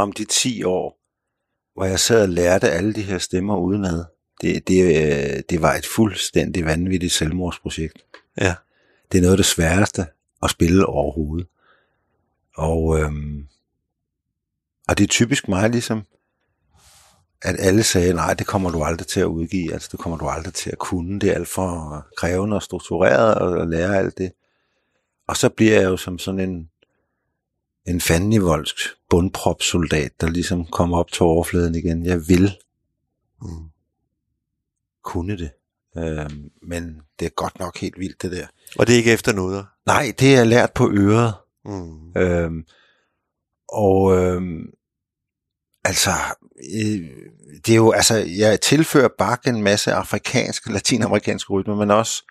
om 0.02 0.12
de 0.12 0.24
10 0.24 0.64
år, 0.64 0.98
hvor 1.74 1.84
jeg 1.84 2.00
sad 2.00 2.22
og 2.22 2.28
lærte 2.28 2.70
alle 2.70 2.92
de 2.92 3.02
her 3.02 3.18
stemmer 3.18 3.56
udenad. 3.56 4.04
Det, 4.40 4.68
det, 4.68 4.82
øh, 4.82 5.42
det 5.50 5.62
var 5.62 5.74
et 5.74 5.86
fuldstændig 5.86 6.64
vanvittigt 6.64 7.12
selvmordsprojekt. 7.12 8.04
Ja. 8.40 8.54
Det 9.12 9.18
er 9.18 9.22
noget 9.22 9.32
af 9.32 9.36
det 9.36 9.46
sværeste 9.46 10.06
at 10.42 10.50
spille 10.50 10.86
overhovedet. 10.86 11.46
Og, 12.56 12.98
øhm, 12.98 13.46
og 14.88 14.98
det 14.98 15.04
er 15.04 15.08
typisk 15.08 15.48
mig 15.48 15.70
ligesom, 15.70 16.02
at 17.42 17.56
alle 17.58 17.82
sagde, 17.82 18.14
nej, 18.14 18.34
det 18.34 18.46
kommer 18.46 18.70
du 18.70 18.82
aldrig 18.82 19.06
til 19.06 19.20
at 19.20 19.24
udgive, 19.24 19.72
altså 19.72 19.88
det 19.92 20.00
kommer 20.00 20.18
du 20.18 20.28
aldrig 20.28 20.54
til 20.54 20.70
at 20.70 20.78
kunne, 20.78 21.20
det 21.20 21.30
er 21.30 21.34
alt 21.34 21.48
for 21.48 22.06
krævende 22.16 22.56
og 22.56 22.62
struktureret 22.62 23.34
og, 23.34 23.50
og 23.50 23.66
lære 23.66 23.98
alt 23.98 24.18
det. 24.18 24.32
Og 25.28 25.36
så 25.36 25.48
bliver 25.48 25.80
jeg 25.80 25.84
jo 25.84 25.96
som 25.96 26.18
sådan 26.18 26.40
en, 26.40 26.70
en 27.86 28.00
fandenivoldsk 28.00 28.76
bundprop-soldat, 29.10 30.20
der 30.20 30.28
ligesom 30.28 30.64
kommer 30.66 30.98
op 30.98 31.12
til 31.12 31.22
overfladen 31.22 31.74
igen. 31.74 32.06
Jeg 32.06 32.28
vil 32.28 32.56
Mm. 33.42 33.68
kunne 35.04 35.38
det. 35.38 35.50
Øhm, 35.98 36.50
men 36.62 37.00
det 37.18 37.26
er 37.26 37.30
godt 37.30 37.58
nok 37.58 37.78
helt 37.78 37.98
vildt, 37.98 38.22
det 38.22 38.32
der. 38.32 38.46
Og 38.78 38.86
det 38.86 38.92
er 38.92 38.96
ikke 38.96 39.12
efter 39.12 39.32
noget. 39.32 39.66
Nej, 39.86 40.12
det 40.18 40.34
er 40.36 40.44
lært 40.44 40.72
på 40.72 40.90
øret. 40.92 41.34
Mm. 41.64 42.16
Øhm, 42.16 42.64
og 43.68 44.16
øhm, 44.16 44.66
altså, 45.84 46.10
øh, 46.74 47.10
det 47.66 47.68
er 47.72 47.76
jo, 47.76 47.90
altså, 47.92 48.14
jeg 48.16 48.60
tilfører 48.60 49.08
bare 49.18 49.38
en 49.46 49.62
masse 49.62 49.92
afrikanske, 49.92 50.72
latinamerikanske 50.72 51.52
rytmer, 51.52 51.74
men 51.74 51.90
også 51.90 52.22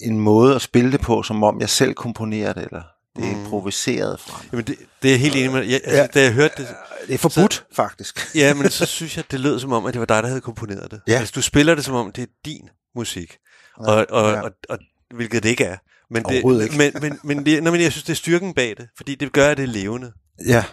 en 0.00 0.20
måde 0.20 0.54
at 0.54 0.62
spille 0.62 0.92
det 0.92 1.00
på, 1.00 1.22
som 1.22 1.42
om 1.42 1.60
jeg 1.60 1.68
selv 1.68 1.94
komponerer 1.94 2.52
det, 2.52 2.64
eller 2.64 2.82
det 3.16 3.24
er 3.24 3.34
Mm. 3.34 3.40
improviseret 3.40 4.20
fra. 4.20 4.44
Jamen, 4.52 4.64
det, 4.66 4.76
det 5.02 5.08
er 5.08 5.12
jeg 5.12 5.20
helt 5.20 5.36
enig 5.36 5.52
med. 5.52 5.64
Jeg, 5.66 5.80
altså, 5.84 5.96
Ja. 6.00 6.06
Da 6.06 6.22
jeg 6.22 6.32
hørte 6.32 6.54
det, 6.62 6.68
Det 7.06 7.14
er 7.14 7.18
forbudt, 7.18 7.54
så, 7.54 7.62
faktisk. 7.76 8.20
ja, 8.34 8.54
men 8.54 8.70
så 8.70 8.86
synes 8.86 9.16
jeg, 9.16 9.24
det 9.30 9.40
lød 9.40 9.60
som 9.60 9.72
om, 9.72 9.86
at 9.86 9.94
det 9.94 10.00
var 10.00 10.06
dig, 10.06 10.22
der 10.22 10.28
havde 10.28 10.40
komponeret 10.40 10.90
det. 10.90 11.00
Ja. 11.08 11.12
Altså, 11.18 11.32
du 11.36 11.42
spiller 11.42 11.74
det 11.74 11.84
som 11.84 11.94
om, 11.94 12.12
det 12.12 12.22
er 12.22 12.26
din 12.44 12.68
musik. 12.96 13.36
Og, 13.76 14.06
og, 14.10 14.32
ja. 14.32 14.40
og, 14.40 14.50
og, 14.68 14.78
hvilket 15.14 15.42
det 15.42 15.48
ikke 15.48 15.64
er. 15.64 15.76
Men 16.10 16.22
det, 16.24 16.34
ikke. 16.34 16.76
Men, 16.78 16.92
men, 17.02 17.18
men, 17.24 17.46
det, 17.46 17.62
nej, 17.62 17.72
men 17.72 17.80
jeg 17.80 17.92
synes, 17.92 18.04
det 18.04 18.12
er 18.12 18.16
styrken 18.16 18.54
bag 18.54 18.74
det, 18.76 18.88
fordi 18.96 19.14
det 19.14 19.32
gør, 19.32 19.48
at 19.50 19.56
det 19.56 19.62
er 19.62 19.66
levende. 19.66 20.12
Ja, 20.46 20.64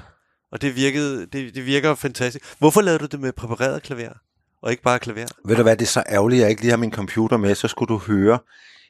Og 0.52 0.62
det, 0.62 0.76
virkede, 0.76 1.26
det, 1.26 1.56
det 1.56 1.66
virker 1.66 1.96
fantastisk. 1.96 2.46
Hvorfor 2.60 2.82
lavede 2.82 3.00
du 3.00 3.06
det 3.06 3.20
med 3.20 3.32
præpareret 3.32 3.84
klaver, 3.84 4.14
og 4.64 4.72
ikke 4.72 4.84
bare 4.84 5.00
klaver? 5.00 5.28
ved 5.46 5.56
du 5.56 5.64
hvad, 5.64 5.78
det 5.78 5.86
er 5.86 5.90
så 5.90 6.04
ærgerligt, 6.10 6.40
at 6.40 6.42
jeg 6.44 6.50
ikke 6.50 6.62
lige 6.62 6.70
har 6.72 6.78
min 6.78 6.92
computer 6.94 7.38
med, 7.38 7.56
så 7.56 7.68
skulle 7.68 7.88
du 7.94 7.98
høre. 7.98 8.40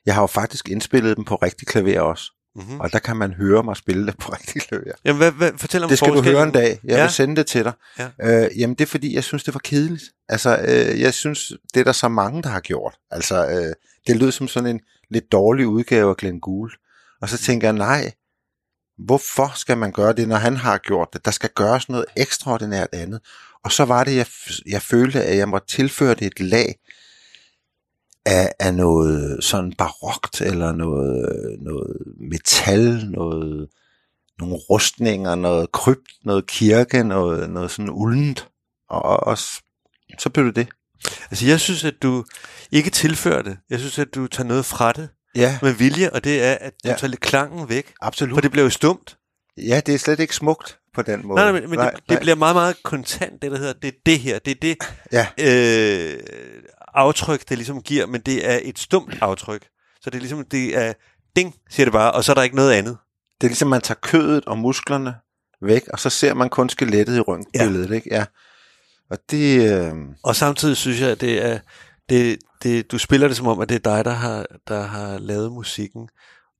Jeg 0.05 0.13
har 0.13 0.21
jo 0.21 0.27
faktisk 0.27 0.69
indspillet 0.69 1.17
dem 1.17 1.25
på 1.25 1.35
rigtig 1.35 1.67
klaver 1.67 2.01
også, 2.01 2.31
Mm-hmm. 2.59 2.79
og 2.79 2.91
der 2.93 2.99
kan 2.99 3.17
man 3.17 3.33
høre 3.33 3.63
mig 3.63 3.77
spille 3.77 4.05
det 4.07 4.17
på 4.21 4.31
rigtig 4.33 4.61
klaver. 4.61 4.83
Jamen, 5.05 5.17
hvad, 5.17 5.31
hvad, 5.31 5.51
fortæl 5.57 5.83
om 5.83 5.89
Det 5.89 5.97
skal 5.97 6.13
du 6.13 6.21
høre 6.21 6.43
en 6.43 6.51
dag. 6.51 6.79
Jeg 6.83 6.95
Ja. 6.95 7.01
vil 7.01 7.11
sende 7.11 7.35
det 7.35 7.45
til 7.47 7.63
dig. 7.63 7.73
Ja. 7.99 8.09
Øh, 8.21 8.59
jamen 8.59 8.75
det 8.75 8.81
er 8.81 8.87
fordi, 8.87 9.15
jeg 9.15 9.23
synes, 9.23 9.43
det 9.43 9.53
var 9.53 9.59
kedeligt. 9.63 10.03
Altså, 10.29 10.57
øh, 10.67 11.01
jeg 11.01 11.13
synes, 11.13 11.51
det 11.73 11.79
er 11.79 11.83
der 11.83 11.91
så 11.91 12.07
mange, 12.07 12.43
der 12.43 12.49
har 12.49 12.59
gjort. 12.59 12.95
Altså, 13.11 13.47
øh, 13.49 13.73
det 14.07 14.15
lød 14.17 14.31
som 14.31 14.47
sådan 14.47 14.69
en 14.69 14.79
lidt 15.11 15.31
dårlig 15.31 15.67
udgave 15.67 16.09
af 16.09 16.17
Glenn 16.17 16.39
Gould. 16.39 16.71
Og 17.21 17.29
så 17.29 17.37
tænker 17.37 17.67
jeg, 17.67 17.73
nej, 17.73 18.11
hvorfor 19.05 19.51
skal 19.55 19.77
man 19.77 19.91
gøre 19.91 20.13
det, 20.13 20.27
når 20.27 20.35
han 20.35 20.57
har 20.57 20.77
gjort 20.77 21.07
det? 21.13 21.25
Der 21.25 21.31
skal 21.31 21.49
gøres 21.55 21.89
noget 21.89 22.05
ekstraordinært 22.17 22.87
andet. 22.93 23.19
Og 23.63 23.71
så 23.71 23.85
var 23.85 24.03
det, 24.03 24.15
jeg, 24.15 24.25
jeg 24.65 24.81
følte, 24.81 25.23
at 25.23 25.37
jeg 25.37 25.49
måtte 25.49 25.67
tilføre 25.67 26.13
det 26.13 26.27
et 26.27 26.39
lag 26.39 26.75
af, 28.29 28.51
af 28.59 28.73
noget 28.73 29.43
sådan 29.43 29.73
barokt, 29.77 30.41
eller 30.41 30.71
noget, 30.71 31.29
noget 31.61 31.97
metal, 32.31 33.05
noget, 33.09 33.67
nogle 34.39 34.55
rustninger, 34.55 35.35
noget 35.35 35.71
krypt, 35.71 36.09
noget 36.25 36.47
kirke, 36.47 37.03
noget, 37.03 37.49
noget 37.49 37.71
sådan 37.71 37.89
uldent. 37.89 38.47
Og, 38.89 39.01
og, 39.05 39.27
og 39.27 39.37
s- 39.37 39.61
så 40.19 40.29
blev 40.29 40.45
det 40.45 40.55
det. 40.55 40.67
Altså, 41.31 41.45
jeg 41.47 41.59
synes, 41.59 41.83
at 41.83 41.93
du 42.03 42.23
ikke 42.71 42.89
tilfører 42.89 43.41
det. 43.41 43.57
Jeg 43.69 43.79
synes, 43.79 43.99
at 43.99 44.07
du 44.15 44.27
tager 44.27 44.47
noget 44.47 44.65
fra 44.65 44.91
det 44.91 45.09
Ja, 45.35 45.59
med 45.61 45.73
vilje, 45.73 46.09
og 46.09 46.23
det 46.23 46.43
er, 46.43 46.53
at 46.53 46.73
du 46.83 46.89
Ja. 46.89 46.95
tager 46.95 47.07
lidt 47.09 47.21
klangen 47.21 47.69
væk. 47.69 47.93
absolut. 48.01 48.33
For 48.35 48.41
det 48.41 48.51
bliver 48.51 48.63
jo 48.63 48.69
stumt. 48.69 49.17
Ja, 49.57 49.81
det 49.85 49.93
er 49.93 49.99
slet 49.99 50.19
ikke 50.19 50.35
smukt 50.35 50.79
på 50.95 51.01
den 51.01 51.27
måde. 51.27 51.35
Nej, 51.41 51.51
nej, 51.51 51.61
men, 51.61 51.69
men 51.69 51.79
det, 51.79 51.89
det 52.09 52.19
bliver 52.19 52.35
meget, 52.35 52.55
meget 52.55 52.75
kontant, 52.83 53.41
det 53.41 53.51
der 53.51 53.57
hedder, 53.57 53.73
det 53.73 53.87
er 53.87 53.97
det 54.05 54.19
her, 54.19 54.39
det 54.39 54.51
er 54.51 54.55
det 54.61 54.77
Ja, 55.11 55.27
øh, 55.39 56.19
aftryk, 56.93 57.49
det 57.49 57.57
ligesom 57.57 57.81
giver, 57.81 58.05
men 58.05 58.21
det 58.21 58.49
er 58.49 58.59
et 58.63 58.79
stumt 58.79 59.17
aftryk. 59.21 59.67
Så 60.01 60.09
det 60.09 60.15
er 60.15 60.19
ligesom, 60.19 60.45
det 60.45 60.77
er 60.77 60.93
ding, 61.35 61.55
siger 61.69 61.85
det 61.85 61.93
bare, 61.93 62.11
og 62.11 62.23
så 62.23 62.31
er 62.31 62.33
der 62.33 62.41
ikke 62.41 62.55
noget 62.55 62.71
andet. 62.73 62.97
det 63.41 63.47
er 63.47 63.49
ligesom, 63.49 63.69
man 63.69 63.81
tager 63.81 63.99
kødet 64.01 64.45
og 64.45 64.57
musklerne 64.57 65.15
væk, 65.61 65.87
og 65.87 65.99
så 65.99 66.09
ser 66.09 66.33
man 66.33 66.49
kun 66.49 66.69
skelettet 66.69 67.17
i 67.17 67.19
røntgenbilledet, 67.19 67.89
ja. 67.89 67.95
ikke? 67.95 68.09
Ja. 68.11 68.25
Og 69.11 69.17
det, 69.31 69.73
øh, 69.73 69.93
Og 70.23 70.35
samtidig 70.35 70.77
synes 70.77 71.01
jeg, 71.01 71.09
at 71.09 71.21
det 71.21 71.45
er, 71.45 71.59
det, 72.09 72.39
det, 72.63 72.91
du 72.91 72.97
spiller 72.97 73.27
det 73.27 73.37
som 73.37 73.47
om, 73.47 73.59
at 73.59 73.69
det 73.69 73.75
er 73.75 73.95
dig, 73.95 74.05
der 74.05 74.11
har, 74.11 74.45
der 74.67 74.81
har 74.81 75.17
lavet 75.17 75.51
musikken, 75.51 76.09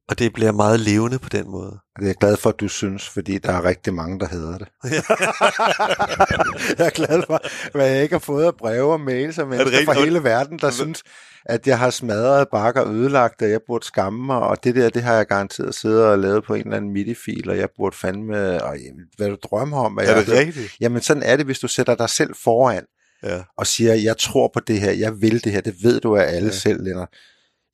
og 0.10 0.20
det 0.20 0.34
bliver 0.34 0.52
meget 0.52 0.80
levende 0.80 1.20
på 1.20 1.30
den 1.30 1.52
måde. 1.52 1.80
det 1.96 2.04
er 2.04 2.06
jeg 2.08 2.16
glad 2.16 2.38
for, 2.38 2.50
at 2.50 2.60
du 2.60 2.68
synes, 2.68 3.10
fordi 3.10 3.38
der 3.38 3.52
er 3.54 3.66
rigtig 3.66 3.94
mange, 3.94 4.20
der 4.20 4.28
hader 4.28 4.58
det. 4.58 4.68
jeg 6.80 6.86
er 6.86 6.90
glad 6.90 7.24
for, 7.28 7.42
hvad 7.78 7.88
jeg 7.88 8.04
ikke 8.04 8.14
har 8.16 8.20
fået 8.20 8.46
af 8.46 8.56
breve 8.56 8.94
og 8.94 9.02
mails 9.02 9.40
af 9.40 9.48
mennesker 9.48 9.86
fra 9.86 9.94
hele 9.94 10.24
verden, 10.24 10.60
der 10.60 10.72
synes, 10.72 11.04
at 11.46 11.68
jeg 11.68 11.80
har 11.80 11.90
smadret 11.90 12.48
bakker 12.52 12.82
og 12.82 12.94
ødelagt, 12.96 13.42
og 13.42 13.50
jeg 13.50 13.60
burde 13.68 13.86
skamme 13.86 14.26
mig, 14.26 14.38
og 14.40 14.64
det 14.64 14.76
der, 14.76 14.90
det 14.90 15.04
har 15.04 15.14
jeg 15.16 15.28
garanteret 15.28 15.76
siddet 15.76 16.06
og 16.06 16.20
lavet 16.20 16.44
på 16.44 16.54
en 16.54 16.62
eller 16.62 16.78
anden 16.78 16.94
MIDI-fil, 16.94 17.50
og 17.50 17.58
jeg 17.58 17.70
burde 17.78 17.96
fandme, 17.98 18.64
og 18.64 18.78
hvad 19.18 19.30
du 19.30 19.38
drømmer 19.44 19.78
om. 19.78 20.00
at 20.00 20.10
Er 20.10 20.16
jeg 20.16 20.26
det 20.26 20.34
rigtigt? 20.34 20.72
Jamen 20.82 21.02
sådan 21.02 21.24
er 21.24 21.36
det, 21.38 21.46
hvis 21.46 21.60
du 21.60 21.68
sætter 21.68 21.96
dig 21.96 22.10
selv 22.10 22.36
foran, 22.44 22.84
Ja. 23.24 23.42
og 23.58 23.68
siger, 23.68 23.94
jeg 23.94 24.18
tror 24.18 24.52
på 24.54 24.60
det 24.60 24.80
her, 24.82 24.92
jeg 24.92 25.22
vil 25.22 25.44
det 25.44 25.52
her, 25.52 25.62
det 25.62 25.76
ved 25.84 26.00
du 26.00 26.16
af 26.16 26.24
alle 26.36 26.48
ja. 26.48 26.54
selv, 26.54 26.84
Lennart. 26.84 27.10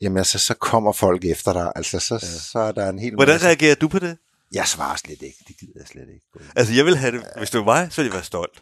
Jamen 0.02 0.18
altså, 0.18 0.40
så 0.40 0.54
kommer 0.54 0.92
folk 0.92 1.26
efter 1.26 1.54
dig. 1.54 1.72
Altså, 1.76 2.00
så, 2.00 2.14
ja. 2.14 2.28
så 2.28 2.60
er 2.60 2.72
der 2.72 2.90
en 2.90 3.00
hel 3.00 3.14
Hvordan 3.16 3.34
masse- 3.36 3.48
reagerer 3.48 3.76
du 3.76 3.88
på 3.88 4.00
det? 4.00 4.18
Jeg 4.54 4.68
svarer 4.68 4.96
slet 4.96 5.22
ikke. 5.22 5.38
Det 5.48 5.58
gider 5.60 5.74
jeg 5.76 5.88
slet 5.88 6.08
ikke. 6.14 6.52
Altså, 6.56 6.74
jeg 6.74 6.86
vil 6.86 6.98
have 6.98 7.12
det, 7.12 7.24
hvis 7.38 7.50
det 7.50 7.58
var 7.60 7.66
mig, 7.66 7.88
så 7.92 8.02
ville 8.02 8.10
jeg 8.10 8.14
være 8.18 8.24
stolt. 8.24 8.62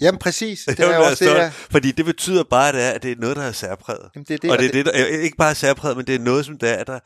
Jamen 0.00 0.18
præcis. 0.18 0.64
Det 0.68 0.80
er 0.80 0.98
også 0.98 1.10
det, 1.10 1.16
stolt, 1.18 1.38
jeg... 1.38 1.52
fordi 1.52 1.90
det 1.92 2.04
betyder 2.04 2.42
bare, 2.44 2.68
at 2.68 2.74
det 2.74 2.82
er, 2.82 2.90
at 2.90 3.02
det 3.02 3.12
er 3.12 3.16
noget, 3.18 3.36
der 3.36 3.42
er 3.42 3.52
særpræget. 3.52 4.10
Jamen, 4.14 4.24
det 4.28 4.34
er 4.34 4.38
det, 4.38 4.50
og 4.50 4.58
det 4.58 4.66
er 4.66 4.72
det, 4.72 4.86
der, 4.86 4.92
ikke 5.06 5.36
bare 5.36 5.54
særpræget, 5.54 5.96
men 5.96 6.06
det 6.06 6.14
er 6.14 6.18
noget, 6.18 6.46
som 6.46 6.58
der, 6.58 6.68
er, 6.70 6.84
der, 6.84 6.98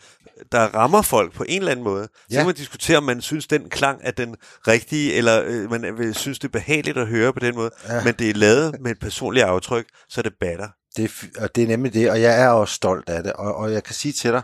der 0.53 0.61
rammer 0.61 1.03
folk 1.03 1.33
på 1.35 1.45
en 1.49 1.59
eller 1.59 1.71
anden 1.73 1.85
måde. 1.85 2.05
Så 2.05 2.27
Ja. 2.31 2.37
kan 2.37 2.47
man 2.47 2.55
diskutere, 2.55 2.97
om 2.97 3.03
man 3.05 3.21
synes, 3.23 3.47
den 3.47 3.69
klang 3.71 4.01
er 4.03 4.11
den 4.11 4.37
rigtige, 4.69 5.13
eller 5.15 5.43
øh, 5.47 5.71
man 5.71 5.99
vil 5.99 6.15
synes, 6.15 6.39
det 6.39 6.49
er 6.49 6.53
behageligt 6.53 6.99
at 6.99 7.07
høre 7.07 7.33
på 7.33 7.41
den 7.41 7.55
måde. 7.55 7.71
Ja. 7.89 8.05
Men 8.05 8.15
det 8.19 8.31
er 8.31 8.35
lavet 8.35 8.81
med 8.81 8.91
et 8.91 8.99
personligt 9.01 9.47
aftryk, 9.47 9.87
så 10.09 10.23
det 10.23 10.33
batter. 10.41 10.69
Det 10.97 11.11
og 11.39 11.55
det 11.55 11.65
er 11.65 11.69
nemlig 11.69 11.95
det, 11.95 12.11
og 12.11 12.21
jeg 12.21 12.43
er 12.43 12.49
også 12.49 12.75
stolt 12.75 13.09
af 13.09 13.23
det. 13.23 13.33
Og, 13.33 13.55
og 13.55 13.73
jeg 13.73 13.85
kan 13.85 13.95
sige 13.95 14.13
til 14.13 14.31
dig, 14.31 14.43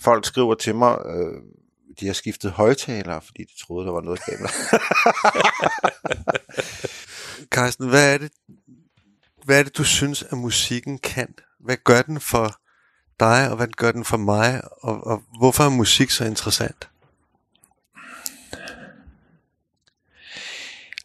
folk 0.00 0.24
skriver 0.24 0.54
til 0.54 0.74
mig, 0.74 0.98
øh, 1.06 1.42
de 2.00 2.06
har 2.06 2.12
skiftet 2.12 2.50
højtalere, 2.50 3.20
fordi 3.22 3.42
de 3.42 3.64
troede, 3.66 3.86
der 3.86 3.92
var 3.92 4.00
noget 4.00 4.20
galt. 4.26 4.50
Carsten, 7.50 7.88
hvad 7.92 8.14
er 8.14 8.18
det, 8.18 8.32
hvad 9.44 9.58
er 9.58 9.62
det, 9.62 9.76
du 9.76 9.84
synes, 9.84 10.22
at 10.22 10.38
musikken 10.38 10.98
kan? 10.98 11.34
Hvad 11.60 11.76
gør 11.84 12.02
den 12.02 12.20
for 12.20 12.60
dig, 13.20 13.50
og 13.50 13.56
hvad 13.56 13.66
gør 13.66 13.92
den 13.92 14.04
for 14.04 14.16
mig? 14.16 14.62
Og, 14.82 15.06
og 15.06 15.22
hvorfor 15.38 15.64
er 15.64 15.68
musik 15.68 16.10
så 16.10 16.24
interessant? 16.24 16.88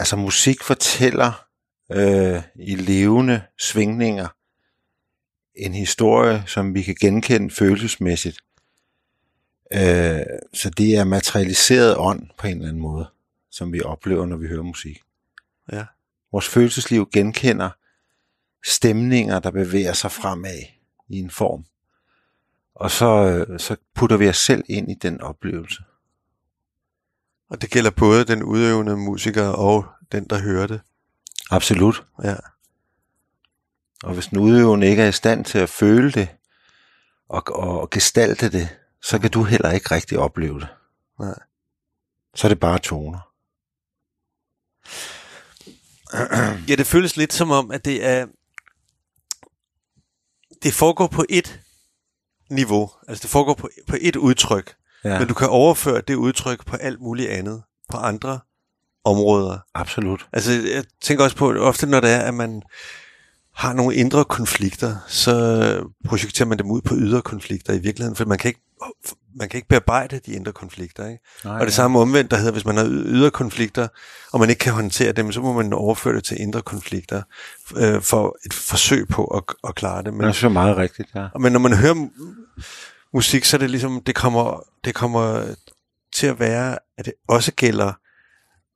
altså 0.04 0.16
musik 0.16 0.64
fortæller 0.64 1.46
øh, 1.92 2.42
i 2.56 2.76
levende 2.76 3.42
svingninger 3.60 4.28
en 5.56 5.74
historie, 5.74 6.44
som 6.48 6.74
vi 6.74 6.82
kan 6.82 6.96
genkende 7.02 7.50
følelsesmæssigt. 7.50 8.40
Øh, 9.74 10.22
så 10.54 10.70
det 10.78 10.96
er 10.96 11.04
materialiseret 11.04 11.96
ånd 11.98 12.30
på 12.38 12.48
en 12.48 12.54
eller 12.54 12.68
anden 12.68 12.82
måde, 12.82 13.10
som 13.50 13.74
vi 13.74 13.82
oplever, 13.82 14.26
når 14.26 14.38
vi 14.38 14.48
hører 14.48 14.64
musik. 14.64 15.02
Ja. 15.72 15.86
Vores 16.32 16.48
følelsesliv 16.48 17.10
genkender 17.14 17.70
stemninger, 18.66 19.40
der 19.40 19.52
bevæger 19.52 19.94
sig 19.94 20.12
fremad 20.12 20.60
i 21.10 21.20
en 21.20 21.30
form. 21.30 21.66
Og 22.76 22.92
så, 22.92 23.06
øh, 23.06 23.60
så 23.60 23.76
putter 23.96 24.18
vi 24.18 24.30
os 24.30 24.38
selv 24.38 24.64
ind 24.70 24.92
i 24.92 24.94
den 24.94 25.22
oplevelse. 25.22 25.84
Og 27.50 27.62
det 27.62 27.70
gælder 27.70 27.92
både 27.92 28.26
den 28.26 28.44
udøvende 28.44 28.98
musiker 28.98 29.48
og 29.48 29.86
den, 30.12 30.26
der 30.26 30.40
hører 30.40 30.68
det. 30.68 30.82
Absolut. 31.52 32.06
Ja. 32.24 32.36
Og 34.04 34.14
hvis 34.14 34.28
den 34.28 34.38
udøvende 34.38 34.88
ikke 34.88 35.02
er 35.02 35.08
i 35.08 35.12
stand 35.12 35.46
til 35.46 35.58
at 35.58 35.70
føle 35.70 36.12
det 36.12 36.28
og, 37.30 37.44
og 37.48 37.90
gestalte 37.90 38.52
det, 38.52 38.70
så 39.02 39.20
kan 39.20 39.32
du 39.32 39.44
heller 39.44 39.72
ikke 39.72 39.92
rigtig 39.92 40.20
opleve 40.20 40.60
det. 40.60 40.68
Nej. 41.20 41.40
Så 42.36 42.48
er 42.48 42.50
det 42.50 42.60
bare 42.60 42.80
toner. 42.80 43.20
Ja, 46.70 46.76
det 46.76 46.88
føles 46.88 47.18
lidt 47.18 47.34
som 47.34 47.52
om, 47.52 47.72
at 47.72 47.86
det 47.86 48.06
er... 48.06 48.28
Det 50.64 50.74
foregår 50.74 51.08
på 51.08 51.26
et 51.30 51.60
niveau. 52.50 52.92
Altså, 53.08 53.22
det 53.22 53.30
foregår 53.30 53.54
på, 53.54 53.70
på 53.88 53.96
et 54.02 54.16
udtryk. 54.16 54.76
Ja. 55.04 55.20
Men 55.20 55.28
du 55.28 55.34
kan 55.34 55.48
overføre 55.48 56.02
det 56.02 56.16
udtryk 56.16 56.66
på 56.66 56.76
alt 56.76 57.02
muligt 57.02 57.30
andet. 57.30 57.64
På 57.90 57.98
andre 57.98 58.40
områder. 59.04 59.60
Absolut. 59.74 60.28
Altså, 60.34 60.52
jeg 60.52 60.86
tænker 61.02 61.24
også 61.24 61.38
på, 61.38 61.54
ofte 61.54 61.88
når 61.88 62.00
det 62.00 62.10
er, 62.10 62.20
at 62.20 62.34
man 62.34 62.64
har 63.56 63.74
nogle 63.74 63.96
indre 63.96 64.26
konflikter, 64.26 64.96
så 65.08 65.88
projekterer 66.06 66.48
man 66.50 66.58
dem 66.58 66.72
ud 66.72 66.82
på 66.82 66.96
ydre 66.98 67.22
konflikter 67.22 67.74
i 67.74 67.78
virkeligheden, 67.80 68.16
for 68.16 68.26
man 68.26 68.38
kan 68.38 68.50
ikke, 68.50 68.62
man 69.36 69.50
kan 69.50 69.58
ikke 69.58 69.68
bearbejde 69.68 70.20
de 70.26 70.32
indre 70.32 70.52
konflikter. 70.52 71.08
Ikke? 71.08 71.24
Nej, 71.46 71.60
og 71.60 71.66
det 71.66 71.74
samme 71.74 72.00
omvendt, 72.00 72.32
der 72.32 72.38
hedder, 72.38 72.52
hvis 72.52 72.66
man 72.66 72.78
har 72.78 72.86
ydre 72.90 73.32
konflikter, 73.32 73.88
og 74.32 74.40
man 74.40 74.50
ikke 74.50 74.60
kan 74.60 74.74
håndtere 74.74 75.12
dem, 75.12 75.32
så 75.32 75.42
må 75.42 75.54
man 75.54 75.74
overføre 75.74 76.16
det 76.16 76.24
til 76.24 76.42
indre 76.42 76.62
konflikter, 76.62 77.22
øh, 77.78 78.02
for 78.02 78.38
et 78.46 78.54
forsøg 78.54 79.08
på 79.08 79.26
at, 79.26 79.44
at 79.68 79.76
klare 79.76 80.04
det. 80.04 80.14
Men, 80.14 80.28
Det 80.28 80.44
er 80.44 80.50
meget 80.50 80.78
rigtigt, 80.78 81.10
ja. 81.16 81.28
men 81.40 81.52
når 81.52 81.60
man 81.60 81.74
hører 81.78 81.94
mu- 81.94 82.62
musik, 83.14 83.46
så 83.46 83.58
er 83.58 83.60
det 83.60 83.70
ligesom, 83.70 84.02
det 84.06 84.16
kommer, 84.16 84.64
det 84.86 84.96
kommer 84.96 85.44
til 86.14 86.28
at 86.28 86.40
være, 86.40 86.78
at 86.98 87.06
det 87.06 87.14
også 87.28 87.52
gælder 87.52 87.94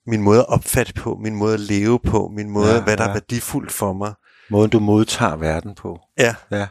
min 0.09 0.21
måde 0.21 0.39
at 0.39 0.47
opfatte 0.49 0.93
på, 0.93 1.17
min 1.23 1.35
måde 1.35 1.53
at 1.53 1.59
leve 1.59 1.99
på, 1.99 2.31
min 2.35 2.49
måde, 2.49 2.67
Ja, 2.69 2.75
ja, 2.75 2.83
hvad 2.83 2.97
der 2.97 3.03
ja. 3.03 3.09
er 3.09 3.13
værdifuldt 3.13 3.71
for 3.71 3.93
mig. 3.93 4.13
Måden, 4.49 4.69
du 4.71 4.79
modtager 4.79 5.35
verden 5.35 5.75
på. 5.75 5.99
Ja. 6.17 6.35
Ja. 6.51 6.67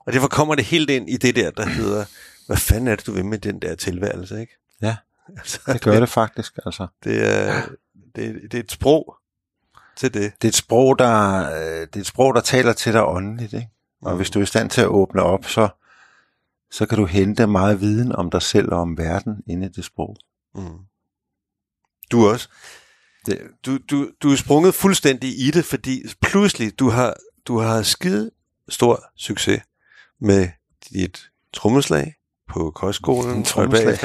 Og 0.00 0.12
derfor 0.12 0.28
kommer 0.28 0.54
det 0.54 0.64
helt 0.64 0.90
ind 0.90 1.10
i 1.10 1.16
det 1.16 1.36
der, 1.36 1.50
der 1.50 1.66
hedder, 1.66 2.04
hvad 2.46 2.56
fanden 2.56 2.88
er 2.88 2.96
det, 2.96 3.06
du 3.06 3.12
vil 3.12 3.24
med 3.24 3.38
den 3.38 3.62
der 3.62 3.74
tilværelse, 3.74 4.40
ikke? 4.40 4.56
Ja, 4.82 4.96
altså, 5.38 5.60
det 5.72 5.82
gør 5.82 6.00
det 6.00 6.08
faktisk, 6.08 6.58
altså. 6.66 6.86
Det 7.04 7.28
er, 7.38 7.62
det, 8.16 8.42
det 8.42 8.54
er 8.54 8.62
et 8.62 8.72
sprog 8.72 9.16
til 9.96 10.14
det. 10.14 10.32
Det 10.42 10.48
er 10.48 10.50
et 10.50 10.54
sprog, 10.54 10.98
der, 10.98 11.38
øh, 11.50 11.80
det 11.80 11.96
er 11.96 12.00
et 12.00 12.06
sprog, 12.06 12.34
der 12.34 12.40
taler 12.40 12.72
til 12.72 12.92
dig 12.92 13.06
åndeligt, 13.06 13.52
ikke? 13.52 13.68
Og 14.02 14.10
Mm. 14.12 14.16
hvis 14.16 14.30
du 14.30 14.38
er 14.38 14.42
i 14.42 14.46
stand 14.46 14.70
til 14.70 14.80
at 14.80 14.86
åbne 14.86 15.22
op, 15.22 15.44
så, 15.44 15.68
så 16.70 16.86
kan 16.86 16.98
du 16.98 17.04
hente 17.06 17.46
meget 17.46 17.80
viden 17.80 18.12
om 18.12 18.30
dig 18.30 18.42
selv 18.42 18.72
og 18.72 18.80
om 18.80 18.98
verden 18.98 19.42
inde 19.46 19.66
i 19.66 19.68
det 19.68 19.84
sprog. 19.84 20.16
Mm. 20.54 20.78
Du 22.10 22.28
også. 22.28 22.48
Det, 23.26 23.38
Du, 23.66 23.78
du, 23.90 24.10
du 24.22 24.32
er 24.32 24.36
sprunget 24.36 24.74
fuldstændig 24.74 25.46
i 25.46 25.50
det, 25.50 25.64
fordi 25.64 26.02
pludselig 26.22 26.78
du 26.78 26.88
har, 26.88 27.14
du 27.48 27.58
har 27.58 27.82
skide 27.82 28.30
stor 28.68 29.04
succes 29.16 29.60
med 30.20 30.48
dit 30.92 31.28
trommeslag 31.52 32.14
på 32.48 32.70
kostskolen. 32.70 33.44
Trommeslag. 33.50 33.98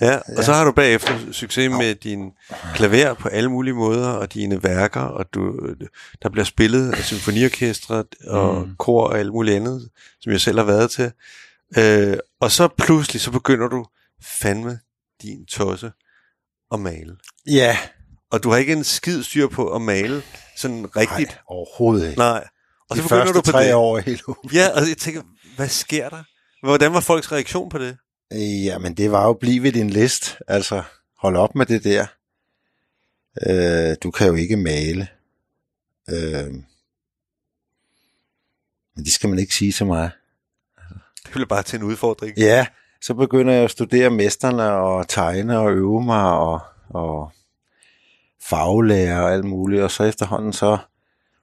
Ja, 0.00 0.16
og 0.18 0.22
Ja. 0.36 0.42
så 0.42 0.52
har 0.52 0.64
du 0.64 0.72
bagefter 0.72 1.32
succes 1.32 1.70
med 1.70 1.94
din 1.94 2.30
klaver 2.74 3.14
på 3.14 3.28
alle 3.28 3.50
mulige 3.50 3.74
måder, 3.74 4.08
og 4.08 4.34
dine 4.34 4.62
værker, 4.62 5.00
og 5.00 5.34
du, 5.34 5.60
der 6.22 6.28
bliver 6.28 6.44
spillet 6.44 6.92
af 6.92 7.04
symfoniorkestre 7.04 8.04
og 8.26 8.62
Mm. 8.68 8.76
kor 8.78 9.06
og 9.08 9.18
alt 9.18 9.32
muligt 9.32 9.56
andet, 9.56 9.88
som 10.20 10.32
jeg 10.32 10.40
selv 10.40 10.58
har 10.58 10.64
været 10.64 10.90
til. 10.90 11.12
Øh, 11.78 12.16
og 12.40 12.50
så 12.50 12.68
pludselig, 12.78 13.20
så 13.20 13.30
begynder 13.30 13.68
du 13.68 13.86
fandme 14.22 14.78
din 15.22 15.46
tosse 15.46 15.92
at 16.72 16.80
male. 16.80 17.16
ja, 17.46 17.78
Og 18.30 18.42
du 18.42 18.50
har 18.50 18.56
ikke 18.56 18.72
en 18.72 18.84
skid 18.84 19.22
styr 19.22 19.48
på 19.48 19.74
at 19.74 19.82
male 19.82 20.22
sådan 20.56 20.96
rigtigt. 20.96 21.28
nej, 21.30 21.38
overhovedet 21.46 22.06
ikke. 22.08 22.18
Nej. 22.18 22.48
Og 22.90 22.96
De 22.96 23.02
så 23.02 23.08
begynder 23.08 23.32
du 23.32 23.40
på 23.40 23.50
tre 23.50 23.64
det. 23.66 23.74
år 23.74 24.02
ugen. 24.28 24.50
Ja, 24.52 24.68
og 24.74 24.88
jeg 24.88 24.96
tænker, 24.98 25.22
hvad 25.56 25.68
sker 25.68 26.08
der? 26.08 26.22
Hvordan 26.66 26.92
var 26.92 27.00
folks 27.00 27.32
reaktion 27.32 27.68
på 27.68 27.78
det? 27.78 27.96
Ja, 28.64 28.78
men 28.78 28.94
det 28.94 29.12
var 29.12 29.26
jo 29.26 29.32
blive 29.32 29.62
ved 29.62 29.72
din 29.72 29.90
list. 29.90 30.38
Altså, 30.48 30.82
hold 31.18 31.36
op 31.36 31.54
med 31.54 31.66
det 31.66 31.84
der. 31.84 32.06
Øh, 33.46 33.96
du 34.02 34.10
kan 34.10 34.26
jo 34.26 34.34
ikke 34.34 34.56
male. 34.56 35.08
Øh, 36.10 36.46
men 38.96 39.04
det 39.04 39.12
skal 39.12 39.28
man 39.30 39.38
ikke 39.38 39.54
sige 39.54 39.72
til 39.72 39.86
mig. 39.86 40.10
Det 41.24 41.30
blev 41.32 41.46
bare 41.46 41.62
til 41.62 41.76
en 41.78 41.82
udfordring. 41.82 42.38
Ja, 42.38 42.66
så 43.02 43.14
begynder 43.14 43.54
jeg 43.54 43.64
at 43.64 43.70
studere 43.70 44.10
mesterne 44.10 44.72
og 44.72 45.08
tegne 45.08 45.58
og 45.58 45.72
øve 45.72 46.04
mig 46.04 46.32
og, 46.32 46.60
og 46.88 47.32
faglære 48.42 49.22
og 49.22 49.32
alt 49.32 49.44
muligt. 49.44 49.82
Og 49.82 49.90
så 49.90 50.04
efterhånden 50.04 50.52
så 50.52 50.78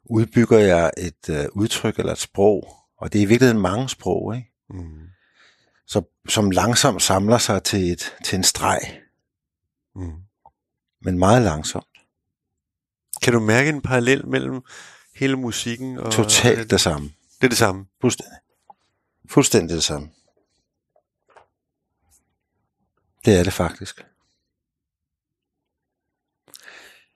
udbygger 0.06 0.58
jeg 0.60 0.92
et 0.98 1.30
øh, 1.30 1.46
udtryk 1.52 2.00
eller 2.00 2.12
et 2.12 2.18
sprog. 2.18 2.74
Og 2.98 3.14
det 3.14 3.20
er 3.20 3.24
i 3.24 3.26
virkeligheden 3.28 3.62
mange 3.62 3.90
sprog, 3.90 4.36
ikke? 4.36 4.52
Mm. 4.70 5.08
Så, 5.88 6.02
som 6.30 6.52
langsomt 6.52 7.02
samler 7.02 7.38
sig 7.38 7.64
til, 7.64 7.92
et, 7.92 8.16
til 8.24 8.36
en 8.36 8.44
streg, 8.44 8.80
Mm. 9.96 10.14
men 11.02 11.20
meget 11.20 11.42
langsomt. 11.42 11.86
Kan 13.22 13.34
du 13.34 13.40
mærke 13.40 13.70
en 13.70 13.82
parallel 13.82 14.28
mellem 14.28 14.62
hele 15.16 15.36
musikken 15.36 15.98
og... 15.98 16.12
Totalt 16.12 16.70
det 16.70 16.82
samme. 16.82 17.10
Det 17.42 17.44
er 17.44 17.50
det 17.50 17.58
samme. 17.58 17.86
Fuldstændig. 18.02 18.38
Fuldstændig 19.30 19.76
det 19.76 19.84
samme. 19.84 20.10
Det 23.26 23.40
er 23.40 23.44
det 23.44 23.54
faktisk. 23.54 24.06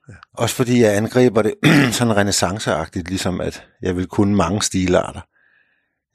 Ja. 0.08 0.14
Også 0.32 0.56
fordi 0.56 0.80
jeg 0.80 0.96
angriber 0.96 1.42
det 1.42 1.54
sådan 1.98 2.16
renaissanceagtigt, 2.16 3.08
ligesom 3.08 3.40
at 3.40 3.66
jeg 3.82 3.96
vil 3.96 4.06
kunne 4.06 4.36
mange 4.36 4.62
stilarter. 4.62 5.20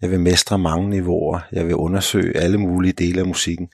Jeg 0.01 0.11
vil 0.11 0.19
mestre 0.19 0.59
mange 0.59 0.89
niveauer. 0.89 1.39
Jeg 1.51 1.65
vil 1.67 1.75
undersøge 1.75 2.37
alle 2.37 2.57
mulige 2.57 2.93
dele 2.93 3.19
af 3.19 3.27
musikken. 3.27 3.69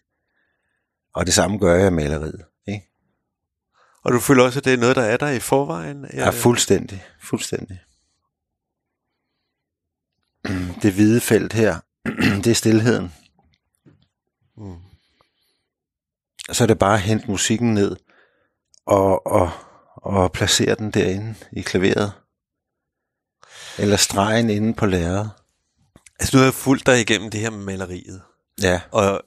Og 1.15 1.25
det 1.25 1.33
samme 1.33 1.57
gør 1.57 1.75
jeg 1.75 1.87
i 1.87 1.95
maleriet. 1.95 2.45
Ikke? 2.67 2.89
Og 4.03 4.13
du 4.13 4.19
føler 4.19 4.43
også, 4.43 4.59
at 4.59 4.65
det 4.65 4.73
er 4.73 4.77
noget, 4.77 4.95
der 4.95 5.01
er 5.01 5.17
der 5.17 5.29
i 5.29 5.39
forvejen? 5.39 6.05
Ja, 6.13 6.29
fuldstændig. 6.29 7.03
Fuldstændig. 7.21 7.79
Det 10.83 10.93
hvide 10.93 11.21
felt 11.21 11.53
her, 11.53 11.79
det 12.43 12.47
er 12.47 12.53
stillheden. 12.55 13.13
Mm. 14.57 14.77
så 16.51 16.63
er 16.63 16.67
det 16.67 16.79
bare 16.79 16.93
at 16.93 17.01
hente 17.01 17.31
musikken 17.31 17.73
ned 17.73 17.95
og, 18.85 19.27
og, 19.27 19.51
og 20.03 20.31
placere 20.31 20.75
den 20.75 20.91
derinde 20.91 21.35
i 21.51 21.61
klaveret. 21.61 22.11
Eller 23.77 23.97
stregen 23.97 24.49
inde 24.49 24.73
på 24.73 24.85
lærredet. 24.85 25.29
Altså, 26.19 26.37
nu 26.37 26.39
har 26.39 26.45
jeg 26.45 26.53
fulgt 26.53 26.85
dig 26.85 27.01
igennem 27.01 27.31
det 27.31 27.39
her 27.39 27.49
med 27.49 27.59
maleriet. 27.65 28.21
Ja, 28.61 28.81
Og 28.91 29.21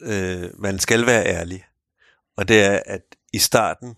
øh, 0.00 0.50
man 0.58 0.78
skal 0.78 1.06
være 1.06 1.26
ærlig. 1.26 1.64
Og 2.36 2.48
det 2.48 2.64
er, 2.64 2.80
at 2.86 3.00
i 3.32 3.38
starten, 3.38 3.96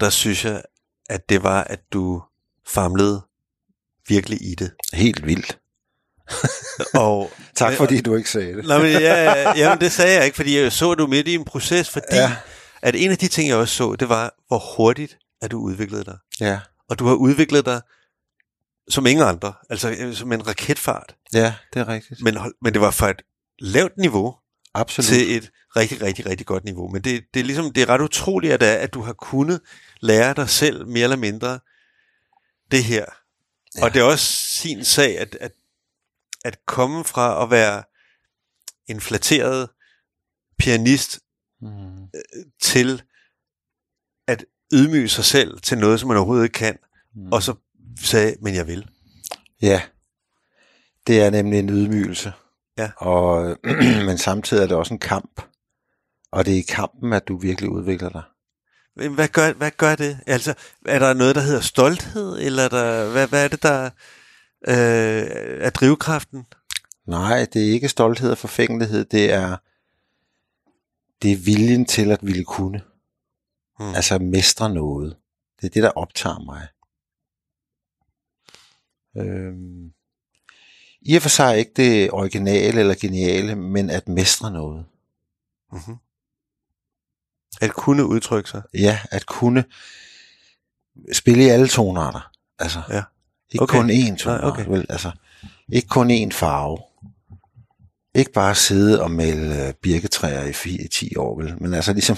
der 0.00 0.10
synes 0.10 0.44
jeg, 0.44 0.62
at 1.10 1.28
det 1.28 1.42
var, 1.42 1.64
at 1.64 1.80
du 1.92 2.22
famlede 2.66 3.22
virkelig 4.08 4.42
i 4.42 4.54
det. 4.54 4.70
helt 4.92 5.26
vildt. 5.26 5.58
Og, 6.94 7.30
Tak 7.54 7.72
fordi 7.74 8.00
du 8.00 8.14
ikke 8.16 8.30
sagde 8.30 8.56
det. 8.56 8.64
Nå, 8.66 8.78
men, 8.78 8.90
ja, 8.92 9.32
jamen, 9.60 9.80
det 9.80 9.92
sagde 9.92 10.16
jeg 10.16 10.24
ikke, 10.24 10.36
fordi 10.36 10.58
jeg 10.58 10.72
så, 10.72 10.90
at 10.90 10.98
du 10.98 11.06
midt 11.06 11.28
i 11.28 11.34
en 11.34 11.44
proces, 11.44 11.90
fordi. 11.90 12.16
Ja. 12.16 12.36
at 12.82 12.94
en 12.96 13.10
af 13.10 13.18
de 13.18 13.28
ting, 13.28 13.48
jeg 13.48 13.56
også 13.56 13.74
så, 13.74 13.96
det 14.00 14.08
var, 14.08 14.34
hvor 14.48 14.74
hurtigt 14.76 15.18
at 15.46 15.50
du 15.50 15.58
udviklede 15.58 16.04
dig. 16.04 16.18
Ja, 16.40 16.60
Og 16.88 16.98
du 16.98 17.06
har 17.06 17.14
udviklet 17.14 17.64
dig 17.66 17.80
som 18.88 19.06
ingen 19.06 19.26
andre, 19.26 19.54
altså 19.70 19.96
øh, 19.98 20.14
som 20.14 20.32
en 20.32 20.46
raketfart. 20.46 21.16
ja 21.32 21.54
det 21.74 21.80
er 21.80 21.88
rigtigt. 21.88 22.22
Men, 22.22 22.38
men 22.62 22.72
det 22.72 22.80
var 22.80 22.90
fra 22.90 23.10
et 23.10 23.22
lavt 23.58 23.96
niveau 23.98 24.36
Absolut. 24.74 25.06
til 25.06 25.36
et 25.36 25.50
rigtig, 25.76 26.02
rigtig, 26.02 26.26
rigtig 26.26 26.46
godt 26.46 26.64
niveau. 26.64 26.88
Men 26.88 27.04
det, 27.04 27.24
det 27.34 27.40
er 27.40 27.44
ligesom, 27.44 27.72
det 27.72 27.82
er 27.82 27.88
ret 27.88 28.00
utroligt, 28.00 28.52
at, 28.52 28.60
det 28.60 28.68
er, 28.68 28.76
at 28.76 28.94
du 28.94 29.02
har 29.02 29.12
kunnet 29.12 29.60
lære 30.00 30.34
dig 30.34 30.48
selv 30.48 30.86
mere 30.86 31.02
eller 31.02 31.16
mindre 31.16 31.58
det 32.70 32.84
her. 32.84 33.04
Ja. 33.76 33.84
Og 33.84 33.94
det 33.94 34.00
er 34.00 34.04
også 34.04 34.26
sin 34.32 34.84
sag, 34.84 35.18
at, 35.18 35.36
at, 35.40 35.52
at 36.44 36.66
komme 36.66 37.04
fra 37.04 37.42
at 37.42 37.50
være 37.50 37.82
en 38.86 39.00
flatteret 39.00 39.68
pianist 40.58 41.20
Mm. 41.60 42.06
til 42.62 42.94
at 42.94 43.04
ydmyge 44.74 45.08
sig 45.08 45.24
selv 45.24 45.60
til 45.60 45.78
noget, 45.78 46.00
som 46.00 46.08
man 46.08 46.16
overhovedet 46.16 46.44
ikke 46.44 46.54
kan, 46.54 46.78
Mm. 47.14 47.32
og 47.32 47.42
så 47.42 47.54
sagde, 48.00 48.36
men 48.42 48.54
jeg 48.54 48.66
vil. 48.66 48.86
Ja, 49.62 49.82
det 51.06 51.20
er 51.22 51.30
nemlig 51.30 51.58
en 51.58 51.70
ydmygelse. 51.70 52.32
Ja. 52.78 52.90
Og, 52.96 53.56
men 54.06 54.18
samtidig 54.18 54.62
er 54.62 54.66
det 54.66 54.76
også 54.76 54.94
en 54.94 55.00
kamp. 55.00 55.42
Og 56.32 56.46
det 56.46 56.54
er 56.54 56.58
i 56.58 56.64
kampen, 56.68 57.12
at 57.12 57.28
du 57.28 57.36
virkelig 57.38 57.70
udvikler 57.70 58.08
dig. 58.08 58.22
Men 58.96 59.14
Hvad 59.14 59.28
gør, 59.28 59.52
hvad 59.52 59.70
gør 59.70 59.94
det? 59.94 60.18
Altså, 60.26 60.54
er 60.86 60.98
der 60.98 61.12
noget, 61.14 61.34
der 61.34 61.40
hedder 61.40 61.60
stolthed, 61.60 62.38
eller 62.38 62.62
er 62.62 62.68
der, 62.68 63.10
hvad, 63.10 63.26
hvad 63.28 63.44
er 63.44 63.48
det, 63.48 63.62
der 63.62 63.84
øh, 64.68 65.26
er 65.66 65.70
drivkraften? 65.70 66.46
Nej, 67.06 67.46
det 67.52 67.68
er 67.68 67.72
ikke 67.72 67.88
stolthed 67.88 68.30
og 68.30 68.38
forfængelighed, 68.38 69.04
det 69.04 69.32
er, 69.32 69.56
det 71.22 71.32
er 71.32 71.36
viljen 71.36 71.84
til 71.84 72.10
at 72.10 72.18
ville 72.22 72.44
kunne. 72.44 72.82
Hmm. 73.78 73.94
Altså 73.94 74.18
mestre 74.18 74.70
noget. 74.74 75.16
Det 75.60 75.66
er 75.66 75.70
det, 75.70 75.82
der 75.82 75.90
optager 75.90 76.38
mig. 76.44 76.68
Øhm, 79.16 79.92
I 81.00 81.16
og 81.16 81.22
for 81.22 81.28
sig 81.28 81.58
ikke 81.58 81.72
det 81.76 82.10
originale 82.10 82.80
eller 82.80 82.94
geniale, 83.00 83.54
men 83.56 83.90
at 83.90 84.08
mestre 84.08 84.50
noget. 84.50 84.86
Mm-hmm. 85.72 85.96
At 87.60 87.72
kunne 87.72 88.06
udtrykke 88.06 88.50
sig. 88.50 88.62
Ja, 88.74 89.00
at 89.10 89.26
kunne 89.26 89.64
spille 91.12 91.44
i 91.44 91.48
alle 91.48 91.68
tonarter. 91.68 92.30
Altså, 92.58 92.82
Ja. 92.90 93.02
ikke 93.50 93.62
Okay. 93.62 93.78
kun 93.78 93.90
én 93.90 94.16
tonart, 94.16 94.40
Nej, 94.40 94.50
okay. 94.50 94.66
vel? 94.66 94.86
Altså, 94.88 95.10
ikke 95.72 95.88
kun 95.88 96.10
én 96.10 96.30
farve. 96.32 96.78
Ikke 98.14 98.32
bare 98.32 98.54
sidde 98.54 99.02
og 99.02 99.10
male 99.10 99.66
øh, 99.68 99.74
birketræer 99.74 100.44
i, 100.66 100.70
i 100.84 100.88
10 100.88 101.16
år, 101.16 101.40
vel? 101.42 101.62
Men 101.62 101.74
altså 101.74 101.92
ligesom 101.92 102.16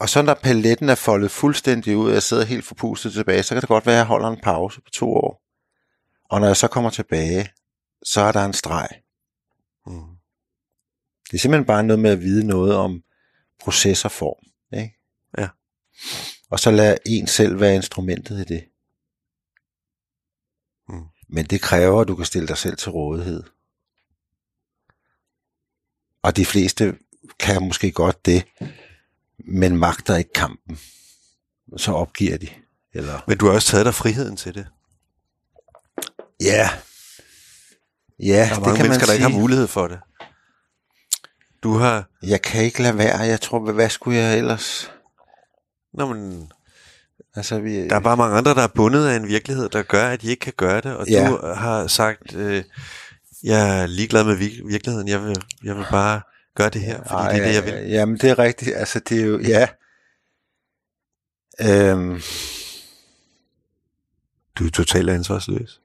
og 0.00 0.08
så 0.08 0.22
når 0.22 0.34
paletten 0.34 0.88
er 0.88 0.94
foldet 0.94 1.30
fuldstændig 1.30 1.96
ud, 1.96 2.08
og 2.08 2.14
jeg 2.14 2.22
sidder 2.22 2.44
helt 2.44 2.64
forpustet 2.64 3.12
tilbage, 3.12 3.42
så 3.42 3.54
kan 3.54 3.60
det 3.60 3.68
godt 3.68 3.86
være, 3.86 3.94
at 3.94 3.98
jeg 3.98 4.06
holder 4.06 4.28
en 4.28 4.40
pause 4.42 4.80
på 4.80 4.90
to 4.90 5.14
år. 5.14 5.42
Og 6.24 6.40
når 6.40 6.46
jeg 6.46 6.56
så 6.56 6.68
kommer 6.68 6.90
tilbage, 6.90 7.48
så 8.02 8.20
er 8.20 8.32
der 8.32 8.44
en 8.44 8.52
streg. 8.52 8.88
Mm. 9.86 10.16
Det 11.30 11.34
er 11.34 11.38
simpelthen 11.38 11.66
bare 11.66 11.82
noget 11.82 12.00
med 12.00 12.10
at 12.10 12.20
vide 12.20 12.46
noget 12.46 12.76
om 12.76 13.02
proces 13.60 14.04
og 14.04 14.12
form. 14.12 14.46
Ikke? 14.78 14.98
Ja. 15.38 15.48
Og 16.50 16.60
så 16.60 16.70
lade 16.70 16.98
en 17.06 17.26
selv 17.26 17.60
være 17.60 17.74
instrumentet 17.74 18.40
i 18.40 18.54
det. 18.54 18.64
Mm. 20.88 21.04
Men 21.28 21.44
det 21.44 21.60
kræver, 21.60 22.00
at 22.00 22.08
du 22.08 22.16
kan 22.16 22.26
stille 22.26 22.48
dig 22.48 22.58
selv 22.58 22.76
til 22.76 22.90
rådighed. 22.90 23.42
Og 26.22 26.36
de 26.36 26.46
fleste 26.46 26.98
kan 27.38 27.62
måske 27.62 27.92
godt 27.92 28.26
det, 28.26 28.46
men 29.46 29.76
magter 29.76 30.16
ikke 30.16 30.32
kampen. 30.32 30.78
Så 31.76 31.92
opgiver 31.92 32.36
de. 32.38 32.48
Eller, 32.94 33.20
Men 33.28 33.38
du 33.38 33.46
har 33.46 33.52
også 33.52 33.68
taget 33.68 33.86
dig 33.86 33.94
friheden 33.94 34.36
til 34.36 34.54
det. 34.54 34.66
ja, 36.40 36.70
ja 38.18 38.32
Der 38.32 38.40
er 38.40 38.54
det 38.54 38.54
kan 38.54 38.64
man 38.64 38.82
mennesker, 38.82 39.06
der 39.06 39.12
sige. 39.12 39.14
ikke 39.14 39.22
har 39.32 39.40
mulighed 39.40 39.66
for 39.66 39.88
det. 39.88 39.98
Du 41.62 41.76
har... 41.76 42.08
Jeg 42.22 42.42
kan 42.42 42.64
ikke 42.64 42.82
lade 42.82 42.98
være. 42.98 43.18
Jeg 43.20 43.40
tror, 43.40 43.72
hvad, 43.72 43.88
skulle 43.90 44.18
jeg 44.18 44.38
ellers? 44.38 44.92
Nå, 45.94 46.14
men, 46.14 46.50
Altså, 47.36 47.60
vi, 47.60 47.88
der 47.88 47.96
er 47.96 48.00
bare 48.00 48.16
mange 48.16 48.36
andre, 48.36 48.54
der 48.54 48.62
er 48.62 48.66
bundet 48.74 49.06
af 49.06 49.16
en 49.16 49.28
virkelighed, 49.28 49.68
der 49.68 49.82
gør, 49.82 50.08
at 50.08 50.22
de 50.22 50.26
ikke 50.30 50.40
kan 50.40 50.52
gøre 50.56 50.80
det. 50.80 50.96
Og 50.96 51.06
Ja. 51.08 51.28
du 51.30 51.46
har 51.54 51.86
sagt, 51.86 52.34
øh, 52.34 52.64
jeg 53.42 53.82
er 53.82 53.86
ligeglad 53.86 54.24
med 54.24 54.36
vir- 54.36 54.66
virkeligheden. 54.68 55.08
Jeg 55.08 55.24
vil, 55.24 55.36
jeg 55.64 55.76
vil 55.76 55.86
bare 55.90 56.20
gøre 56.54 56.70
det 56.70 56.80
her, 56.80 56.96
fordi 56.96 57.12
Ej, 57.14 57.32
det 57.32 57.40
er 57.40 57.46
det, 57.46 57.54
jeg 57.54 57.64
vil. 57.64 57.90
Jamen, 57.90 58.16
det 58.16 58.30
er 58.30 58.38
rigtigt. 58.38 58.76
Altså, 58.76 58.98
det 59.00 59.20
er 59.20 59.24
jo, 59.26 59.38
ja. 59.40 59.68
Øhm, 61.60 62.20
Du 64.58 64.66
er 64.66 64.70
totalt 64.70 65.10
ansvarsløs. 65.10 65.80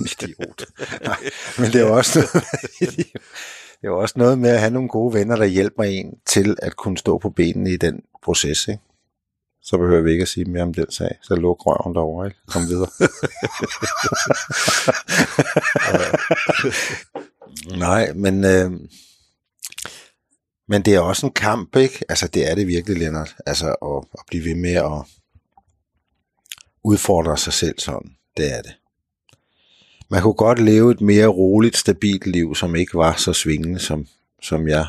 idiot. 0.22 0.64
Nej, 1.04 1.16
men 1.58 1.66
det 1.66 1.74
er 1.74 1.80
jo 1.86 1.96
også 1.96 2.18
noget, 2.18 2.32
det 3.80 3.82
er 3.82 3.88
jo 3.88 4.00
også 4.00 4.14
noget 4.18 4.38
med 4.38 4.50
at 4.50 4.60
have 4.60 4.70
nogle 4.70 4.88
gode 4.88 5.14
venner, 5.14 5.36
der 5.36 5.44
hjælper 5.44 5.82
en 5.82 6.18
til 6.26 6.56
at 6.62 6.76
kunne 6.76 6.98
stå 6.98 7.18
på 7.18 7.30
benene 7.30 7.70
i 7.72 7.76
den 7.76 8.02
proces, 8.24 8.68
ikke? 8.68 8.82
Så 9.62 9.78
behøver 9.78 10.02
vi 10.02 10.12
ikke 10.12 10.22
at 10.22 10.28
sige 10.28 10.44
mere 10.44 10.62
om 10.62 10.74
den 10.74 10.90
sag. 10.90 11.18
Så 11.22 11.34
luk 11.34 11.66
røven 11.66 11.94
derovre, 11.94 12.26
ikke? 12.26 12.38
Kom 12.46 12.62
videre. 12.68 12.90
Nej, 17.86 18.12
men, 18.12 18.44
øh, 18.44 18.70
men 20.68 20.82
det 20.82 20.94
er 20.94 21.00
også 21.00 21.26
en 21.26 21.32
kamp, 21.32 21.76
ikke? 21.76 22.04
Altså, 22.08 22.28
det 22.28 22.50
er 22.50 22.54
det 22.54 22.66
virkelig, 22.66 22.98
Lennart. 22.98 23.36
Altså, 23.46 23.66
at, 23.68 24.04
at 24.18 24.24
blive 24.26 24.44
ved 24.44 24.54
med 24.54 24.74
at 24.74 25.06
udfordre 26.84 27.38
sig 27.38 27.52
selv 27.52 27.78
sådan. 27.78 28.16
Det 28.36 28.52
er 28.54 28.62
det. 28.62 28.72
Man 30.08 30.22
kunne 30.22 30.34
godt 30.34 30.58
leve 30.58 30.90
et 30.92 31.00
mere 31.00 31.26
roligt, 31.26 31.76
stabilt 31.76 32.26
liv, 32.26 32.54
som 32.54 32.74
ikke 32.76 32.94
var 32.94 33.14
så 33.16 33.32
svingende, 33.32 33.78
som, 33.78 34.06
som 34.42 34.68
jeg 34.68 34.86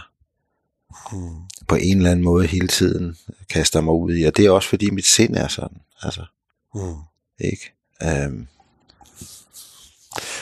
Mm. 1.11 1.35
på 1.67 1.75
en 1.75 1.97
eller 1.97 2.11
anden 2.11 2.25
måde 2.25 2.47
hele 2.47 2.67
tiden 2.67 3.17
kaster 3.49 3.81
mig 3.81 3.93
ud 3.93 4.15
i. 4.15 4.23
Og 4.23 4.37
det 4.37 4.45
er 4.45 4.51
også 4.51 4.69
fordi 4.69 4.89
mit 4.89 5.05
sind 5.05 5.35
er 5.35 5.47
sådan. 5.47 5.77
Altså, 6.01 6.25
Mm. 6.75 6.95
ikke? 7.39 7.73
Øhm, 8.03 8.47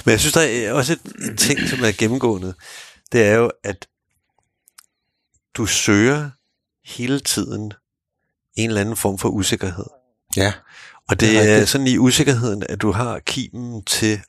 Men 0.06 0.12
jeg 0.12 0.20
synes, 0.20 0.34
der 0.34 0.42
er 0.42 0.74
også 0.74 0.98
en 1.30 1.38
ting, 1.38 1.60
som 1.60 1.80
er 1.80 1.98
gennemgående. 1.98 2.54
Det 3.12 3.24
er 3.24 3.34
jo, 3.36 3.52
at 3.64 3.88
du 5.54 5.66
søger 5.66 6.30
hele 6.86 7.20
tiden 7.20 7.74
en 8.56 8.70
eller 8.70 8.82
anden 8.82 8.96
form 8.96 9.18
for 9.18 9.30
usikkerhed. 9.30 9.86
ja, 10.38 10.54
Og 11.10 11.20
Det 11.20 11.30
det, 11.30 11.50
er 11.50 11.58
er 11.62 11.66
sådan 11.66 11.88
i 11.88 11.98
usikkerheden, 11.98 12.64
at 12.70 12.82
du 12.82 12.92
har 12.92 13.20
kimen 13.20 13.84
til 13.84 14.22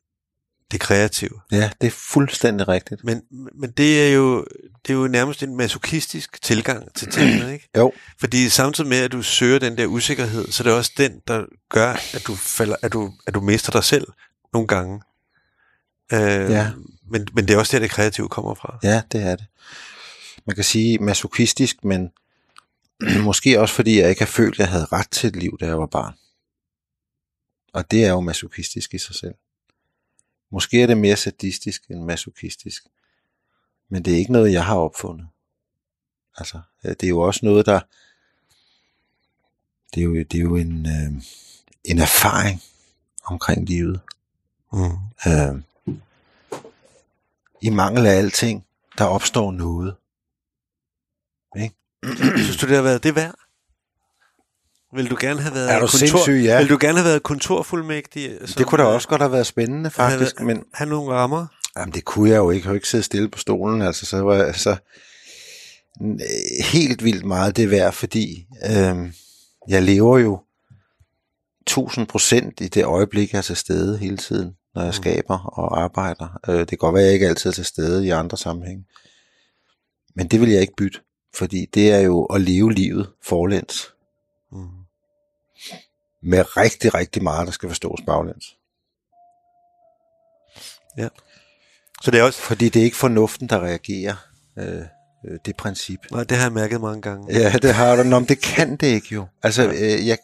det 0.72 0.80
kreative. 0.80 1.40
ja, 1.52 1.70
det 1.80 1.86
er 1.86 1.90
fuldstændig 1.90 2.68
rigtigt. 2.68 3.04
Men, 3.04 3.22
men 3.54 3.70
det, 3.70 4.08
er 4.08 4.12
jo, 4.14 4.44
det 4.86 4.92
er 4.92 4.96
jo 4.98 5.06
nærmest 5.06 5.42
en 5.42 5.56
masochistisk 5.56 6.42
tilgang 6.42 6.94
til 6.94 7.10
tingene, 7.12 7.52
ikke? 7.52 7.68
Jo, 7.76 7.92
Fordi 8.20 8.48
samtidig 8.48 8.88
med, 8.88 8.98
at 8.98 9.12
du 9.12 9.22
søger 9.22 9.58
den 9.58 9.78
der 9.78 9.86
usikkerhed, 9.86 10.52
så 10.52 10.62
er 10.62 10.64
det 10.64 10.76
også 10.76 10.92
den, 10.96 11.20
der 11.28 11.44
gør, 11.70 11.92
at 12.14 12.22
du, 12.26 12.34
falder, 12.34 12.76
at 12.82 12.92
du, 12.92 13.12
at 13.26 13.34
du 13.34 13.40
mister 13.40 13.72
dig 13.72 13.84
selv 13.84 14.06
nogle 14.52 14.68
gange. 14.68 15.00
Øh, 16.12 16.20
Ja. 16.50 16.70
men, 17.10 17.26
men 17.34 17.48
det 17.48 17.54
er 17.54 17.58
også 17.58 17.76
der, 17.76 17.80
det 17.82 17.90
kreative 17.90 18.28
kommer 18.28 18.54
fra. 18.54 18.78
ja, 18.82 19.02
det 19.12 19.22
er 19.22 19.36
det. 19.36 19.46
Man 20.44 20.54
kan 20.54 20.64
sige 20.64 20.98
masochistisk, 20.98 21.84
men 21.84 22.12
måske 23.28 23.60
også 23.60 23.74
fordi 23.74 24.00
jeg 24.00 24.10
ikke 24.10 24.20
har 24.20 24.26
følt, 24.26 24.54
at 24.54 24.58
jeg 24.58 24.68
havde 24.68 24.84
ret 24.84 25.10
til 25.10 25.28
et 25.28 25.36
liv, 25.36 25.58
da 25.60 25.66
jeg 25.66 25.78
var 25.78 25.86
barn. 25.86 26.14
Og 27.72 27.90
det 27.90 28.04
er 28.04 28.10
jo 28.10 28.20
masochistisk 28.20 28.94
i 28.94 28.98
sig 28.98 29.14
selv. 29.14 29.34
Måske 30.50 30.82
er 30.82 30.86
det 30.86 30.98
mere 30.98 31.16
sadistisk 31.16 31.90
end 31.90 32.04
masochistisk. 32.04 32.84
Men 33.88 34.04
det 34.04 34.12
er 34.12 34.18
ikke 34.18 34.32
noget, 34.32 34.52
jeg 34.52 34.64
har 34.64 34.76
opfundet. 34.76 35.26
Altså, 36.36 36.60
øh, 36.84 36.90
det 36.90 37.02
er 37.02 37.08
jo 37.08 37.20
også 37.20 37.40
noget, 37.42 37.66
der... 37.66 37.80
Det 39.94 40.00
er 40.00 40.04
jo, 40.04 40.14
det 40.14 40.34
er 40.34 40.42
jo 40.42 40.56
en, 40.56 40.86
øh, 40.86 41.22
en 41.84 41.98
erfaring 41.98 42.62
omkring 43.24 43.66
livet. 43.66 44.00
Mm. 44.72 44.98
Øh, 45.26 45.62
I 47.62 47.70
mangel 47.70 48.06
af 48.06 48.12
alting, 48.12 48.66
der 48.98 49.04
opstår 49.04 49.52
noget. 49.52 49.96
Synes 52.36 52.56
du, 52.56 52.66
det 52.66 52.76
har 52.76 52.82
været 52.82 53.02
det 53.02 53.16
værd? 53.16 53.34
Vil 54.96 55.10
du 55.10 55.16
gerne 55.20 55.40
have 55.40 55.54
været 55.54 55.70
Er 55.72 55.80
du 55.80 55.86
sindssyg, 55.88 56.42
ja. 56.44 56.58
Vil 56.58 56.68
du 56.68 56.78
gerne 56.80 56.98
have 56.98 57.08
været 57.08 57.22
kontorfuldmægtig? 57.22 58.38
som, 58.44 58.58
Det 58.58 58.66
kunne 58.66 58.82
da 58.82 58.88
øh, 58.88 58.94
også 58.94 59.08
godt 59.08 59.20
have 59.20 59.32
været 59.32 59.46
spændende, 59.46 59.90
faktisk. 59.90 60.38
have, 60.38 60.46
Men 60.46 60.64
have 60.74 60.90
nogle 60.90 61.12
rammer? 61.12 61.46
Jamen, 61.76 61.94
det 61.94 62.04
kunne 62.04 62.30
jeg 62.30 62.36
jo 62.36 62.50
ikke. 62.50 62.64
Jeg 62.64 62.68
kunne 62.68 62.76
ikke 62.76 62.88
sidde 62.88 63.04
stille 63.04 63.28
på 63.28 63.38
stolen. 63.38 63.82
Altså, 63.82 64.06
så 64.06 64.20
var 64.20 64.34
jeg 64.34 64.54
så 64.54 64.76
helt 66.72 67.04
vildt 67.04 67.24
meget 67.24 67.56
det 67.56 67.70
værd, 67.70 67.92
fordi 67.92 68.46
øh, 68.70 69.12
jeg 69.68 69.82
lever 69.82 70.18
jo 70.18 70.40
1000 71.60 72.06
procent 72.06 72.60
i 72.60 72.68
det 72.68 72.84
øjeblik, 72.84 73.32
jeg 73.32 73.38
er 73.38 73.42
til 73.42 73.56
stede 73.56 73.98
hele 73.98 74.16
tiden, 74.16 74.52
når 74.74 74.82
jeg 74.82 74.88
Mm. 74.88 75.02
skaber 75.02 75.38
og 75.38 75.82
arbejder. 75.82 76.40
Øh, 76.48 76.58
det 76.58 76.68
kan 76.68 76.78
godt 76.78 76.94
være, 76.94 77.02
at 77.02 77.06
jeg 77.06 77.14
ikke 77.14 77.28
altid 77.28 77.50
er 77.50 77.54
til 77.54 77.64
stede 77.64 78.06
i 78.06 78.10
andre 78.10 78.36
sammenhænge. 78.38 78.84
Men 80.16 80.28
det 80.28 80.40
vil 80.40 80.50
jeg 80.50 80.60
ikke 80.60 80.76
bytte, 80.76 80.98
fordi 81.34 81.66
det 81.74 81.92
er 81.92 82.00
jo 82.00 82.24
at 82.24 82.40
leve 82.40 82.72
livet 82.72 83.10
forlæns 83.22 83.90
Mm. 84.52 84.68
med 86.22 86.56
rigtig, 86.56 86.94
rigtig 86.94 87.22
meget, 87.22 87.46
der 87.46 87.52
skal 87.52 87.68
forstås 87.68 88.00
baglæns. 88.06 88.56
Så 92.02 92.10
det 92.10 92.20
er 92.20 92.24
også... 92.24 92.40
Fordi 92.40 92.68
det 92.68 92.80
er 92.80 92.84
ikke 92.84 92.96
fornuften, 92.96 93.48
der 93.48 93.60
reagerer 93.60 94.14
øh, 94.58 94.82
øh, 95.28 95.38
det 95.44 95.56
princip. 95.56 96.00
Nej, 96.10 96.24
det 96.24 96.36
har 96.36 96.44
jeg 96.44 96.52
mærket 96.52 96.80
mange 96.80 97.02
gange. 97.02 97.40
Ja, 97.40 97.52
det 97.62 97.74
har 97.74 97.96
du. 97.96 98.02
Nå, 98.02 98.18
men 98.18 98.28
det 98.28 98.42
kan 98.42 98.76
det 98.76 98.86
ikke 98.86 99.08
jo. 99.10 99.26
Altså, 99.42 99.68
øh, 99.68 100.06
jeg, 100.06 100.18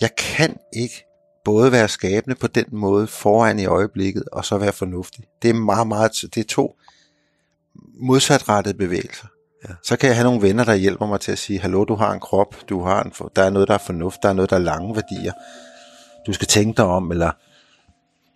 jeg 0.00 0.16
kan 0.16 0.56
ikke 0.72 1.04
både 1.44 1.72
være 1.72 1.88
skabende 1.88 2.36
på 2.36 2.46
den 2.46 2.66
måde 2.70 3.06
foran 3.06 3.58
i 3.58 3.66
øjeblikket, 3.66 4.24
og 4.32 4.44
så 4.44 4.58
være 4.58 4.72
fornuftig. 4.72 5.24
Det 5.42 5.50
er 5.50 5.54
meget, 5.54 5.86
meget, 5.86 6.12
det 6.34 6.36
er 6.36 6.44
to 6.48 6.76
modsatrettede 7.94 8.74
bevægelser. 8.78 9.26
Ja. 9.68 9.74
Så 9.82 9.96
kan 9.96 10.08
jeg 10.08 10.16
have 10.16 10.24
nogle 10.24 10.42
venner, 10.42 10.64
der 10.64 10.74
hjælper 10.74 11.06
mig 11.06 11.20
til 11.20 11.32
at 11.32 11.38
sige, 11.38 11.60
hallo, 11.60 11.84
du 11.84 11.94
har 11.94 12.12
en 12.12 12.20
krop, 12.20 12.54
du 12.68 12.84
har 12.84 13.02
en, 13.02 13.12
der 13.36 13.42
er 13.42 13.50
noget, 13.50 13.68
der 13.68 13.74
er 13.74 13.78
fornuft, 13.78 14.22
der 14.22 14.28
er 14.28 14.32
noget, 14.32 14.50
der 14.50 14.56
er 14.56 14.60
lange 14.60 14.94
værdier. 14.94 15.32
Du 16.26 16.32
skal 16.32 16.48
tænke 16.48 16.76
dig 16.76 16.84
om, 16.84 17.10
eller 17.10 17.30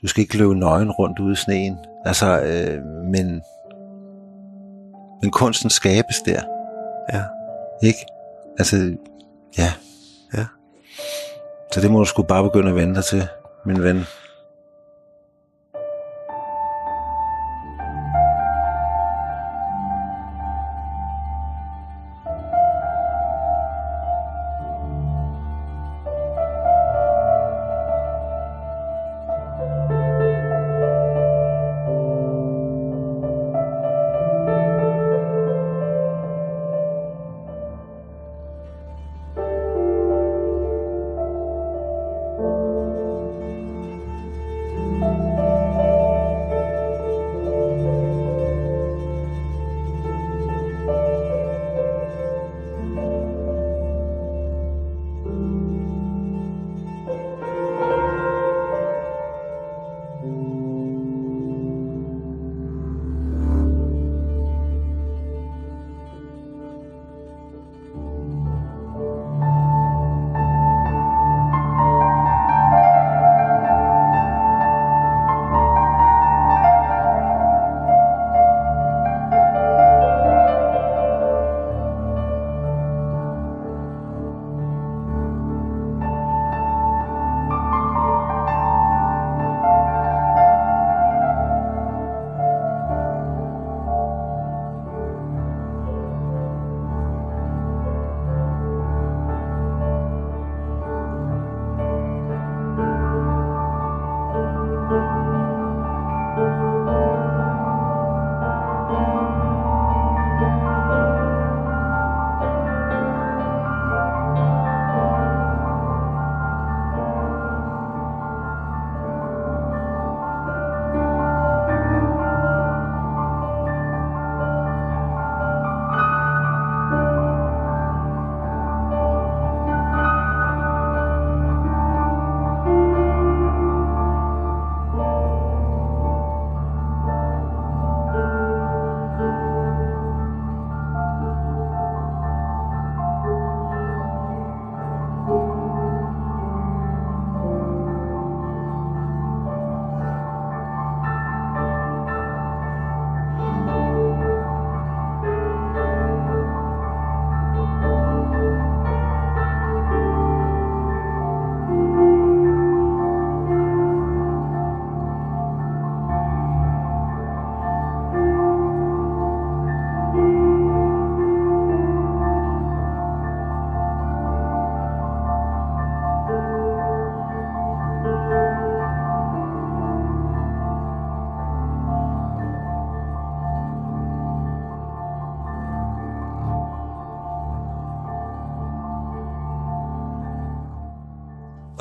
du 0.02 0.06
skal 0.06 0.20
ikke 0.20 0.38
løbe 0.38 0.54
nøgen 0.54 0.90
rundt 0.90 1.18
ude 1.18 1.32
i 1.32 1.36
sneen. 1.36 1.76
Altså, 2.04 2.40
øh, 2.40 2.84
men, 2.84 3.42
men 5.22 5.30
kunsten 5.30 5.70
skabes 5.70 6.16
der. 6.26 6.42
Ja. 7.12 7.22
Ikke? 7.82 7.98
Altså, 8.58 8.96
ja. 9.58 9.72
Ja. 10.34 10.46
Så 11.72 11.80
det 11.80 11.90
må 11.90 11.98
du 11.98 12.04
sgu 12.04 12.22
bare 12.22 12.44
begynde 12.44 12.68
at 12.68 12.76
vende 12.76 12.94
dig 12.94 13.04
til, 13.04 13.28
min 13.66 13.82
ven. 13.82 14.04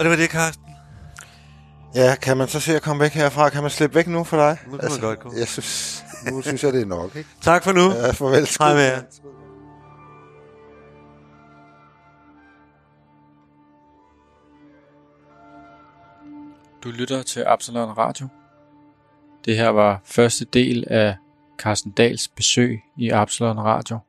Det 0.05 0.11
var 0.11 0.17
det, 0.17 0.29
Carsten. 0.29 0.65
Ja, 1.95 2.15
kan 2.15 2.37
man 2.37 2.47
så 2.47 2.59
se 2.59 2.75
at 2.75 2.81
komme 2.81 3.03
væk 3.03 3.11
herfra? 3.11 3.49
Kan 3.49 3.61
man 3.61 3.71
slippe 3.71 3.95
væk 3.95 4.07
nu 4.07 4.23
for 4.23 4.37
dig? 4.37 4.57
Nu 4.65 4.77
kan 4.77 4.89
man 4.91 4.99
godt 4.99 5.19
gå. 5.19 5.33
Jeg 5.37 5.47
synes, 5.47 6.03
nu 6.31 6.41
synes 6.41 6.63
jeg, 6.63 6.73
det 6.73 6.81
er 6.81 6.85
nok, 6.85 7.15
ikke? 7.15 7.29
Tak 7.41 7.63
for 7.63 7.71
nu. 7.71 7.91
Ja, 7.91 8.11
farvel. 8.11 8.47
Hej 8.59 8.73
med 8.73 8.83
jer. 8.83 9.01
Du 16.83 16.89
lytter 16.89 17.23
til 17.23 17.43
Absalon 17.47 17.97
Radio. 17.97 18.27
Det 19.45 19.57
her 19.57 19.69
var 19.69 20.01
første 20.05 20.45
del 20.45 20.83
af 20.87 21.15
Carsten 21.59 21.91
Dals 21.91 22.27
besøg 22.27 22.81
i 22.97 23.09
Absalon 23.09 23.59
Radio. 23.59 23.99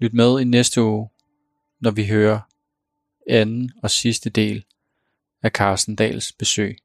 Lyt 0.00 0.14
med 0.14 0.40
i 0.40 0.44
næste 0.44 0.82
uge, 0.82 1.08
når 1.80 1.90
vi 1.90 2.06
hører 2.06 2.40
anden 3.30 3.72
og 3.82 3.90
sidste 3.90 4.30
del 4.30 4.64
af 5.42 5.50
Carsten 5.50 5.96
Dahls 5.96 6.32
besøg. 6.32 6.76